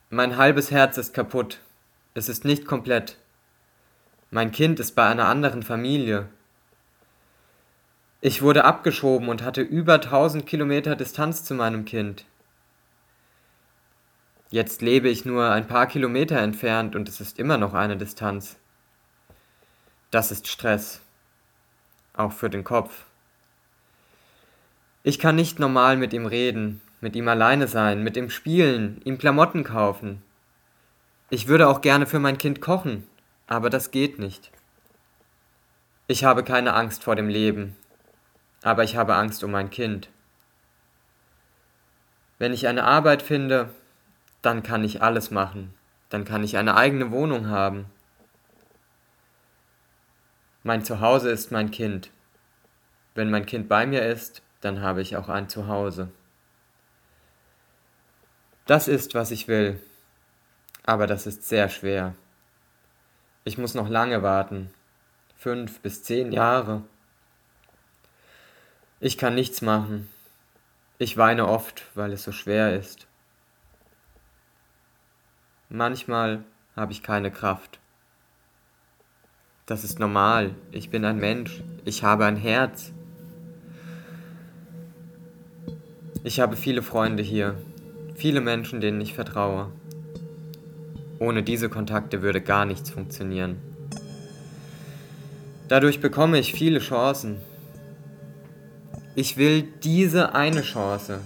Mein 0.08 0.36
halbes 0.36 0.70
Herz 0.70 0.98
ist 0.98 1.14
kaputt. 1.14 1.58
Es 2.14 2.28
ist 2.28 2.44
nicht 2.44 2.64
komplett. 2.64 3.18
Mein 4.30 4.52
Kind 4.52 4.78
ist 4.78 4.92
bei 4.92 5.04
einer 5.04 5.26
anderen 5.26 5.64
Familie. 5.64 6.28
Ich 8.20 8.40
wurde 8.40 8.64
abgeschoben 8.64 9.28
und 9.28 9.42
hatte 9.42 9.62
über 9.62 9.94
1000 9.94 10.46
Kilometer 10.46 10.94
Distanz 10.94 11.42
zu 11.42 11.54
meinem 11.54 11.84
Kind. 11.84 12.24
Jetzt 14.50 14.80
lebe 14.80 15.08
ich 15.08 15.24
nur 15.24 15.50
ein 15.50 15.66
paar 15.66 15.88
Kilometer 15.88 16.38
entfernt 16.38 16.94
und 16.94 17.08
es 17.08 17.20
ist 17.20 17.40
immer 17.40 17.58
noch 17.58 17.74
eine 17.74 17.96
Distanz. 17.96 18.58
Das 20.12 20.30
ist 20.30 20.46
Stress. 20.46 21.00
Auch 22.14 22.30
für 22.30 22.48
den 22.48 22.62
Kopf. 22.62 23.06
Ich 25.02 25.18
kann 25.18 25.36
nicht 25.36 25.58
normal 25.58 25.96
mit 25.96 26.12
ihm 26.12 26.26
reden, 26.26 26.82
mit 27.00 27.16
ihm 27.16 27.26
alleine 27.28 27.68
sein, 27.68 28.02
mit 28.02 28.18
ihm 28.18 28.28
spielen, 28.28 29.00
ihm 29.04 29.16
Klamotten 29.16 29.64
kaufen. 29.64 30.22
Ich 31.30 31.48
würde 31.48 31.68
auch 31.68 31.80
gerne 31.80 32.06
für 32.06 32.18
mein 32.18 32.36
Kind 32.36 32.60
kochen, 32.60 33.06
aber 33.46 33.70
das 33.70 33.90
geht 33.90 34.18
nicht. 34.18 34.50
Ich 36.06 36.24
habe 36.24 36.44
keine 36.44 36.74
Angst 36.74 37.04
vor 37.04 37.16
dem 37.16 37.28
Leben, 37.28 37.76
aber 38.62 38.84
ich 38.84 38.96
habe 38.96 39.14
Angst 39.14 39.42
um 39.42 39.52
mein 39.52 39.70
Kind. 39.70 40.10
Wenn 42.38 42.52
ich 42.52 42.66
eine 42.68 42.84
Arbeit 42.84 43.22
finde, 43.22 43.70
dann 44.42 44.62
kann 44.62 44.84
ich 44.84 45.02
alles 45.02 45.30
machen, 45.30 45.72
dann 46.10 46.24
kann 46.26 46.44
ich 46.44 46.58
eine 46.58 46.76
eigene 46.76 47.10
Wohnung 47.10 47.48
haben. 47.48 47.86
Mein 50.62 50.84
Zuhause 50.84 51.30
ist 51.30 51.52
mein 51.52 51.70
Kind. 51.70 52.10
Wenn 53.14 53.30
mein 53.30 53.46
Kind 53.46 53.68
bei 53.68 53.86
mir 53.86 54.04
ist, 54.04 54.42
dann 54.60 54.82
habe 54.82 55.02
ich 55.02 55.16
auch 55.16 55.28
ein 55.28 55.48
Zuhause. 55.48 56.10
Das 58.66 58.88
ist, 58.88 59.14
was 59.14 59.30
ich 59.30 59.48
will, 59.48 59.80
aber 60.84 61.06
das 61.06 61.26
ist 61.26 61.48
sehr 61.48 61.68
schwer. 61.68 62.14
Ich 63.44 63.58
muss 63.58 63.74
noch 63.74 63.88
lange 63.88 64.22
warten, 64.22 64.70
fünf 65.36 65.80
bis 65.80 66.02
zehn 66.04 66.30
Jahre. 66.30 66.82
Ich 69.00 69.16
kann 69.16 69.34
nichts 69.34 69.62
machen. 69.62 70.08
Ich 70.98 71.16
weine 71.16 71.48
oft, 71.48 71.84
weil 71.94 72.12
es 72.12 72.22
so 72.22 72.32
schwer 72.32 72.78
ist. 72.78 73.06
Manchmal 75.70 76.44
habe 76.76 76.92
ich 76.92 77.02
keine 77.02 77.30
Kraft. 77.30 77.78
Das 79.64 79.84
ist 79.84 79.98
normal. 79.98 80.54
Ich 80.72 80.90
bin 80.90 81.04
ein 81.04 81.18
Mensch. 81.18 81.62
Ich 81.84 82.02
habe 82.02 82.26
ein 82.26 82.36
Herz. 82.36 82.92
Ich 86.22 86.38
habe 86.38 86.56
viele 86.56 86.82
Freunde 86.82 87.22
hier, 87.22 87.56
viele 88.14 88.42
Menschen, 88.42 88.82
denen 88.82 89.00
ich 89.00 89.14
vertraue. 89.14 89.68
Ohne 91.18 91.42
diese 91.42 91.70
Kontakte 91.70 92.20
würde 92.20 92.42
gar 92.42 92.66
nichts 92.66 92.90
funktionieren. 92.90 93.56
Dadurch 95.68 96.00
bekomme 96.00 96.38
ich 96.38 96.52
viele 96.52 96.80
Chancen. 96.80 97.38
Ich 99.14 99.38
will 99.38 99.62
diese 99.82 100.34
eine 100.34 100.62
Chance. 100.62 101.20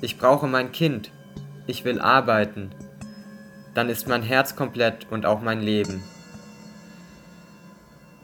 Ich 0.00 0.18
brauche 0.18 0.48
mein 0.48 0.72
Kind. 0.72 1.12
Ich 1.68 1.84
will 1.84 2.00
arbeiten. 2.00 2.70
Dann 3.74 3.88
ist 3.88 4.08
mein 4.08 4.22
Herz 4.22 4.56
komplett 4.56 5.06
und 5.10 5.24
auch 5.24 5.40
mein 5.40 5.60
Leben. 5.60 6.02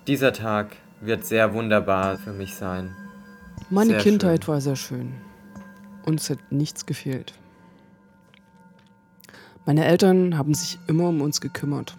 Dieser 0.09 0.33
Tag 0.33 0.75
wird 1.01 1.25
sehr 1.25 1.55
wunderbar 1.55 2.19
für 2.19 2.33
mich 2.33 2.57
sein. 2.57 2.95
Meine 3.71 3.91
sehr 3.91 4.01
Kindheit 4.01 4.45
schön. 4.45 4.55
war 4.55 4.61
sehr 4.61 4.77
schön. 4.77 5.28
Und 6.09 6.21
es 6.21 6.31
hat 6.31 6.39
nichts 6.51 6.87
gefehlt. 6.87 7.35
Meine 9.67 9.85
Eltern 9.85 10.39
haben 10.39 10.55
sich 10.55 10.79
immer 10.87 11.11
um 11.11 11.21
uns 11.21 11.43
gekümmert. 11.43 11.99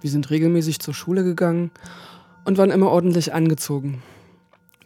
Wir 0.00 0.10
sind 0.10 0.30
regelmäßig 0.30 0.78
zur 0.78 0.94
Schule 0.94 1.24
gegangen 1.24 1.72
und 2.44 2.56
waren 2.56 2.70
immer 2.70 2.90
ordentlich 2.90 3.34
angezogen. 3.34 4.00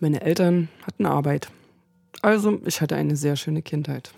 Meine 0.01 0.23
Eltern 0.23 0.71
hatten 0.87 1.05
Arbeit. 1.05 1.51
Also, 2.23 2.59
ich 2.65 2.81
hatte 2.81 2.97
eine 2.97 3.15
sehr 3.17 3.37
schöne 3.37 3.61
Kindheit. 3.61 4.15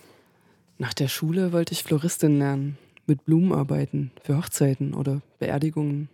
Nach 0.78 0.95
der 0.95 1.09
Schule 1.09 1.53
wollte 1.53 1.72
ich 1.72 1.82
Floristin 1.82 2.39
lernen, 2.39 2.78
mit 3.09 3.24
Blumen 3.24 3.53
arbeiten, 3.53 4.12
für 4.22 4.36
Hochzeiten 4.36 4.95
oder 4.95 5.20
Beerdigungen. 5.41 6.09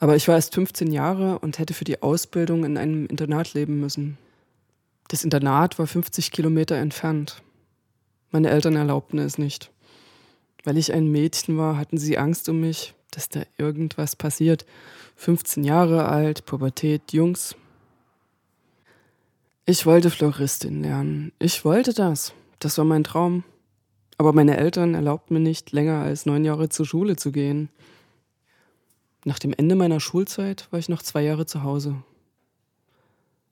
Aber 0.00 0.16
ich 0.16 0.28
war 0.28 0.36
erst 0.36 0.54
15 0.54 0.90
Jahre 0.90 1.40
und 1.40 1.58
hätte 1.58 1.74
für 1.74 1.84
die 1.84 2.02
Ausbildung 2.02 2.64
in 2.64 2.78
einem 2.78 3.04
Internat 3.04 3.52
leben 3.52 3.80
müssen. 3.80 4.16
Das 5.08 5.24
Internat 5.24 5.78
war 5.78 5.86
50 5.86 6.30
Kilometer 6.30 6.76
entfernt. 6.76 7.42
Meine 8.30 8.50
Eltern 8.50 8.76
erlaubten 8.76 9.18
es 9.18 9.38
nicht. 9.38 9.70
Weil 10.64 10.78
ich 10.78 10.92
ein 10.92 11.10
Mädchen 11.10 11.58
war, 11.58 11.76
hatten 11.76 11.98
sie 11.98 12.18
Angst 12.18 12.48
um 12.48 12.60
mich, 12.60 12.94
dass 13.10 13.28
da 13.28 13.42
irgendwas 13.58 14.16
passiert. 14.16 14.64
15 15.16 15.62
Jahre 15.62 16.08
alt, 16.08 16.46
Pubertät, 16.46 17.12
Jungs. 17.12 17.54
Ich 19.66 19.86
wollte 19.86 20.10
Floristin 20.10 20.82
lernen. 20.82 21.32
Ich 21.38 21.64
wollte 21.64 21.92
das. 21.92 22.32
Das 22.58 22.76
war 22.78 22.84
mein 22.84 23.04
Traum. 23.04 23.44
Aber 24.16 24.32
meine 24.32 24.56
Eltern 24.56 24.94
erlaubten 24.94 25.34
mir 25.34 25.40
nicht, 25.40 25.72
länger 25.72 26.02
als 26.02 26.26
neun 26.26 26.44
Jahre 26.44 26.68
zur 26.68 26.86
Schule 26.86 27.16
zu 27.16 27.30
gehen. 27.30 27.68
Nach 29.24 29.38
dem 29.38 29.52
Ende 29.56 29.74
meiner 29.74 30.00
Schulzeit 30.00 30.68
war 30.70 30.78
ich 30.78 30.88
noch 30.88 31.02
zwei 31.02 31.22
Jahre 31.22 31.46
zu 31.46 31.62
Hause. 31.62 31.96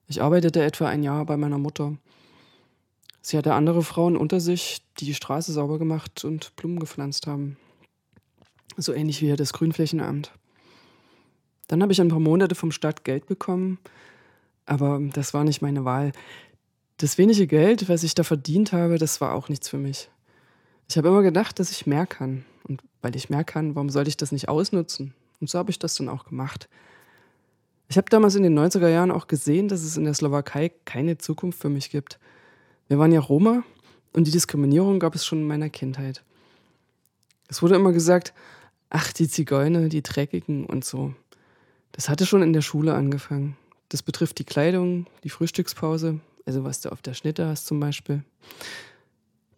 Ich 0.07 0.21
arbeitete 0.21 0.63
etwa 0.63 0.87
ein 0.87 1.03
Jahr 1.03 1.25
bei 1.25 1.37
meiner 1.37 1.57
Mutter. 1.57 1.97
Sie 3.21 3.37
hatte 3.37 3.53
andere 3.53 3.83
Frauen 3.83 4.17
unter 4.17 4.39
sich, 4.39 4.81
die 4.99 5.05
die 5.05 5.13
Straße 5.13 5.53
sauber 5.53 5.79
gemacht 5.79 6.25
und 6.25 6.55
Blumen 6.55 6.79
gepflanzt 6.79 7.25
haben. 7.25 7.57
So 8.75 8.93
ähnlich 8.93 9.21
wie 9.21 9.33
das 9.35 9.53
Grünflächenamt. 9.53 10.31
Dann 11.67 11.81
habe 11.81 11.93
ich 11.93 12.01
ein 12.01 12.09
paar 12.09 12.19
Monate 12.19 12.55
vom 12.55 12.71
Staat 12.71 13.05
Geld 13.05 13.27
bekommen, 13.27 13.79
aber 14.65 14.99
das 15.13 15.33
war 15.33 15.43
nicht 15.43 15.61
meine 15.61 15.85
Wahl. 15.85 16.11
Das 16.97 17.17
wenige 17.17 17.47
Geld, 17.47 17.89
was 17.89 18.03
ich 18.03 18.13
da 18.13 18.23
verdient 18.23 18.73
habe, 18.73 18.97
das 18.97 19.21
war 19.21 19.33
auch 19.33 19.49
nichts 19.49 19.69
für 19.69 19.77
mich. 19.77 20.09
Ich 20.89 20.97
habe 20.97 21.07
immer 21.07 21.23
gedacht, 21.23 21.59
dass 21.59 21.71
ich 21.71 21.87
mehr 21.87 22.05
kann. 22.05 22.45
Und 22.67 22.81
weil 23.01 23.15
ich 23.15 23.29
mehr 23.29 23.43
kann, 23.43 23.75
warum 23.75 23.89
sollte 23.89 24.09
ich 24.09 24.17
das 24.17 24.31
nicht 24.31 24.49
ausnutzen? 24.49 25.13
Und 25.39 25.49
so 25.49 25.57
habe 25.57 25.71
ich 25.71 25.79
das 25.79 25.95
dann 25.95 26.09
auch 26.09 26.25
gemacht. 26.25 26.69
Ich 27.89 27.97
habe 27.97 28.09
damals 28.09 28.35
in 28.35 28.43
den 28.43 28.57
90er 28.57 28.87
Jahren 28.87 29.11
auch 29.11 29.27
gesehen, 29.27 29.67
dass 29.67 29.83
es 29.83 29.97
in 29.97 30.05
der 30.05 30.13
Slowakei 30.13 30.71
keine 30.85 31.17
Zukunft 31.17 31.59
für 31.59 31.69
mich 31.69 31.89
gibt. 31.89 32.19
Wir 32.87 32.97
waren 32.97 33.11
ja 33.11 33.19
Roma 33.19 33.63
und 34.13 34.27
die 34.27 34.31
Diskriminierung 34.31 34.99
gab 34.99 35.15
es 35.15 35.25
schon 35.25 35.39
in 35.39 35.47
meiner 35.47 35.69
Kindheit. 35.69 36.23
Es 37.47 37.61
wurde 37.61 37.75
immer 37.75 37.91
gesagt, 37.91 38.33
ach, 38.89 39.11
die 39.13 39.27
Zigeuner, 39.27 39.89
die 39.89 40.01
Dreckigen 40.01 40.65
und 40.65 40.85
so. 40.85 41.13
Das 41.91 42.09
hatte 42.09 42.25
schon 42.25 42.41
in 42.41 42.53
der 42.53 42.61
Schule 42.61 42.93
angefangen. 42.93 43.55
Das 43.89 44.01
betrifft 44.01 44.39
die 44.39 44.43
Kleidung, 44.43 45.05
die 45.23 45.29
Frühstückspause, 45.29 46.19
also 46.45 46.63
was 46.63 46.81
du 46.81 46.89
auf 46.89 47.01
der 47.01 47.13
Schnitte 47.13 47.45
hast 47.45 47.67
zum 47.67 47.79
Beispiel. 47.79 48.23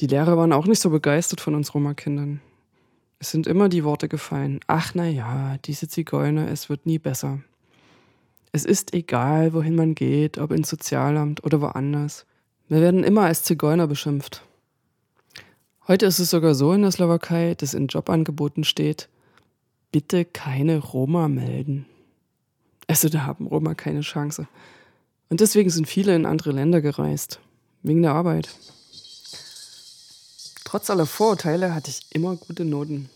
Die 0.01 0.07
Lehrer 0.07 0.37
waren 0.37 0.51
auch 0.51 0.65
nicht 0.65 0.81
so 0.81 0.89
begeistert 0.89 1.39
von 1.39 1.55
uns 1.55 1.73
Roma-Kindern. 1.73 2.41
Es 3.19 3.31
sind 3.31 3.47
immer 3.47 3.69
die 3.69 3.85
Worte 3.85 4.09
gefallen. 4.09 4.59
Ach, 4.67 4.91
na 4.93 5.07
ja, 5.07 5.57
diese 5.63 5.87
Zigeuner, 5.87 6.49
es 6.49 6.67
wird 6.67 6.85
nie 6.85 6.99
besser. 6.99 7.39
Es 8.51 8.65
ist 8.65 8.93
egal, 8.93 9.53
wohin 9.53 9.75
man 9.75 9.95
geht, 9.95 10.37
ob 10.37 10.51
ins 10.51 10.69
Sozialamt 10.69 11.43
oder 11.43 11.61
woanders. 11.61 12.25
Wir 12.67 12.81
werden 12.81 13.03
immer 13.03 13.23
als 13.23 13.43
Zigeuner 13.43 13.87
beschimpft. 13.87 14.43
Heute 15.87 16.07
ist 16.07 16.19
es 16.19 16.31
sogar 16.31 16.55
so 16.55 16.73
in 16.73 16.81
der 16.81 16.91
Slowakei, 16.91 17.53
dass 17.53 17.75
in 17.75 17.87
Jobangeboten 17.87 18.63
steht, 18.63 19.07
bitte 19.91 20.25
keine 20.25 20.79
Roma 20.79 21.27
melden. 21.27 21.85
Also 22.87 23.07
da 23.09 23.25
haben 23.25 23.47
Roma 23.47 23.75
keine 23.75 24.01
Chance. 24.01 24.47
Und 25.29 25.41
deswegen 25.41 25.69
sind 25.69 25.87
viele 25.87 26.15
in 26.15 26.25
andere 26.25 26.51
Länder 26.51 26.81
gereist, 26.81 27.39
wegen 27.83 28.01
der 28.01 28.13
Arbeit. 28.13 28.49
Trotz 30.63 30.89
aller 30.89 31.05
Vorurteile 31.05 31.73
hatte 31.73 31.91
ich 31.91 32.01
immer 32.11 32.35
gute 32.35 32.65
Noten. 32.65 33.09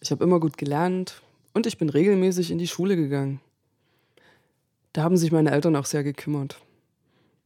Ich 0.00 0.10
habe 0.10 0.22
immer 0.24 0.38
gut 0.38 0.56
gelernt 0.56 1.22
und 1.54 1.66
ich 1.66 1.76
bin 1.76 1.88
regelmäßig 1.88 2.50
in 2.50 2.58
die 2.58 2.68
Schule 2.68 2.96
gegangen. 2.96 3.40
Da 4.92 5.02
haben 5.02 5.16
sich 5.16 5.32
meine 5.32 5.50
Eltern 5.50 5.76
auch 5.76 5.84
sehr 5.84 6.02
gekümmert. 6.02 6.60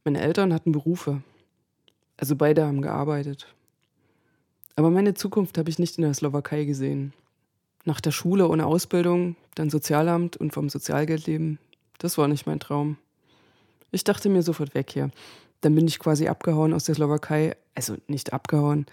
Meine 0.05 0.21
Eltern 0.21 0.53
hatten 0.53 0.71
Berufe. 0.71 1.21
Also 2.17 2.35
beide 2.35 2.65
haben 2.65 2.81
gearbeitet. 2.81 3.53
Aber 4.75 4.89
meine 4.89 5.13
Zukunft 5.13 5.57
habe 5.57 5.69
ich 5.69 5.79
nicht 5.79 5.97
in 5.97 6.03
der 6.03 6.13
Slowakei 6.13 6.65
gesehen. 6.65 7.13
Nach 7.85 8.01
der 8.01 8.11
Schule 8.11 8.47
ohne 8.47 8.65
Ausbildung, 8.65 9.35
dann 9.55 9.69
Sozialamt 9.69 10.37
und 10.37 10.53
vom 10.53 10.69
Sozialgeld 10.69 11.27
leben, 11.27 11.59
das 11.99 12.17
war 12.17 12.27
nicht 12.27 12.47
mein 12.47 12.59
Traum. 12.59 12.97
Ich 13.91 14.03
dachte 14.03 14.29
mir 14.29 14.41
sofort 14.41 14.73
weg 14.73 14.89
hier. 14.91 15.11
Dann 15.61 15.75
bin 15.75 15.87
ich 15.87 15.99
quasi 15.99 16.27
abgehauen 16.27 16.73
aus 16.73 16.85
der 16.85 16.95
Slowakei. 16.95 17.55
Also 17.75 17.95
nicht 18.07 18.33
abgehauen. 18.33 18.85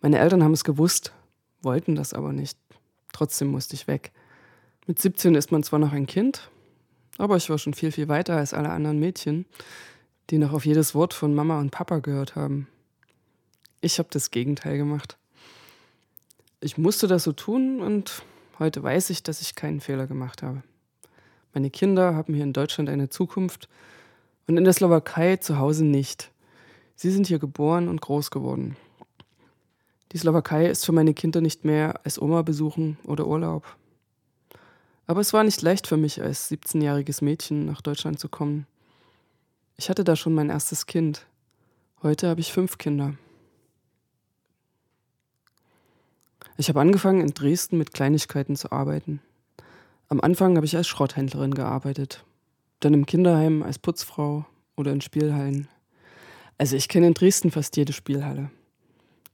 Meine 0.00 0.18
Eltern 0.18 0.44
haben 0.44 0.52
es 0.52 0.64
gewusst, 0.64 1.12
wollten 1.62 1.94
das 1.94 2.12
aber 2.12 2.32
nicht. 2.32 2.58
Trotzdem 3.12 3.48
musste 3.48 3.74
ich 3.74 3.86
weg. 3.88 4.12
Mit 4.86 4.98
17 4.98 5.34
ist 5.34 5.52
man 5.52 5.62
zwar 5.62 5.78
noch 5.78 5.92
ein 5.92 6.06
Kind, 6.06 6.50
aber 7.22 7.36
ich 7.36 7.48
war 7.50 7.56
schon 7.56 7.72
viel, 7.72 7.92
viel 7.92 8.08
weiter 8.08 8.36
als 8.36 8.52
alle 8.52 8.70
anderen 8.70 8.98
Mädchen, 8.98 9.46
die 10.30 10.38
noch 10.38 10.52
auf 10.52 10.66
jedes 10.66 10.92
Wort 10.92 11.14
von 11.14 11.32
Mama 11.34 11.60
und 11.60 11.70
Papa 11.70 12.00
gehört 12.00 12.34
haben. 12.34 12.66
Ich 13.80 14.00
habe 14.00 14.08
das 14.10 14.32
Gegenteil 14.32 14.76
gemacht. 14.76 15.16
Ich 16.60 16.78
musste 16.78 17.06
das 17.06 17.22
so 17.22 17.30
tun 17.30 17.80
und 17.80 18.24
heute 18.58 18.82
weiß 18.82 19.10
ich, 19.10 19.22
dass 19.22 19.40
ich 19.40 19.54
keinen 19.54 19.80
Fehler 19.80 20.08
gemacht 20.08 20.42
habe. 20.42 20.64
Meine 21.54 21.70
Kinder 21.70 22.16
haben 22.16 22.34
hier 22.34 22.42
in 22.42 22.52
Deutschland 22.52 22.90
eine 22.90 23.08
Zukunft 23.08 23.68
und 24.48 24.56
in 24.56 24.64
der 24.64 24.72
Slowakei 24.72 25.36
zu 25.36 25.60
Hause 25.60 25.84
nicht. 25.84 26.32
Sie 26.96 27.12
sind 27.12 27.28
hier 27.28 27.38
geboren 27.38 27.86
und 27.86 28.00
groß 28.00 28.32
geworden. 28.32 28.76
Die 30.10 30.18
Slowakei 30.18 30.66
ist 30.66 30.84
für 30.84 30.92
meine 30.92 31.14
Kinder 31.14 31.40
nicht 31.40 31.64
mehr 31.64 32.00
als 32.02 32.20
Oma 32.20 32.42
besuchen 32.42 32.98
oder 33.04 33.28
Urlaub. 33.28 33.76
Aber 35.06 35.20
es 35.20 35.32
war 35.32 35.44
nicht 35.44 35.62
leicht 35.62 35.86
für 35.86 35.96
mich, 35.96 36.22
als 36.22 36.50
17-jähriges 36.50 37.24
Mädchen 37.24 37.66
nach 37.66 37.80
Deutschland 37.80 38.18
zu 38.18 38.28
kommen. 38.28 38.66
Ich 39.76 39.90
hatte 39.90 40.04
da 40.04 40.16
schon 40.16 40.34
mein 40.34 40.50
erstes 40.50 40.86
Kind. 40.86 41.26
Heute 42.02 42.28
habe 42.28 42.40
ich 42.40 42.52
fünf 42.52 42.78
Kinder. 42.78 43.14
Ich 46.56 46.68
habe 46.68 46.80
angefangen, 46.80 47.20
in 47.20 47.34
Dresden 47.34 47.78
mit 47.78 47.92
Kleinigkeiten 47.92 48.56
zu 48.56 48.70
arbeiten. 48.72 49.20
Am 50.08 50.20
Anfang 50.20 50.56
habe 50.56 50.66
ich 50.66 50.76
als 50.76 50.86
Schrotthändlerin 50.88 51.54
gearbeitet, 51.54 52.24
dann 52.80 52.94
im 52.94 53.06
Kinderheim 53.06 53.62
als 53.62 53.78
Putzfrau 53.78 54.44
oder 54.76 54.92
in 54.92 55.00
Spielhallen. 55.00 55.68
Also 56.58 56.76
ich 56.76 56.88
kenne 56.88 57.06
in 57.06 57.14
Dresden 57.14 57.50
fast 57.50 57.76
jede 57.76 57.92
Spielhalle. 57.92 58.50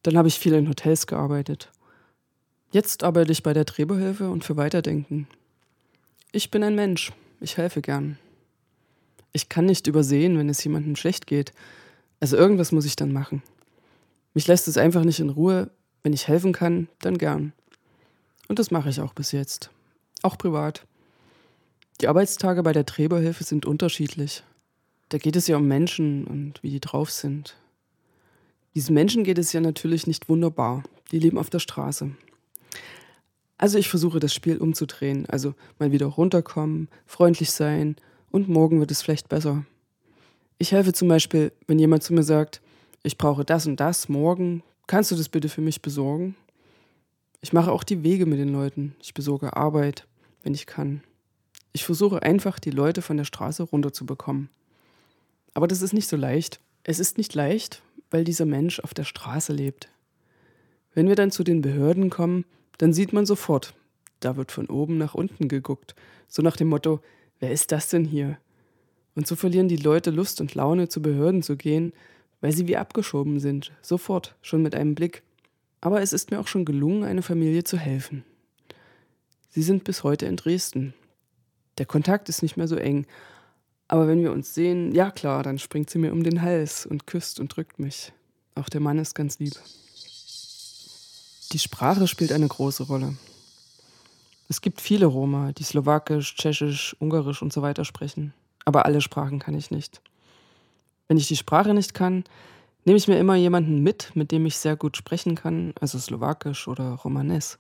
Dann 0.03 0.17
habe 0.17 0.29
ich 0.29 0.39
viel 0.39 0.55
in 0.55 0.69
Hotels 0.69 1.07
gearbeitet. 1.07 1.71
Jetzt 2.71 3.03
arbeite 3.03 3.33
ich 3.33 3.43
bei 3.43 3.53
der 3.53 3.65
Drehbuchhilfe 3.65 4.31
und 4.31 4.45
für 4.45 4.57
Weiterdenken. 4.57 5.27
Ich 6.31 6.51
bin 6.51 6.63
ein 6.63 6.75
Mensch. 6.75 7.13
Ich 7.41 7.57
helfe 7.57 7.81
gern. 7.81 8.19
Ich 9.33 9.49
kann 9.49 9.65
nicht 9.65 9.87
übersehen, 9.87 10.37
wenn 10.37 10.51
es 10.51 10.63
jemandem 10.63 10.95
schlecht 10.95 11.27
geht. 11.27 11.53
Also 12.21 12.37
irgendwas 12.37 12.71
muss 12.71 12.85
ich 12.85 12.97
dann 12.97 13.13
machen. 13.13 13.43
Mich 14.35 14.47
lässt 14.47 14.69
es 14.69 14.77
einfach 14.77 15.05
nicht 15.05 15.21
in 15.21 15.31
Ruhe. 15.31 15.71
Wenn 16.03 16.13
ich 16.13 16.29
helfen 16.29 16.53
kann, 16.53 16.89
dann 17.01 17.17
gern. 17.17 17.55
Und 18.47 18.59
das 18.59 18.71
mache 18.71 18.91
ich 18.91 19.01
auch 19.01 19.15
bis 19.15 19.33
jetzt. 19.33 19.71
Auch 20.23 20.37
privat. 20.37 20.85
Die 22.03 22.09
Arbeitstage 22.09 22.63
bei 22.63 22.73
der 22.73 22.85
Drehbuchhilfe 22.85 23.45
sind 23.45 23.65
unterschiedlich. 23.65 24.43
Da 25.09 25.17
geht 25.17 25.35
es 25.35 25.47
ja 25.47 25.57
um 25.57 25.67
Menschen 25.67 26.27
und 26.27 26.63
wie 26.63 26.71
die 26.71 26.81
drauf 26.81 27.11
sind. 27.11 27.57
Diesen 28.75 28.95
Menschen 28.95 29.25
geht 29.25 29.39
es 29.39 29.55
ja 29.55 29.61
natürlich 29.63 30.07
nicht 30.07 30.29
wunderbar. 30.29 30.83
Die 31.11 31.19
leben 31.19 31.39
auf 31.39 31.49
der 31.49 31.59
Straße. 31.59 32.11
Also 33.59 33.77
ich 33.77 33.89
versuche 33.89 34.21
das 34.21 34.33
Spiel 34.33 34.57
umzudrehen. 34.59 35.27
Also 35.27 35.55
mal 35.79 35.93
wieder 35.93 36.07
runterkommen, 36.07 36.89
freundlich 37.07 37.51
sein 37.51 37.97
und 38.31 38.49
morgen 38.49 38.81
wird 38.81 38.91
es 38.91 39.03
vielleicht 39.03 39.29
besser. 39.29 39.65
Ich 40.59 40.73
helfe 40.73 40.93
zum 40.93 41.09
Beispiel, 41.09 41.53
wenn 41.67 41.79
jemand 41.79 42.03
zu 42.03 42.15
mir 42.15 42.23
sagt, 42.23 42.63
ich 43.03 43.19
brauche 43.19 43.45
das 43.45 43.67
und 43.67 43.79
das 43.79 44.09
morgen, 44.09 44.63
kannst 44.87 45.11
du 45.11 45.17
das 45.17 45.29
bitte 45.29 45.49
für 45.49 45.61
mich 45.61 45.83
besorgen? 45.83 46.35
Ich 47.41 47.53
mache 47.53 47.71
auch 47.71 47.85
die 47.85 48.03
Wege 48.03 48.27
mit 48.27 48.39
den 48.39 48.53
Leuten. 48.53 48.97
Ich 49.01 49.15
besorge 49.15 49.57
Arbeit, 49.57 50.07
wenn 50.43 50.55
ich 50.55 50.67
kann. 50.67 51.03
Ich 51.73 51.85
versuche 51.85 52.23
einfach, 52.23 52.59
die 52.59 52.71
Leute 52.71 53.03
von 53.03 53.17
der 53.17 53.25
Straße 53.25 53.63
runterzubekommen. 53.63 54.49
Aber 55.55 55.69
das 55.69 55.83
ist 55.83 55.93
nicht 55.93 56.09
so 56.09 56.17
leicht. 56.17 56.61
Es 56.83 56.99
ist 56.99 57.19
nicht 57.19 57.35
leicht, 57.35 57.83
weil 58.11 58.25
dieser 58.25 58.47
Mensch 58.47 58.81
auf 58.81 58.95
der 58.95 59.05
Straße 59.05 59.53
lebt. 59.53 59.89
Wenn 60.95 61.09
wir 61.09 61.15
dann 61.15 61.31
zu 61.31 61.45
den 61.45 61.61
Behörden 61.61 62.11
kommen, 62.11 62.45
dann 62.79 62.93
sieht 62.93 63.13
man 63.13 63.27
sofort, 63.27 63.75
da 64.21 64.37
wird 64.37 64.53
von 64.53 64.67
oben 64.67 64.99
nach 64.99 65.15
unten 65.15 65.49
geguckt, 65.49 65.95
so 66.27 66.43
nach 66.43 66.57
dem 66.57 66.69
Motto, 66.69 67.01
wer 67.41 67.51
ist 67.51 67.73
das 67.73 67.89
denn 67.89 68.05
hier? 68.05 68.39
Und 69.15 69.27
so 69.27 69.37
verlieren 69.37 69.69
die 69.69 69.77
Leute 69.77 70.11
Lust 70.11 70.41
und 70.41 70.55
Laune, 70.55 70.89
zu 70.89 71.03
Behörden 71.03 71.43
zu 71.43 71.57
gehen, 71.57 71.93
weil 72.41 72.53
sie 72.53 72.69
wie 72.69 72.77
abgeschoben 72.77 73.41
sind, 73.41 73.73
sofort, 73.83 74.37
schon 74.43 74.63
mit 74.63 74.75
einem 74.75 74.95
Blick. 74.95 75.23
Aber 75.81 76.01
es 76.03 76.13
ist 76.13 76.31
mir 76.31 76.41
auch 76.41 76.47
schon 76.47 76.65
gelungen, 76.65 77.05
einer 77.05 77.23
Familie 77.23 77.65
zu 77.65 77.77
helfen. 77.77 78.25
Sie 79.49 79.63
sind 79.63 79.85
bis 79.85 80.05
heute 80.05 80.27
in 80.27 80.37
Dresden. 80.37 80.95
Der 81.79 81.87
Kontakt 81.87 82.29
ist 82.29 82.43
nicht 82.43 82.57
mehr 82.57 82.69
so 82.69 82.77
eng, 82.77 83.07
aber 83.89 84.07
wenn 84.07 84.23
wir 84.23 84.33
uns 84.33 84.55
sehen, 84.55 84.93
ja 84.95 85.11
klar, 85.11 85.43
dann 85.43 85.59
springt 85.59 85.89
sie 85.89 85.99
mir 85.99 86.13
um 86.13 86.23
den 86.23 86.43
Hals 86.43 86.85
und 86.85 87.07
küsst 87.07 87.41
und 87.41 87.57
drückt 87.57 87.79
mich. 87.79 88.13
Auch 88.55 88.69
der 88.69 88.83
Mann 88.83 88.99
ist 88.99 89.15
ganz 89.15 89.39
lieb. 89.39 89.55
Die 91.53 91.59
Sprache 91.59 92.07
spielt 92.07 92.31
eine 92.31 92.47
große 92.47 92.83
Rolle. 92.83 93.15
Es 94.51 94.61
gibt 94.61 94.83
viele 94.83 95.07
Roma, 95.07 95.53
die 95.53 95.63
Slowakisch, 95.63 96.35
Tschechisch, 96.35 96.95
Ungarisch 96.99 97.41
und 97.41 97.55
so 97.55 97.63
weiter 97.63 97.87
sprechen. 97.87 98.35
Aber 98.67 98.85
alle 98.85 99.01
Sprachen 99.01 99.39
kann 99.39 99.55
ich 99.55 99.71
nicht. 99.71 100.03
Wenn 101.07 101.17
ich 101.17 101.27
die 101.27 101.37
Sprache 101.37 101.73
nicht 101.73 101.95
kann, 101.95 102.25
nehme 102.85 102.99
ich 102.99 103.09
mir 103.09 103.19
immer 103.19 103.35
jemanden 103.35 103.83
mit, 103.83 104.15
mit 104.15 104.31
dem 104.31 104.45
ich 104.45 104.59
sehr 104.59 104.77
gut 104.77 104.99
sprechen 104.99 105.37
kann, 105.37 105.73
also 105.81 105.99
Slowakisch 105.99 106.69
oder 106.69 106.91
Romanes. 106.91 107.59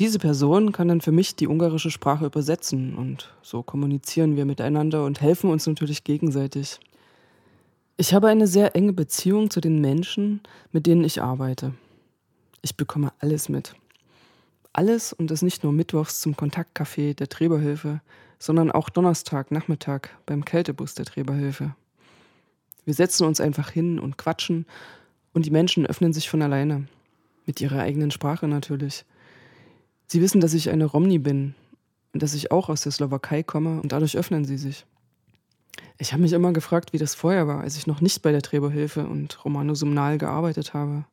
Diese 0.00 0.18
Person 0.18 0.72
kann 0.72 0.88
dann 0.88 1.00
für 1.00 1.12
mich 1.12 1.36
die 1.36 1.46
ungarische 1.46 1.92
Sprache 1.92 2.26
übersetzen 2.26 2.96
und 2.96 3.32
so 3.40 3.62
kommunizieren 3.62 4.34
wir 4.34 4.46
miteinander 4.46 5.04
und 5.04 5.20
helfen 5.20 5.48
uns 5.48 5.68
natürlich 5.68 6.02
gegenseitig. 6.02 6.80
Ich 7.96 8.12
habe 8.12 8.26
eine 8.26 8.48
sehr 8.48 8.74
enge 8.74 8.92
Beziehung 8.92 9.50
zu 9.50 9.60
den 9.60 9.80
Menschen, 9.80 10.40
mit 10.72 10.86
denen 10.86 11.04
ich 11.04 11.22
arbeite. 11.22 11.74
Ich 12.64 12.78
bekomme 12.78 13.12
alles 13.18 13.50
mit. 13.50 13.74
Alles 14.72 15.12
und 15.12 15.30
das 15.30 15.42
nicht 15.42 15.64
nur 15.64 15.72
mittwochs 15.74 16.22
zum 16.22 16.34
Kontaktcafé 16.34 17.14
der 17.14 17.28
Träberhilfe, 17.28 18.00
sondern 18.38 18.72
auch 18.72 18.88
Donnerstag, 18.88 19.50
Nachmittag 19.50 20.16
beim 20.24 20.46
Kältebus 20.46 20.94
der 20.94 21.04
Träberhilfe. 21.04 21.76
Wir 22.86 22.94
setzen 22.94 23.26
uns 23.26 23.38
einfach 23.38 23.68
hin 23.68 23.98
und 23.98 24.16
quatschen 24.16 24.64
und 25.34 25.44
die 25.44 25.50
Menschen 25.50 25.84
öffnen 25.84 26.14
sich 26.14 26.30
von 26.30 26.40
alleine. 26.40 26.88
Mit 27.44 27.60
ihrer 27.60 27.80
eigenen 27.80 28.10
Sprache 28.10 28.48
natürlich. 28.48 29.04
Sie 30.06 30.22
wissen, 30.22 30.40
dass 30.40 30.54
ich 30.54 30.70
eine 30.70 30.86
Romni 30.86 31.18
bin 31.18 31.54
und 32.14 32.22
dass 32.22 32.32
ich 32.32 32.50
auch 32.50 32.70
aus 32.70 32.80
der 32.80 32.92
Slowakei 32.92 33.42
komme 33.42 33.78
und 33.82 33.92
dadurch 33.92 34.16
öffnen 34.16 34.46
sie 34.46 34.56
sich. 34.56 34.86
Ich 35.98 36.14
habe 36.14 36.22
mich 36.22 36.32
immer 36.32 36.54
gefragt, 36.54 36.94
wie 36.94 36.98
das 36.98 37.14
vorher 37.14 37.46
war, 37.46 37.60
als 37.60 37.76
ich 37.76 37.86
noch 37.86 38.00
nicht 38.00 38.22
bei 38.22 38.32
der 38.32 38.40
Träberhilfe 38.40 39.06
und 39.06 39.44
Romano 39.44 39.74
Sumnal 39.74 40.16
gearbeitet 40.16 40.72
habe. 40.72 41.04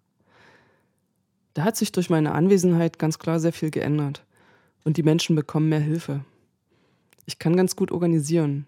Da 1.54 1.64
hat 1.64 1.76
sich 1.76 1.91
durch 1.91 2.10
meine 2.10 2.34
Anwesenheit 2.34 2.99
ganz 2.99 3.20
klar 3.20 3.39
sehr 3.39 3.54
viel 3.54 3.72
geändert 3.72 4.24
und 4.84 4.97
die 4.97 5.04
Menschen 5.04 5.36
bekommen 5.36 5.70
mehr 5.70 5.80
Hilfe. 5.80 6.24
Ich 7.26 7.39
kann 7.39 7.56
ganz 7.56 7.76
gut 7.76 7.91
organisieren. 7.91 8.66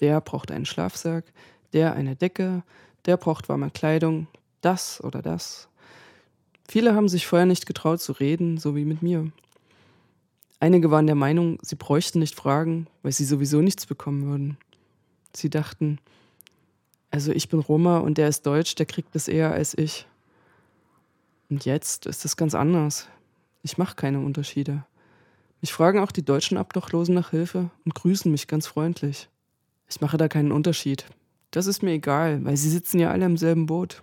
Der 0.00 0.20
braucht 0.20 0.50
einen 0.50 0.66
Schlafsack, 0.66 1.24
der 1.72 1.94
eine 1.94 2.16
Decke, 2.16 2.62
der 3.06 3.16
braucht 3.16 3.48
warme 3.48 3.70
Kleidung, 3.70 4.26
das 4.60 5.02
oder 5.02 5.22
das. 5.22 5.68
Viele 6.68 6.94
haben 6.94 7.08
sich 7.08 7.26
vorher 7.26 7.46
nicht 7.46 7.66
getraut 7.66 8.00
zu 8.00 8.12
reden, 8.12 8.58
so 8.58 8.76
wie 8.76 8.84
mit 8.84 9.02
mir. 9.02 9.30
Einige 10.58 10.90
waren 10.90 11.06
der 11.06 11.14
Meinung, 11.14 11.58
sie 11.62 11.76
bräuchten 11.76 12.18
nicht 12.18 12.34
fragen, 12.34 12.86
weil 13.02 13.12
sie 13.12 13.24
sowieso 13.24 13.60
nichts 13.60 13.86
bekommen 13.86 14.26
würden. 14.26 14.56
Sie 15.34 15.50
dachten, 15.50 15.98
also 17.10 17.32
ich 17.32 17.48
bin 17.48 17.60
Roma 17.60 17.98
und 17.98 18.18
der 18.18 18.28
ist 18.28 18.46
Deutsch, 18.46 18.74
der 18.74 18.86
kriegt 18.86 19.14
das 19.14 19.28
eher 19.28 19.52
als 19.52 19.76
ich. 19.76 20.06
Und 21.48 21.64
jetzt 21.64 22.06
ist 22.06 22.24
es 22.24 22.36
ganz 22.36 22.54
anders. 22.54 23.08
Ich 23.62 23.78
mache 23.78 23.96
keine 23.96 24.20
Unterschiede. 24.20 24.84
Mich 25.60 25.72
fragen 25.72 26.00
auch 26.00 26.12
die 26.12 26.24
deutschen 26.24 26.58
Obdachlosen 26.58 27.14
nach 27.14 27.30
Hilfe 27.30 27.70
und 27.84 27.94
grüßen 27.94 28.30
mich 28.30 28.46
ganz 28.46 28.66
freundlich. 28.66 29.28
Ich 29.88 30.00
mache 30.00 30.16
da 30.16 30.28
keinen 30.28 30.52
Unterschied. 30.52 31.06
Das 31.50 31.66
ist 31.66 31.82
mir 31.82 31.92
egal, 31.92 32.44
weil 32.44 32.56
sie 32.56 32.70
sitzen 32.70 32.98
ja 32.98 33.10
alle 33.10 33.24
im 33.24 33.36
selben 33.36 33.66
Boot. 33.66 34.02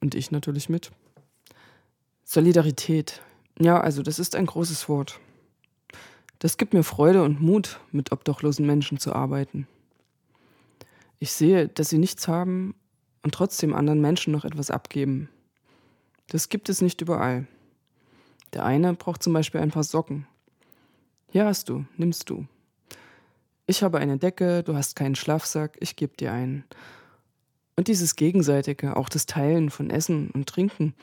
Und 0.00 0.14
ich 0.14 0.30
natürlich 0.30 0.68
mit. 0.68 0.90
Solidarität. 2.24 3.22
Ja, 3.58 3.80
also 3.80 4.02
das 4.02 4.18
ist 4.18 4.36
ein 4.36 4.46
großes 4.46 4.88
Wort. 4.88 5.20
Das 6.38 6.56
gibt 6.56 6.74
mir 6.74 6.82
Freude 6.82 7.22
und 7.22 7.40
Mut, 7.40 7.80
mit 7.92 8.12
obdachlosen 8.12 8.66
Menschen 8.66 8.98
zu 8.98 9.14
arbeiten. 9.14 9.66
Ich 11.18 11.32
sehe, 11.32 11.68
dass 11.68 11.88
sie 11.88 11.98
nichts 11.98 12.28
haben 12.28 12.74
und 13.22 13.34
trotzdem 13.34 13.74
anderen 13.74 14.00
Menschen 14.00 14.32
noch 14.32 14.44
etwas 14.44 14.70
abgeben. 14.70 15.28
Das 16.28 16.48
gibt 16.48 16.68
es 16.68 16.80
nicht 16.80 17.00
überall. 17.00 17.46
Der 18.52 18.64
eine 18.64 18.94
braucht 18.94 19.22
zum 19.22 19.32
Beispiel 19.32 19.60
ein 19.60 19.70
paar 19.70 19.84
Socken. 19.84 20.26
Hier 21.30 21.44
hast 21.44 21.68
du, 21.68 21.84
nimmst 21.96 22.30
du. 22.30 22.46
Ich 23.66 23.82
habe 23.82 23.98
eine 23.98 24.18
Decke, 24.18 24.62
du 24.62 24.76
hast 24.76 24.94
keinen 24.94 25.14
Schlafsack, 25.14 25.76
ich 25.80 25.96
gebe 25.96 26.16
dir 26.16 26.32
einen. 26.32 26.64
Und 27.76 27.88
dieses 27.88 28.14
Gegenseitige, 28.14 28.96
auch 28.96 29.08
das 29.08 29.26
Teilen 29.26 29.70
von 29.70 29.90
Essen 29.90 30.30
und 30.30 30.48
Trinken. 30.48 30.94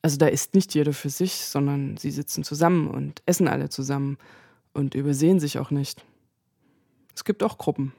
Also 0.00 0.16
da 0.16 0.26
ist 0.26 0.54
nicht 0.54 0.74
jeder 0.74 0.92
für 0.92 1.10
sich, 1.10 1.34
sondern 1.34 1.96
sie 1.96 2.10
sitzen 2.10 2.44
zusammen 2.44 2.88
und 2.88 3.22
essen 3.26 3.48
alle 3.48 3.68
zusammen 3.68 4.16
und 4.72 4.94
übersehen 4.94 5.40
sich 5.40 5.58
auch 5.58 5.70
nicht. 5.70 6.04
Es 7.14 7.24
gibt 7.24 7.42
auch 7.42 7.58
Gruppen. 7.58 7.92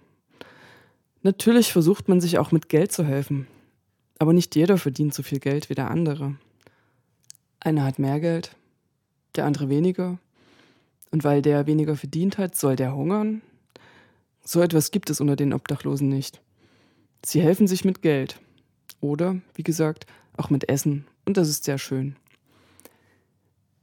Natürlich 1.22 1.74
versucht 1.74 2.08
man 2.08 2.22
sich 2.22 2.40
auch 2.40 2.52
mit 2.52 2.70
Geld 2.70 2.94
zu 2.94 3.04
helfen, 3.04 3.48
aber 4.18 4.32
nicht 4.34 4.56
jeder 4.56 4.78
verdient 4.78 5.14
so 5.14 5.22
viel 5.22 5.40
Geld 5.40 5.70
wie 5.70 5.76
der 5.76 5.92
andere. 5.92 6.36
Einer 7.60 7.84
hat 7.84 8.00
mehr 8.00 8.20
Geld, 8.20 8.56
der 9.36 9.46
andere 9.46 9.70
weniger. 9.70 10.18
Und 11.12 11.24
weil 11.24 11.42
der 11.42 11.68
weniger 11.68 11.96
verdient 11.96 12.38
hat, 12.38 12.56
soll 12.56 12.76
der 12.76 12.96
hungern? 12.96 13.42
So 14.44 14.62
etwas 14.62 14.92
gibt 14.92 15.10
es 15.10 15.22
unter 15.22 15.36
den 15.36 15.54
Obdachlosen 15.54 16.08
nicht. 16.08 16.42
Sie 17.26 17.42
helfen 17.42 17.68
sich 17.68 17.84
mit 17.84 18.02
Geld. 18.02 18.40
Oder, 19.02 19.38
wie 19.56 19.64
gesagt, 19.64 20.06
auch 20.38 20.50
mit 20.50 20.70
Essen. 20.70 21.06
Und 21.26 21.38
das 21.38 21.50
ist 21.50 21.66
sehr 21.66 21.78
schön. 21.78 22.16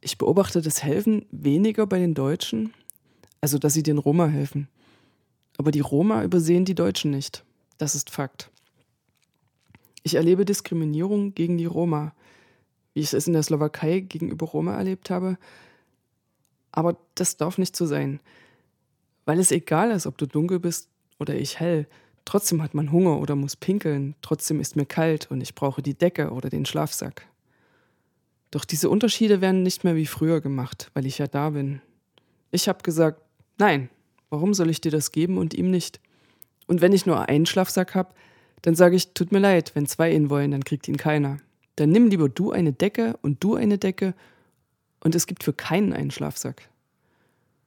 Ich 0.01 0.19
beobachte 0.19 0.63
das 0.63 0.83
Helfen 0.83 1.27
weniger 1.31 1.87
bei 1.87 1.99
den 1.99 2.15
Deutschen, 2.15 2.73
also 3.41 3.59
dass 3.59 3.75
sie 3.75 3.83
den 3.83 3.99
Roma 3.99 4.27
helfen. 4.27 4.69
Aber 5.59 5.71
die 5.71 5.81
Roma 5.81 6.23
übersehen 6.23 6.65
die 6.65 6.75
Deutschen 6.75 7.11
nicht. 7.11 7.45
Das 7.79 7.95
ist 7.95 8.11
Fakt. 8.11 8.51
Ich 10.03 10.15
erlebe 10.15 10.45
Diskriminierung 10.45 11.35
gegen 11.35 11.59
die 11.59 11.67
Roma, 11.67 12.15
wie 12.97 13.01
ich 13.01 13.13
es 13.13 13.27
in 13.27 13.35
der 13.35 13.43
Slowakei 13.43 14.01
gegenüber 14.01 14.47
Roma 14.47 14.75
erlebt 14.75 15.11
habe. 15.11 15.37
Aber 16.73 16.97
das 17.15 17.37
darf 17.37 17.59
nicht 17.59 17.77
so 17.77 17.85
sein. 17.85 18.21
Weil 19.27 19.39
es 19.39 19.53
egal 19.53 19.91
ist, 19.91 20.07
ob 20.07 20.17
du 20.17 20.25
dunkel 20.25 20.61
bist 20.61 20.89
oder 21.19 21.35
ich 21.35 21.61
hell. 21.61 21.87
Trotzdem 22.25 22.63
hat 22.63 22.73
man 22.73 22.93
Hunger 22.93 23.21
oder 23.21 23.37
muss 23.37 23.55
pinkeln. 23.55 24.15
Trotzdem 24.23 24.61
ist 24.61 24.77
mir 24.77 24.87
kalt 24.87 25.31
und 25.31 25.43
ich 25.43 25.55
brauche 25.55 25.83
die 25.83 25.93
Decke 25.93 26.31
oder 26.31 26.49
den 26.49 26.65
Schlafsack. 26.65 27.27
Doch 28.51 28.65
diese 28.65 28.89
Unterschiede 28.89 29.43
werden 29.43 29.63
nicht 29.63 29.85
mehr 29.85 29.95
wie 29.95 30.07
früher 30.07 30.41
gemacht, 30.41 30.91
weil 30.95 31.05
ich 31.05 31.19
ja 31.19 31.27
da 31.27 31.51
bin. 31.51 31.83
Ich 32.51 32.67
habe 32.67 32.83
gesagt, 32.83 33.21
nein, 33.59 33.91
warum 34.31 34.55
soll 34.55 34.71
ich 34.71 34.81
dir 34.81 34.91
das 34.91 35.13
geben 35.13 35.37
und 35.37 35.53
ihm 35.53 35.71
nicht? 35.71 36.01
Und 36.67 36.81
wenn 36.81 36.95
ich 36.95 37.05
nur 37.05 37.29
einen 37.29 37.45
Schlafsack 37.45 37.95
habe, 37.95 38.15
dann 38.63 38.75
sage 38.75 38.97
ich, 38.97 39.13
tut 39.13 39.33
mir 39.33 39.41
leid, 39.41 39.73
wenn 39.75 39.85
zwei 39.85 40.15
ihn 40.15 40.31
wollen, 40.31 40.53
dann 40.53 40.65
kriegt 40.65 40.89
ihn 40.89 40.97
keiner. 40.97 41.37
Dann 41.77 41.91
nimm 41.91 42.09
lieber 42.09 42.29
du 42.29 42.53
eine 42.53 42.73
Decke 42.73 43.19
und 43.23 43.43
du 43.45 43.55
eine 43.55 43.79
Decke 43.79 44.15
und 45.01 45.15
es 45.15 45.27
gibt 45.27 45.45
für 45.45 45.53
keinen 45.53 45.93
einen 45.93 46.11
Schlafsack. 46.11 46.69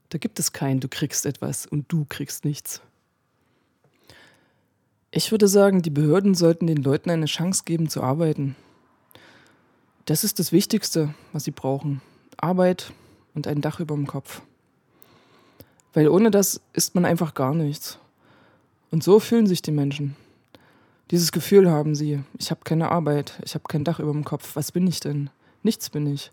Da 0.09 0.17
gibt 0.17 0.39
es 0.39 0.51
keinen, 0.51 0.79
du 0.79 0.87
kriegst 0.87 1.25
etwas 1.25 1.67
und 1.67 1.91
du 1.91 2.05
kriegst 2.09 2.43
nichts. 2.43 2.81
Ich 5.11 5.31
würde 5.31 5.47
sagen, 5.47 5.81
die 5.81 5.89
Behörden 5.89 6.35
sollten 6.35 6.67
den 6.67 6.83
Leuten 6.83 7.09
eine 7.09 7.25
Chance 7.25 7.63
geben 7.65 7.89
zu 7.89 8.01
arbeiten. 8.03 8.55
Das 10.05 10.23
ist 10.23 10.39
das 10.39 10.51
Wichtigste, 10.51 11.13
was 11.33 11.43
sie 11.43 11.51
brauchen. 11.51 12.01
Arbeit 12.37 12.91
und 13.35 13.47
ein 13.47 13.61
Dach 13.61 13.79
über 13.79 13.95
dem 13.95 14.07
Kopf. 14.07 14.41
Weil 15.93 16.07
ohne 16.09 16.31
das 16.31 16.61
ist 16.73 16.95
man 16.95 17.05
einfach 17.05 17.33
gar 17.33 17.53
nichts. 17.53 17.99
Und 18.91 19.03
so 19.03 19.19
fühlen 19.19 19.47
sich 19.47 19.61
die 19.61 19.71
Menschen. 19.71 20.15
Dieses 21.11 21.31
Gefühl 21.31 21.71
haben 21.71 21.95
sie. 21.95 22.23
Ich 22.37 22.51
habe 22.51 22.61
keine 22.63 22.91
Arbeit, 22.91 23.39
ich 23.43 23.55
habe 23.55 23.63
kein 23.67 23.83
Dach 23.83 23.99
über 23.99 24.11
dem 24.11 24.25
Kopf. 24.25 24.55
Was 24.55 24.71
bin 24.71 24.85
ich 24.85 24.99
denn? 24.99 25.29
Nichts 25.63 25.89
bin 25.89 26.05
ich. 26.05 26.31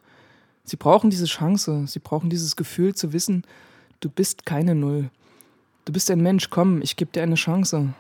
Sie 0.65 0.77
brauchen 0.77 1.11
diese 1.11 1.27
Chance, 1.27 1.85
sie 1.87 2.01
brauchen 2.01 2.29
dieses 2.29 2.57
Gefühl 2.57 2.95
zu 2.95 3.13
wissen, 3.13 3.45
du 4.01 4.11
bist 4.11 4.45
keine 4.45 4.75
Null. 4.75 5.11
Du 5.85 5.93
bist 5.93 6.11
ein 6.11 6.21
Mensch, 6.21 6.51
komm, 6.51 6.83
ich 6.83 6.97
gebe 6.97 7.13
dir 7.13 7.23
eine 7.23 7.37
Chance. 7.37 7.95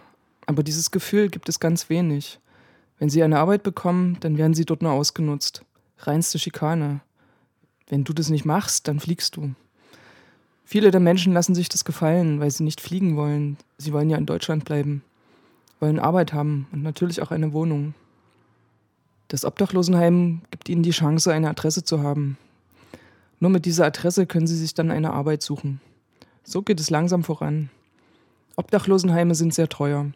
Aber 0.46 0.62
dieses 0.62 0.90
Gefühl 0.90 1.28
gibt 1.28 1.48
es 1.48 1.60
ganz 1.60 1.88
wenig. 1.88 2.40
Wenn 2.98 3.08
sie 3.08 3.22
eine 3.22 3.38
Arbeit 3.38 3.62
bekommen, 3.62 4.18
dann 4.20 4.36
werden 4.36 4.54
sie 4.54 4.64
dort 4.64 4.82
nur 4.82 4.92
ausgenutzt. 4.92 5.62
Reinste 5.98 6.38
Schikane. 6.38 7.00
Wenn 7.88 8.04
du 8.04 8.12
das 8.12 8.28
nicht 8.28 8.44
machst, 8.44 8.88
dann 8.88 9.00
fliegst 9.00 9.36
du. 9.36 9.54
Viele 10.64 10.90
der 10.90 11.00
Menschen 11.00 11.32
lassen 11.32 11.54
sich 11.54 11.68
das 11.68 11.84
gefallen, 11.84 12.40
weil 12.40 12.50
sie 12.50 12.64
nicht 12.64 12.80
fliegen 12.80 13.16
wollen. 13.16 13.56
Sie 13.78 13.92
wollen 13.92 14.10
ja 14.10 14.18
in 14.18 14.26
Deutschland 14.26 14.64
bleiben, 14.64 15.04
wollen 15.80 15.98
Arbeit 15.98 16.32
haben 16.32 16.66
und 16.72 16.82
natürlich 16.82 17.22
auch 17.22 17.30
eine 17.30 17.52
Wohnung. 17.52 17.94
Das 19.28 19.44
Obdachlosenheim 19.44 20.42
gibt 20.50 20.68
ihnen 20.68 20.82
die 20.82 20.90
Chance, 20.90 21.32
eine 21.32 21.50
Adresse 21.50 21.84
zu 21.84 22.02
haben. 22.02 22.38
Nur 23.40 23.50
mit 23.50 23.64
dieser 23.66 23.84
Adresse 23.84 24.26
können 24.26 24.46
sie 24.46 24.56
sich 24.56 24.74
dann 24.74 24.90
eine 24.90 25.12
Arbeit 25.12 25.42
suchen. 25.42 25.80
So 26.44 26.62
geht 26.62 26.80
es 26.80 26.90
langsam 26.90 27.24
voran. 27.24 27.70
Obdachlosenheime 28.56 29.34
sind 29.34 29.52
sehr 29.52 29.68
teuer. 29.68 30.06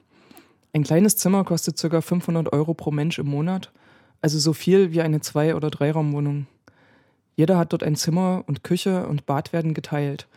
Ein 0.72 0.84
kleines 0.84 1.16
Zimmer 1.16 1.44
kostet 1.44 1.80
ca. 1.80 2.00
500 2.00 2.52
Euro 2.52 2.74
pro 2.74 2.92
Mensch 2.92 3.18
im 3.18 3.26
Monat, 3.26 3.72
also 4.22 4.38
so 4.38 4.52
viel 4.52 4.92
wie 4.92 5.00
eine 5.02 5.20
Zwei- 5.20 5.56
oder 5.56 5.70
Dreiraumwohnung. 5.70 6.46
Jeder 7.34 7.58
hat 7.58 7.72
dort 7.72 7.82
ein 7.82 7.96
Zimmer 7.96 8.44
und 8.46 8.62
Küche 8.62 9.06
und 9.06 9.26
Bad 9.26 9.52
werden 9.52 9.74
geteilt. 9.74 10.28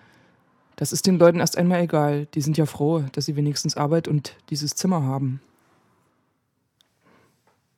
Das 0.75 0.91
ist 0.91 1.05
den 1.05 1.19
Leuten 1.19 1.39
erst 1.39 1.57
einmal 1.57 1.81
egal, 1.81 2.25
die 2.33 2.41
sind 2.41 2.57
ja 2.57 2.65
froh, 2.65 3.03
dass 3.11 3.25
sie 3.25 3.35
wenigstens 3.35 3.77
Arbeit 3.77 4.07
und 4.07 4.35
dieses 4.49 4.75
Zimmer 4.75 5.03
haben. 5.03 5.41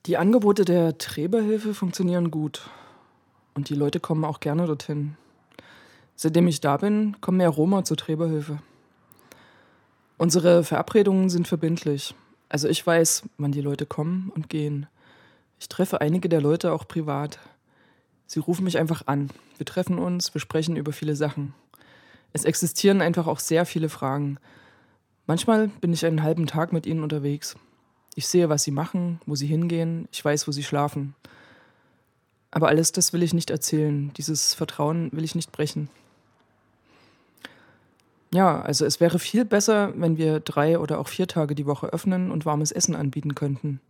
Die 0.06 0.18
Angebote 0.18 0.66
der 0.66 0.98
Träberhilfe 0.98 1.74
funktionieren 1.74 2.32
gut 2.32 2.70
und 3.56 3.70
die 3.70 3.76
Leute 3.76 4.00
kommen 4.00 4.24
auch 4.24 4.40
gerne 4.40 4.68
dorthin. 4.68 5.18
Seitdem 6.16 6.48
ich 6.48 6.62
da 6.62 6.78
bin, 6.78 7.18
kommen 7.22 7.40
mehr 7.40 7.50
Roma 7.50 7.84
zur 7.84 7.98
Träberhilfe. 7.98 8.60
Unsere 10.18 10.64
Verabredungen 10.64 11.30
sind 11.30 11.48
verbindlich. 11.48 12.16
Also 12.48 12.70
ich 12.70 12.86
weiß, 12.86 13.24
wann 13.38 13.52
die 13.52 13.62
Leute 13.62 13.86
kommen 13.86 14.32
und 14.34 14.48
gehen. 14.48 14.88
Ich 15.60 15.68
treffe 15.68 16.00
einige 16.00 16.30
der 16.30 16.42
Leute 16.42 16.72
auch 16.72 16.88
privat. 16.88 17.40
Sie 18.28 18.40
rufen 18.40 18.64
mich 18.64 18.78
einfach 18.78 19.08
an. 19.08 19.30
Wir 19.58 19.66
treffen 19.66 20.00
uns, 20.00 20.34
wir 20.34 20.40
sprechen 20.40 20.78
über 20.78 20.94
viele 20.94 21.16
Sachen. 21.16 21.54
Es 22.34 22.46
existieren 22.46 23.02
einfach 23.02 23.28
auch 23.28 23.40
sehr 23.40 23.66
viele 23.66 23.90
Fragen. 23.90 24.38
Manchmal 25.28 25.70
bin 25.82 25.94
ich 25.94 26.06
einen 26.06 26.24
halben 26.24 26.48
Tag 26.48 26.74
mit 26.74 26.86
ihnen 26.86 27.04
unterwegs. 27.04 27.56
Ich 28.16 28.28
sehe, 28.28 28.50
was 28.50 28.64
sie 28.64 28.72
machen, 28.72 29.20
wo 29.26 29.36
sie 29.36 29.48
hingehen, 29.48 30.08
ich 30.12 30.24
weiß, 30.24 30.48
wo 30.48 30.52
sie 30.52 30.64
schlafen. 30.64 31.16
Aber 32.52 32.70
alles 32.70 32.92
das 32.94 33.12
will 33.12 33.24
ich 33.24 33.34
nicht 33.34 33.50
erzählen. 33.50 34.14
Dieses 34.14 34.54
Vertrauen 34.54 35.12
will 35.12 35.26
ich 35.26 35.36
nicht 35.36 35.52
brechen. 35.52 35.90
Ja, 38.34 38.62
also 38.62 38.86
es 38.86 39.00
wäre 39.00 39.20
viel 39.20 39.46
besser, 39.46 39.94
wenn 39.96 40.18
wir 40.18 40.40
drei 40.40 40.80
oder 40.80 41.00
auch 41.00 41.08
vier 41.08 41.28
Tage 41.28 41.56
die 41.56 41.66
Woche 41.66 41.88
öffnen 41.88 42.32
und 42.32 42.46
warmes 42.46 42.72
Essen 42.72 42.96
anbieten 42.96 43.36
könnten. 43.36 43.82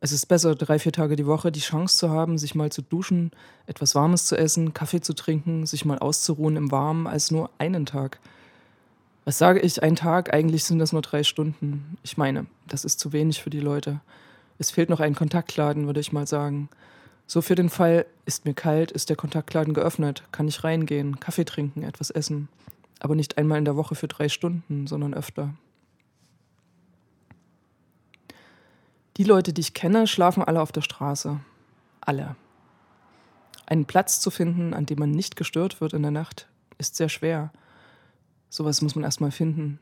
Es 0.00 0.12
ist 0.12 0.26
besser, 0.26 0.54
drei, 0.54 0.78
vier 0.78 0.92
Tage 0.92 1.16
die 1.16 1.26
Woche 1.26 1.52
die 1.52 1.60
Chance 1.60 1.96
zu 1.96 2.10
haben, 2.10 2.38
sich 2.38 2.54
mal 2.54 2.72
zu 2.72 2.82
duschen, 2.82 3.32
etwas 3.66 3.94
Warmes 3.94 4.26
zu 4.26 4.36
essen, 4.36 4.72
Kaffee 4.72 5.00
zu 5.00 5.14
trinken, 5.14 5.66
sich 5.66 5.84
mal 5.84 5.98
auszuruhen 5.98 6.56
im 6.56 6.70
Warmen, 6.70 7.06
als 7.06 7.30
nur 7.30 7.50
einen 7.58 7.84
Tag. 7.84 8.18
Was 9.24 9.36
sage 9.36 9.60
ich, 9.60 9.82
ein 9.82 9.96
Tag? 9.96 10.32
Eigentlich 10.32 10.64
sind 10.64 10.78
das 10.78 10.92
nur 10.92 11.02
drei 11.02 11.22
Stunden. 11.22 11.98
Ich 12.02 12.16
meine, 12.16 12.46
das 12.66 12.84
ist 12.84 12.98
zu 12.98 13.12
wenig 13.12 13.42
für 13.42 13.50
die 13.50 13.60
Leute. 13.60 14.00
Es 14.58 14.70
fehlt 14.70 14.88
noch 14.88 15.00
ein 15.00 15.14
Kontaktladen, 15.14 15.86
würde 15.86 16.00
ich 16.00 16.12
mal 16.12 16.26
sagen. 16.26 16.70
So 17.26 17.42
für 17.42 17.54
den 17.54 17.68
Fall, 17.68 18.06
ist 18.24 18.46
mir 18.46 18.54
kalt, 18.54 18.90
ist 18.90 19.10
der 19.10 19.16
Kontaktladen 19.16 19.74
geöffnet, 19.74 20.24
kann 20.32 20.48
ich 20.48 20.64
reingehen, 20.64 21.20
Kaffee 21.20 21.44
trinken, 21.44 21.82
etwas 21.82 22.10
essen 22.10 22.48
aber 23.00 23.14
nicht 23.14 23.38
einmal 23.38 23.58
in 23.58 23.64
der 23.64 23.76
Woche 23.76 23.94
für 23.94 24.06
drei 24.06 24.28
Stunden, 24.28 24.86
sondern 24.86 25.14
öfter. 25.14 25.54
Die 29.16 29.24
Leute, 29.24 29.52
die 29.52 29.60
ich 29.60 29.74
kenne, 29.74 30.06
schlafen 30.06 30.42
alle 30.42 30.60
auf 30.60 30.72
der 30.72 30.82
Straße. 30.82 31.40
Alle. 32.00 32.36
Einen 33.66 33.84
Platz 33.84 34.20
zu 34.20 34.30
finden, 34.30 34.74
an 34.74 34.86
dem 34.86 34.98
man 34.98 35.10
nicht 35.10 35.36
gestört 35.36 35.80
wird 35.80 35.92
in 35.92 36.02
der 36.02 36.10
Nacht, 36.10 36.48
ist 36.78 36.96
sehr 36.96 37.08
schwer. 37.08 37.52
Sowas 38.48 38.82
muss 38.82 38.94
man 38.94 39.04
erstmal 39.04 39.30
finden. 39.30 39.78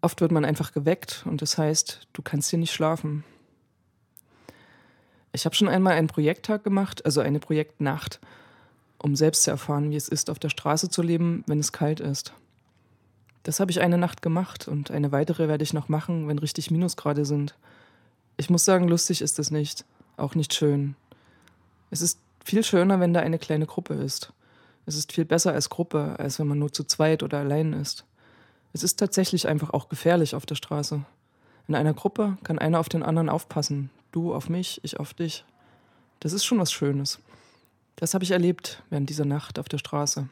Oft 0.00 0.20
wird 0.20 0.32
man 0.32 0.44
einfach 0.44 0.72
geweckt 0.72 1.24
und 1.26 1.42
das 1.42 1.58
heißt, 1.58 2.08
du 2.12 2.22
kannst 2.22 2.50
hier 2.50 2.58
nicht 2.58 2.72
schlafen. 2.72 3.24
Ich 5.32 5.44
habe 5.44 5.54
schon 5.54 5.68
einmal 5.68 5.94
einen 5.94 6.08
Projekttag 6.08 6.64
gemacht, 6.64 7.04
also 7.04 7.20
eine 7.20 7.40
Projektnacht 7.40 8.20
um 8.98 9.16
selbst 9.16 9.44
zu 9.44 9.50
erfahren, 9.50 9.90
wie 9.90 9.96
es 9.96 10.08
ist, 10.08 10.30
auf 10.30 10.38
der 10.38 10.48
Straße 10.48 10.88
zu 10.88 11.02
leben, 11.02 11.44
wenn 11.46 11.60
es 11.60 11.72
kalt 11.72 12.00
ist. 12.00 12.32
Das 13.44 13.60
habe 13.60 13.70
ich 13.70 13.80
eine 13.80 13.98
Nacht 13.98 14.22
gemacht 14.22 14.68
und 14.68 14.90
eine 14.90 15.12
weitere 15.12 15.48
werde 15.48 15.62
ich 15.62 15.72
noch 15.72 15.88
machen, 15.88 16.28
wenn 16.28 16.38
richtig 16.38 16.70
Minusgrade 16.70 17.24
sind. 17.24 17.54
Ich 18.38 18.48
muss 18.48 18.64
sagen, 18.64 18.88
lustig 18.88 19.20
ist 19.20 19.38
es 19.38 19.50
nicht, 19.50 19.84
auch 20.16 20.34
nicht 20.36 20.54
schön. 20.54 20.94
Es 21.90 22.00
ist 22.00 22.20
viel 22.44 22.62
schöner, 22.62 23.00
wenn 23.00 23.12
da 23.12 23.20
eine 23.20 23.38
kleine 23.38 23.66
Gruppe 23.66 23.94
ist. 23.94 24.32
Es 24.86 24.96
ist 24.96 25.12
viel 25.12 25.24
besser 25.24 25.52
als 25.52 25.68
Gruppe, 25.68 26.14
als 26.18 26.38
wenn 26.38 26.46
man 26.46 26.58
nur 26.58 26.72
zu 26.72 26.84
zweit 26.84 27.22
oder 27.22 27.38
allein 27.38 27.72
ist. 27.72 28.04
Es 28.72 28.84
ist 28.84 28.98
tatsächlich 28.98 29.48
einfach 29.48 29.70
auch 29.70 29.88
gefährlich 29.88 30.36
auf 30.36 30.46
der 30.46 30.54
Straße. 30.54 31.04
In 31.66 31.74
einer 31.74 31.94
Gruppe 31.94 32.38
kann 32.44 32.60
einer 32.60 32.78
auf 32.78 32.88
den 32.88 33.02
anderen 33.02 33.28
aufpassen. 33.28 33.90
Du 34.12 34.32
auf 34.32 34.48
mich, 34.48 34.80
ich 34.84 35.00
auf 35.00 35.14
dich. 35.14 35.44
Das 36.20 36.32
ist 36.32 36.44
schon 36.44 36.58
was 36.58 36.72
Schönes. 36.72 37.18
Das 37.96 38.14
habe 38.14 38.22
ich 38.22 38.30
erlebt 38.30 38.82
während 38.88 39.10
dieser 39.10 39.24
Nacht 39.24 39.58
auf 39.58 39.68
der 39.68 39.78
Straße. 39.78 40.28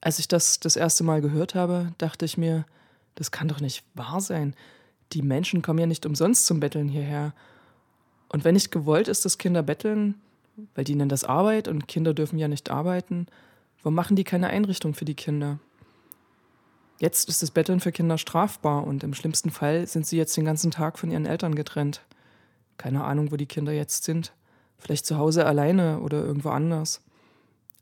Als 0.00 0.18
ich 0.18 0.26
das 0.26 0.58
das 0.58 0.76
erste 0.76 1.04
Mal 1.04 1.20
gehört 1.20 1.54
habe, 1.54 1.92
dachte 1.98 2.24
ich 2.24 2.38
mir, 2.38 2.64
das 3.14 3.30
kann 3.30 3.48
doch 3.48 3.60
nicht 3.60 3.84
wahr 3.92 4.22
sein. 4.22 4.56
Die 5.14 5.22
Menschen 5.22 5.62
kommen 5.62 5.78
ja 5.78 5.86
nicht 5.86 6.06
umsonst 6.06 6.44
zum 6.44 6.58
Betteln 6.58 6.88
hierher. 6.88 7.32
Und 8.28 8.44
wenn 8.44 8.54
nicht 8.54 8.72
gewollt 8.72 9.06
ist, 9.06 9.24
dass 9.24 9.38
Kinder 9.38 9.62
betteln, 9.62 10.16
weil 10.74 10.82
die 10.82 10.96
nennen 10.96 11.08
das 11.08 11.22
Arbeit 11.22 11.68
und 11.68 11.86
Kinder 11.86 12.14
dürfen 12.14 12.36
ja 12.38 12.48
nicht 12.48 12.68
arbeiten, 12.68 13.26
warum 13.82 13.94
machen 13.94 14.16
die 14.16 14.24
keine 14.24 14.48
Einrichtung 14.48 14.92
für 14.92 15.04
die 15.04 15.14
Kinder? 15.14 15.60
Jetzt 16.98 17.28
ist 17.28 17.42
das 17.42 17.52
Betteln 17.52 17.78
für 17.78 17.92
Kinder 17.92 18.18
strafbar 18.18 18.84
und 18.84 19.04
im 19.04 19.14
schlimmsten 19.14 19.50
Fall 19.50 19.86
sind 19.86 20.04
sie 20.04 20.16
jetzt 20.16 20.36
den 20.36 20.44
ganzen 20.44 20.72
Tag 20.72 20.98
von 20.98 21.12
ihren 21.12 21.26
Eltern 21.26 21.54
getrennt. 21.54 22.02
Keine 22.76 23.04
Ahnung, 23.04 23.30
wo 23.30 23.36
die 23.36 23.46
Kinder 23.46 23.72
jetzt 23.72 24.02
sind. 24.02 24.32
Vielleicht 24.78 25.06
zu 25.06 25.16
Hause 25.16 25.46
alleine 25.46 26.00
oder 26.00 26.24
irgendwo 26.24 26.50
anders. 26.50 27.02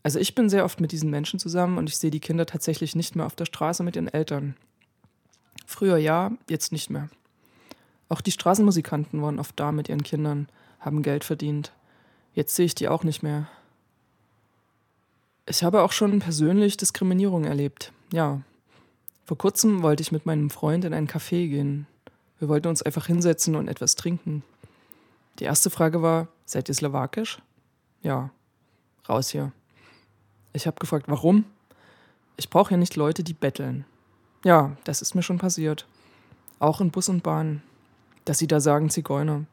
Also 0.02 0.18
ich 0.18 0.34
bin 0.34 0.50
sehr 0.50 0.66
oft 0.66 0.80
mit 0.80 0.92
diesen 0.92 1.08
Menschen 1.08 1.38
zusammen 1.38 1.78
und 1.78 1.88
ich 1.88 1.96
sehe 1.96 2.10
die 2.10 2.20
Kinder 2.20 2.44
tatsächlich 2.44 2.94
nicht 2.94 3.16
mehr 3.16 3.24
auf 3.24 3.36
der 3.36 3.46
Straße 3.46 3.82
mit 3.82 3.96
ihren 3.96 4.08
Eltern. 4.08 4.54
Früher 5.66 5.96
ja, 5.96 6.32
jetzt 6.48 6.72
nicht 6.72 6.90
mehr. 6.90 7.08
Auch 8.12 8.20
die 8.20 8.30
Straßenmusikanten 8.30 9.22
waren 9.22 9.38
oft 9.38 9.58
da 9.58 9.72
mit 9.72 9.88
ihren 9.88 10.02
Kindern, 10.02 10.46
haben 10.80 11.00
Geld 11.00 11.24
verdient. 11.24 11.72
Jetzt 12.34 12.54
sehe 12.54 12.66
ich 12.66 12.74
die 12.74 12.88
auch 12.88 13.04
nicht 13.04 13.22
mehr. 13.22 13.48
Ich 15.46 15.64
habe 15.64 15.80
auch 15.80 15.92
schon 15.92 16.18
persönlich 16.18 16.76
Diskriminierung 16.76 17.44
erlebt. 17.44 17.90
Ja. 18.12 18.42
Vor 19.24 19.38
kurzem 19.38 19.82
wollte 19.82 20.02
ich 20.02 20.12
mit 20.12 20.26
meinem 20.26 20.50
Freund 20.50 20.84
in 20.84 20.92
ein 20.92 21.08
Café 21.08 21.48
gehen. 21.48 21.86
Wir 22.38 22.50
wollten 22.50 22.68
uns 22.68 22.82
einfach 22.82 23.06
hinsetzen 23.06 23.54
und 23.54 23.66
etwas 23.66 23.94
trinken. 23.94 24.44
Die 25.38 25.44
erste 25.44 25.70
Frage 25.70 26.02
war, 26.02 26.28
seid 26.44 26.68
ihr 26.68 26.74
slowakisch? 26.74 27.38
Ja. 28.02 28.28
Raus 29.08 29.30
hier. 29.30 29.52
Ich 30.52 30.66
habe 30.66 30.78
gefragt, 30.78 31.06
warum? 31.08 31.46
Ich 32.36 32.50
brauche 32.50 32.72
ja 32.72 32.76
nicht 32.76 32.94
Leute, 32.94 33.24
die 33.24 33.32
betteln. 33.32 33.86
Ja, 34.44 34.76
das 34.84 35.00
ist 35.00 35.14
mir 35.14 35.22
schon 35.22 35.38
passiert. 35.38 35.86
Auch 36.58 36.82
in 36.82 36.90
Bus 36.90 37.08
und 37.08 37.22
Bahn. 37.22 37.62
Dass 38.24 38.38
sie 38.38 38.46
da 38.46 38.60
sagen 38.60 38.90
Zigeuner. 38.90 39.44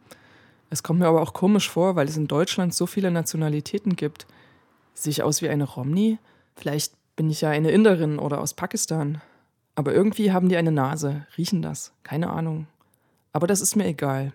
Es 0.70 0.84
kommt 0.84 1.00
mir 1.00 1.08
aber 1.08 1.22
auch 1.22 1.34
komisch 1.34 1.70
vor, 1.70 1.96
weil 1.96 2.08
es 2.08 2.18
in 2.18 2.28
Deutschland 2.28 2.74
so 2.74 2.86
viele 2.86 3.12
Nationalitäten 3.12 3.96
gibt. 3.96 4.28
Sehe 4.94 5.12
ich 5.12 5.24
aus 5.24 5.42
wie 5.42 5.50
eine 5.50 5.64
Romni? 5.64 6.20
Vielleicht 6.56 6.94
bin 7.16 7.30
ich 7.30 7.42
ja 7.42 7.50
eine 7.50 7.72
Inderin 7.72 8.20
oder 8.20 8.40
aus 8.42 8.54
Pakistan. 8.54 9.22
Aber 9.76 9.94
irgendwie 9.94 10.32
haben 10.32 10.50
die 10.50 10.58
eine 10.58 10.72
Nase, 10.72 11.26
riechen 11.38 11.62
das. 11.62 11.94
Keine 12.04 12.30
Ahnung. 12.30 12.68
Aber 13.34 13.48
das 13.48 13.62
ist 13.62 13.76
mir 13.76 13.86
egal. 13.86 14.34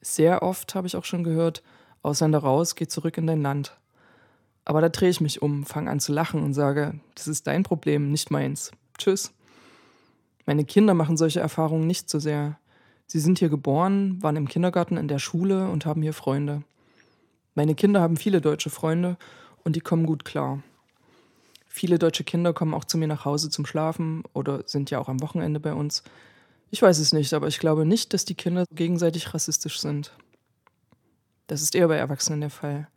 Sehr 0.00 0.42
oft 0.42 0.74
habe 0.74 0.86
ich 0.86 0.96
auch 0.96 1.04
schon 1.04 1.24
gehört, 1.24 1.62
Ausländer 2.02 2.38
raus, 2.38 2.76
geh 2.76 2.86
zurück 2.86 3.18
in 3.18 3.26
dein 3.26 3.42
Land. 3.42 3.76
Aber 4.64 4.80
da 4.80 4.88
drehe 4.88 5.10
ich 5.10 5.20
mich 5.20 5.42
um, 5.42 5.64
fange 5.64 5.90
an 5.90 6.00
zu 6.00 6.12
lachen 6.12 6.42
und 6.42 6.54
sage, 6.54 7.00
das 7.14 7.28
ist 7.28 7.46
dein 7.46 7.62
Problem, 7.62 8.10
nicht 8.10 8.30
meins. 8.30 8.70
Tschüss. 8.98 9.32
Meine 10.44 10.64
Kinder 10.64 10.94
machen 10.94 11.16
solche 11.16 11.40
Erfahrungen 11.40 11.86
nicht 11.86 12.08
so 12.08 12.18
sehr. 12.18 12.58
Sie 13.06 13.20
sind 13.20 13.38
hier 13.38 13.48
geboren, 13.48 14.22
waren 14.22 14.36
im 14.36 14.48
Kindergarten, 14.48 14.96
in 14.96 15.08
der 15.08 15.18
Schule 15.18 15.68
und 15.68 15.86
haben 15.86 16.02
hier 16.02 16.12
Freunde. 16.12 16.62
Meine 17.54 17.74
Kinder 17.74 18.00
haben 18.00 18.16
viele 18.16 18.40
deutsche 18.40 18.70
Freunde 18.70 19.16
und 19.64 19.76
die 19.76 19.80
kommen 19.80 20.06
gut 20.06 20.24
klar. 20.24 20.62
Viele 21.68 21.98
deutsche 21.98 22.24
Kinder 22.24 22.52
kommen 22.52 22.74
auch 22.74 22.84
zu 22.84 22.98
mir 22.98 23.06
nach 23.06 23.24
Hause 23.24 23.50
zum 23.50 23.66
Schlafen 23.66 24.24
oder 24.32 24.62
sind 24.66 24.90
ja 24.90 24.98
auch 24.98 25.08
am 25.08 25.20
Wochenende 25.20 25.60
bei 25.60 25.74
uns. 25.74 26.02
Ich 26.70 26.82
weiß 26.82 26.98
es 26.98 27.12
nicht, 27.12 27.32
aber 27.32 27.48
ich 27.48 27.58
glaube 27.58 27.86
nicht, 27.86 28.12
dass 28.12 28.24
die 28.24 28.34
Kinder 28.34 28.64
gegenseitig 28.72 29.32
rassistisch 29.32 29.80
sind. 29.80 30.12
Das 31.46 31.62
ist 31.62 31.74
eher 31.74 31.88
bei 31.88 31.96
Erwachsenen 31.96 32.40
der 32.40 32.50
Fall. 32.50 32.88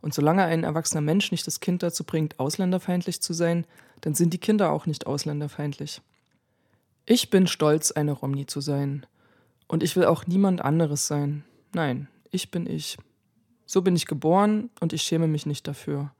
Und 0.00 0.12
solange 0.12 0.44
ein 0.44 0.64
erwachsener 0.64 1.00
Mensch 1.00 1.30
nicht 1.30 1.46
das 1.46 1.60
Kind 1.60 1.82
dazu 1.82 2.04
bringt, 2.04 2.40
ausländerfeindlich 2.40 3.22
zu 3.22 3.32
sein, 3.32 3.66
dann 4.00 4.14
sind 4.14 4.34
die 4.34 4.38
Kinder 4.38 4.70
auch 4.70 4.86
nicht 4.86 5.06
ausländerfeindlich. 5.06 6.02
Ich 7.06 7.30
bin 7.30 7.46
stolz, 7.46 7.92
eine 7.92 8.12
Romni 8.12 8.46
zu 8.46 8.60
sein. 8.60 9.06
Und 9.66 9.82
ich 9.82 9.96
will 9.96 10.04
auch 10.04 10.26
niemand 10.26 10.62
anderes 10.62 11.06
sein. 11.06 11.44
Nein, 11.72 12.08
ich 12.30 12.50
bin 12.50 12.66
ich. 12.66 12.96
So 13.66 13.82
bin 13.82 13.96
ich 13.96 14.06
geboren 14.06 14.70
und 14.80 14.92
ich 14.92 15.02
schäme 15.02 15.26
mich 15.26 15.46
nicht 15.46 15.66
dafür. 15.66 16.12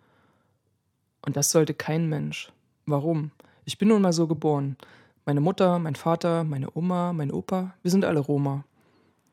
Und 1.24 1.36
das 1.36 1.51
sollte 1.51 1.74
kein 1.74 2.09
Mensch. 2.09 2.53
Warum? 2.86 3.30
Ich 3.64 3.78
bin 3.78 3.88
nun 3.88 4.03
mal 4.03 4.12
so 4.12 4.26
geboren. 4.26 4.76
Meine 5.26 5.40
Mutter, 5.40 5.78
mein 5.78 5.95
Vater, 5.95 6.45
meine 6.45 6.68
Oma, 6.74 7.12
mein 7.12 7.30
Opa, 7.30 7.74
wir 7.82 7.90
sind 7.90 8.05
alle 8.05 8.20
Roma. 8.20 8.64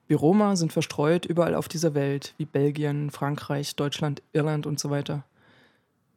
Wir 0.07 0.18
Roma 0.18 0.55
sind 0.55 0.74
verstreut 0.74 1.26
überall 1.26 1.55
auf 1.55 1.68
dieser 1.68 1.93
Welt, 1.93 2.34
wie 2.38 2.45
Belgien, 2.45 3.12
Frankreich, 3.12 3.76
Deutschland, 3.76 4.22
Irland 4.34 4.66
und 4.66 4.80
so 4.80 4.89
weiter. 4.89 5.26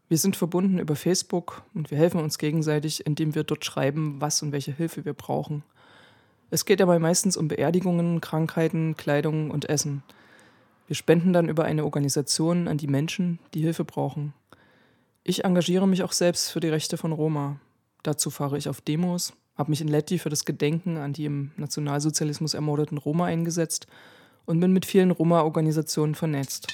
Wir 0.09 0.18
sind 0.18 0.36
verbunden 0.36 0.78
über 0.78 0.97
Facebook 0.97 1.62
und 1.74 1.90
wir 1.90 1.99
helfen 1.99 2.20
uns 2.20 2.38
gegenseitig, 2.38 3.07
indem 3.07 3.34
wir 3.34 3.45
dort 3.45 3.64
schreiben, 3.64 4.20
was 4.20 4.42
und 4.42 4.53
welche 4.53 4.72
Hilfe 4.72 5.05
wir 5.05 5.14
brauchen. 5.14 5.64
Es 6.55 6.64
geht 6.64 6.78
dabei 6.78 7.00
meistens 7.00 7.36
um 7.36 7.48
Beerdigungen, 7.48 8.20
Krankheiten, 8.20 8.96
Kleidung 8.96 9.50
und 9.50 9.68
Essen. 9.68 10.05
Wir 10.86 10.94
spenden 10.94 11.32
dann 11.32 11.48
über 11.48 11.64
eine 11.64 11.82
Organisation 11.82 12.68
an 12.68 12.78
die 12.78 12.86
Menschen, 12.86 13.40
die 13.55 13.62
Hilfe 13.62 13.84
brauchen. 13.84 14.34
Ich 15.24 15.44
engagiere 15.44 15.88
mich 15.88 16.05
auch 16.05 16.12
selbst 16.12 16.52
für 16.52 16.61
die 16.61 16.68
Rechte 16.68 16.96
von 16.96 17.11
Roma. 17.11 17.59
Dazu 18.05 18.30
fahre 18.30 18.57
ich 18.57 18.68
auf 18.68 18.80
Demos, 18.80 19.32
habe 19.57 19.70
mich 19.70 19.80
in 19.80 19.88
Letti 19.88 20.20
für 20.20 20.28
das 20.28 20.44
Gedenken 20.44 20.96
an 20.96 21.12
die 21.12 21.24
im 21.24 21.50
Nationalsozialismus 21.57 22.55
ermordeten 22.55 22.98
Roma 22.98 23.24
eingesetzt 23.24 23.88
und 24.44 24.61
bin 24.61 24.72
mit 24.72 24.86
vielen 24.86 25.11
Roma-Organisationen 25.11 26.14
vernetzt. 26.14 26.68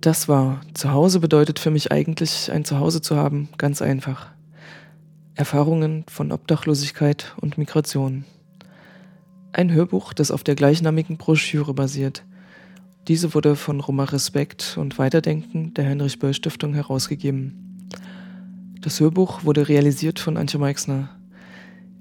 Das 0.00 0.28
war. 0.28 0.62
Zuhause 0.72 1.20
bedeutet 1.20 1.58
für 1.58 1.70
mich 1.70 1.92
eigentlich, 1.92 2.50
ein 2.50 2.64
Zuhause 2.64 3.02
zu 3.02 3.16
haben, 3.16 3.50
ganz 3.58 3.82
einfach. 3.82 4.28
Erfahrungen 5.34 6.04
von 6.08 6.32
Obdachlosigkeit 6.32 7.34
und 7.38 7.58
Migration. 7.58 8.24
Ein 9.52 9.70
Hörbuch, 9.72 10.14
das 10.14 10.30
auf 10.30 10.42
der 10.42 10.54
gleichnamigen 10.54 11.18
Broschüre 11.18 11.74
basiert. 11.74 12.24
Diese 13.08 13.34
wurde 13.34 13.56
von 13.56 13.80
Roma 13.80 14.04
Respekt 14.04 14.76
und 14.78 14.98
Weiterdenken 14.98 15.74
der 15.74 15.86
Heinrich 15.86 16.18
Böll 16.18 16.32
Stiftung 16.32 16.72
herausgegeben. 16.72 17.88
Das 18.80 19.00
Hörbuch 19.00 19.44
wurde 19.44 19.68
realisiert 19.68 20.18
von 20.18 20.38
Antje 20.38 20.58
Meixner. 20.58 21.10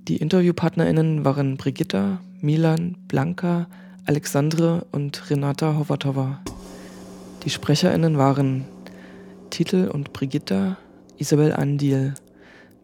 Die 0.08 0.18
InterviewpartnerInnen 0.18 1.26
waren 1.26 1.58
Brigitta, 1.58 2.22
Milan, 2.40 2.96
Blanca, 3.10 3.68
Alexandre 4.06 4.86
und 4.94 5.30
Renata 5.30 5.78
Hovatova. 5.78 6.40
Die 7.44 7.50
SprecherInnen 7.50 8.18
waren 8.18 8.66
Titel 9.50 9.88
und 9.88 10.12
Brigitta, 10.12 10.78
Isabel 11.18 11.54
Andiel, 11.54 12.14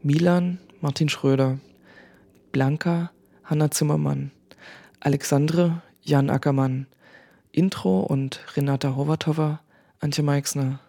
Milan, 0.02 0.60
Martin 0.80 1.10
Schröder, 1.10 1.60
Blanca, 2.54 3.12
Hanna 3.44 3.70
Zimmermann, 3.70 4.32
Alexandre, 5.02 5.82
Jan 6.02 6.30
Ackermann, 6.30 6.88
Intro 7.52 8.00
und 8.00 8.40
Renata 8.56 8.96
Hovatova, 8.96 9.60
Antje 10.00 10.24
Meixner. 10.24 10.80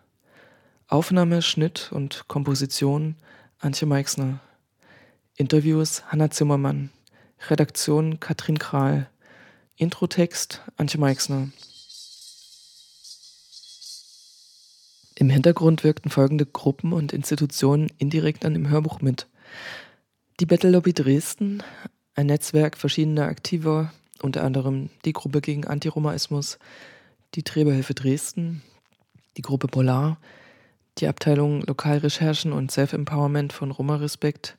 Aufnahme, 0.89 1.43
Schnitt 1.43 1.91
und 1.93 2.29
Komposition 2.29 3.17
Antje 3.59 3.87
Meixner. 3.87 4.41
Interviews 5.37 6.05
Hanna 6.07 6.31
Zimmermann. 6.31 6.91
Redaktion 7.49 8.21
Katrin 8.21 8.59
Kral. 8.59 9.09
Introtext 9.77 10.62
Antje 10.77 10.99
Meixner. 10.99 11.49
Im 15.19 15.31
Hintergrund 15.31 15.83
wirkten 15.83 16.11
folgende 16.11 16.45
Gruppen 16.45 16.93
und 16.93 17.14
Institutionen 17.14 17.91
indirekt 17.97 18.45
an 18.45 18.53
dem 18.53 18.69
Hörbuch 18.69 19.01
mit. 19.01 19.27
Die 20.41 20.47
Battle 20.47 20.71
Lobby 20.71 20.93
Dresden, 20.93 21.62
ein 22.14 22.27
Netzwerk 22.27 22.77
verschiedener 22.77 23.25
Aktiver, 23.25 23.93
unter 24.21 24.45
anderem 24.45 24.91
die 25.07 25.14
Gruppe 25.14 25.41
gegen 25.41 25.67
Antiromaismus, 25.67 26.59
die 27.35 27.43
Träberhilfe 27.43 27.95
Dresden, 27.95 28.62
die 29.39 29.43
Gruppe 29.43 29.69
Polar, 29.69 30.19
die 30.99 31.07
Abteilung 31.09 31.62
Lokalrecherchen 31.62 32.53
und 32.53 32.71
Self-Empowerment 32.71 33.55
von 33.55 33.71
Roma 33.71 33.97
Respekt 33.97 34.59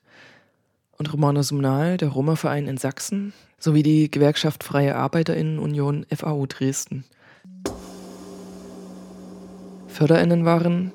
und 0.98 1.14
Romano 1.14 1.44
Sumnal, 1.44 1.98
der 1.98 2.10
Roma-Verein 2.10 2.68
in 2.68 2.78
Sachsen, 2.78 3.34
sowie 3.60 3.84
die 3.84 4.10
Gewerkschaft 4.10 4.64
Freie 4.64 4.96
Arbeiterinnenunion 4.96 6.08
FAU 6.12 6.48
Dresden. 6.48 7.06
FörderInnen 9.98 10.46
waren 10.46 10.92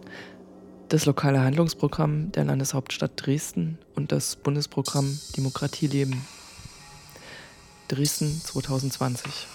das 0.89 1.07
lokale 1.07 1.43
Handlungsprogramm 1.43 2.31
der 2.31 2.45
Landeshauptstadt 2.45 3.11
Dresden 3.17 3.79
und 3.97 4.13
das 4.13 4.37
Bundesprogramm 4.37 5.19
Demokratie 5.37 5.89
leben. 5.89 6.25
Dresden 7.89 8.41
2020. 8.45 9.49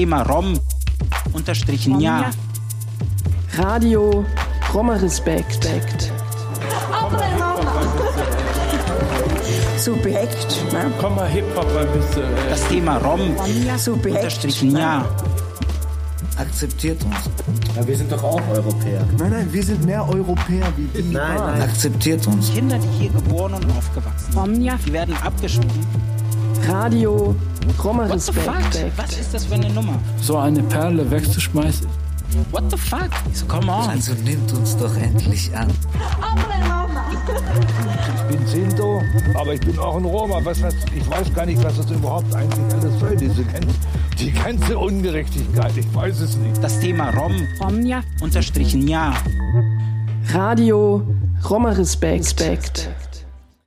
Thema 0.00 0.22
Rom 0.22 0.58
unterstrichen 1.34 2.00
ja. 2.00 2.30
Radio 3.58 4.24
Roma 4.72 4.94
Respekt. 4.94 5.68
Subjekt. 9.76 10.72
Ne? 10.72 10.90
Komm 10.98 11.16
mal 11.16 11.28
Hip-Hop 11.28 11.66
ein 11.76 11.86
bisschen. 11.92 12.22
Ey. 12.22 12.48
Das 12.48 12.66
Thema 12.68 12.96
Rom 12.96 13.20
Subjekt. 13.76 14.16
unterstrichen 14.16 14.74
ja. 14.74 15.04
Akzeptiert 16.38 17.04
uns. 17.04 17.76
Ja, 17.76 17.86
wir 17.86 17.96
sind 17.98 18.10
doch 18.10 18.24
auch 18.24 18.40
Europäer. 18.54 19.06
Nein, 19.18 19.30
nein, 19.30 19.52
wir 19.52 19.62
sind 19.62 19.84
mehr 19.84 20.08
Europäer 20.08 20.66
wie 20.78 21.02
die. 21.02 21.12
Nein, 21.12 21.36
nein. 21.36 21.60
Akzeptiert 21.60 22.26
uns. 22.26 22.50
Kinder, 22.54 22.78
die 22.78 22.88
hier 22.98 23.10
geboren 23.10 23.52
und 23.52 23.66
aufgewachsen 23.76 24.32
sind, 24.32 24.86
die 24.86 24.92
werden 24.94 25.14
abgeschoben. 25.22 25.86
Radio 26.66 27.34
Roma 27.82 28.08
What 28.08 28.20
the 28.20 28.32
fuck? 28.32 28.56
Respekt. 28.56 28.92
Was 28.96 29.18
ist 29.18 29.34
das 29.34 29.44
für 29.46 29.54
eine 29.54 29.70
Nummer? 29.70 29.98
So 30.20 30.38
eine 30.38 30.62
Perle 30.62 31.10
wegzuschmeißen. 31.10 31.86
What 32.52 32.70
the 32.70 32.76
fuck? 32.76 33.10
So, 33.32 33.46
come 33.46 33.70
on. 33.70 33.88
Also 33.88 34.12
nimmt 34.24 34.52
uns 34.52 34.76
doch 34.76 34.94
endlich 34.96 35.54
an. 35.56 35.68
Ich 38.28 38.36
bin 38.36 38.46
Sinto, 38.46 39.02
aber 39.34 39.54
ich 39.54 39.60
bin 39.60 39.78
auch 39.78 39.96
ein 39.96 40.04
Roma. 40.04 40.40
Was, 40.44 40.62
was, 40.62 40.74
ich 40.94 41.10
weiß 41.10 41.34
gar 41.34 41.46
nicht, 41.46 41.62
was 41.64 41.76
das 41.76 41.90
überhaupt 41.90 42.32
eigentlich 42.34 42.72
alles 42.72 43.00
soll, 43.00 43.16
diese 43.16 43.44
ganze, 43.44 43.68
die 44.18 44.32
ganze 44.32 44.78
Ungerechtigkeit. 44.78 45.76
Ich 45.76 45.94
weiß 45.94 46.20
es 46.20 46.36
nicht. 46.36 46.62
Das 46.62 46.78
Thema 46.78 47.10
Rom 47.10 47.34
unterstrichen 48.20 48.86
ja. 48.86 49.14
Radio 50.32 51.02
Roma 51.48 51.70
Respekt. 51.70 52.88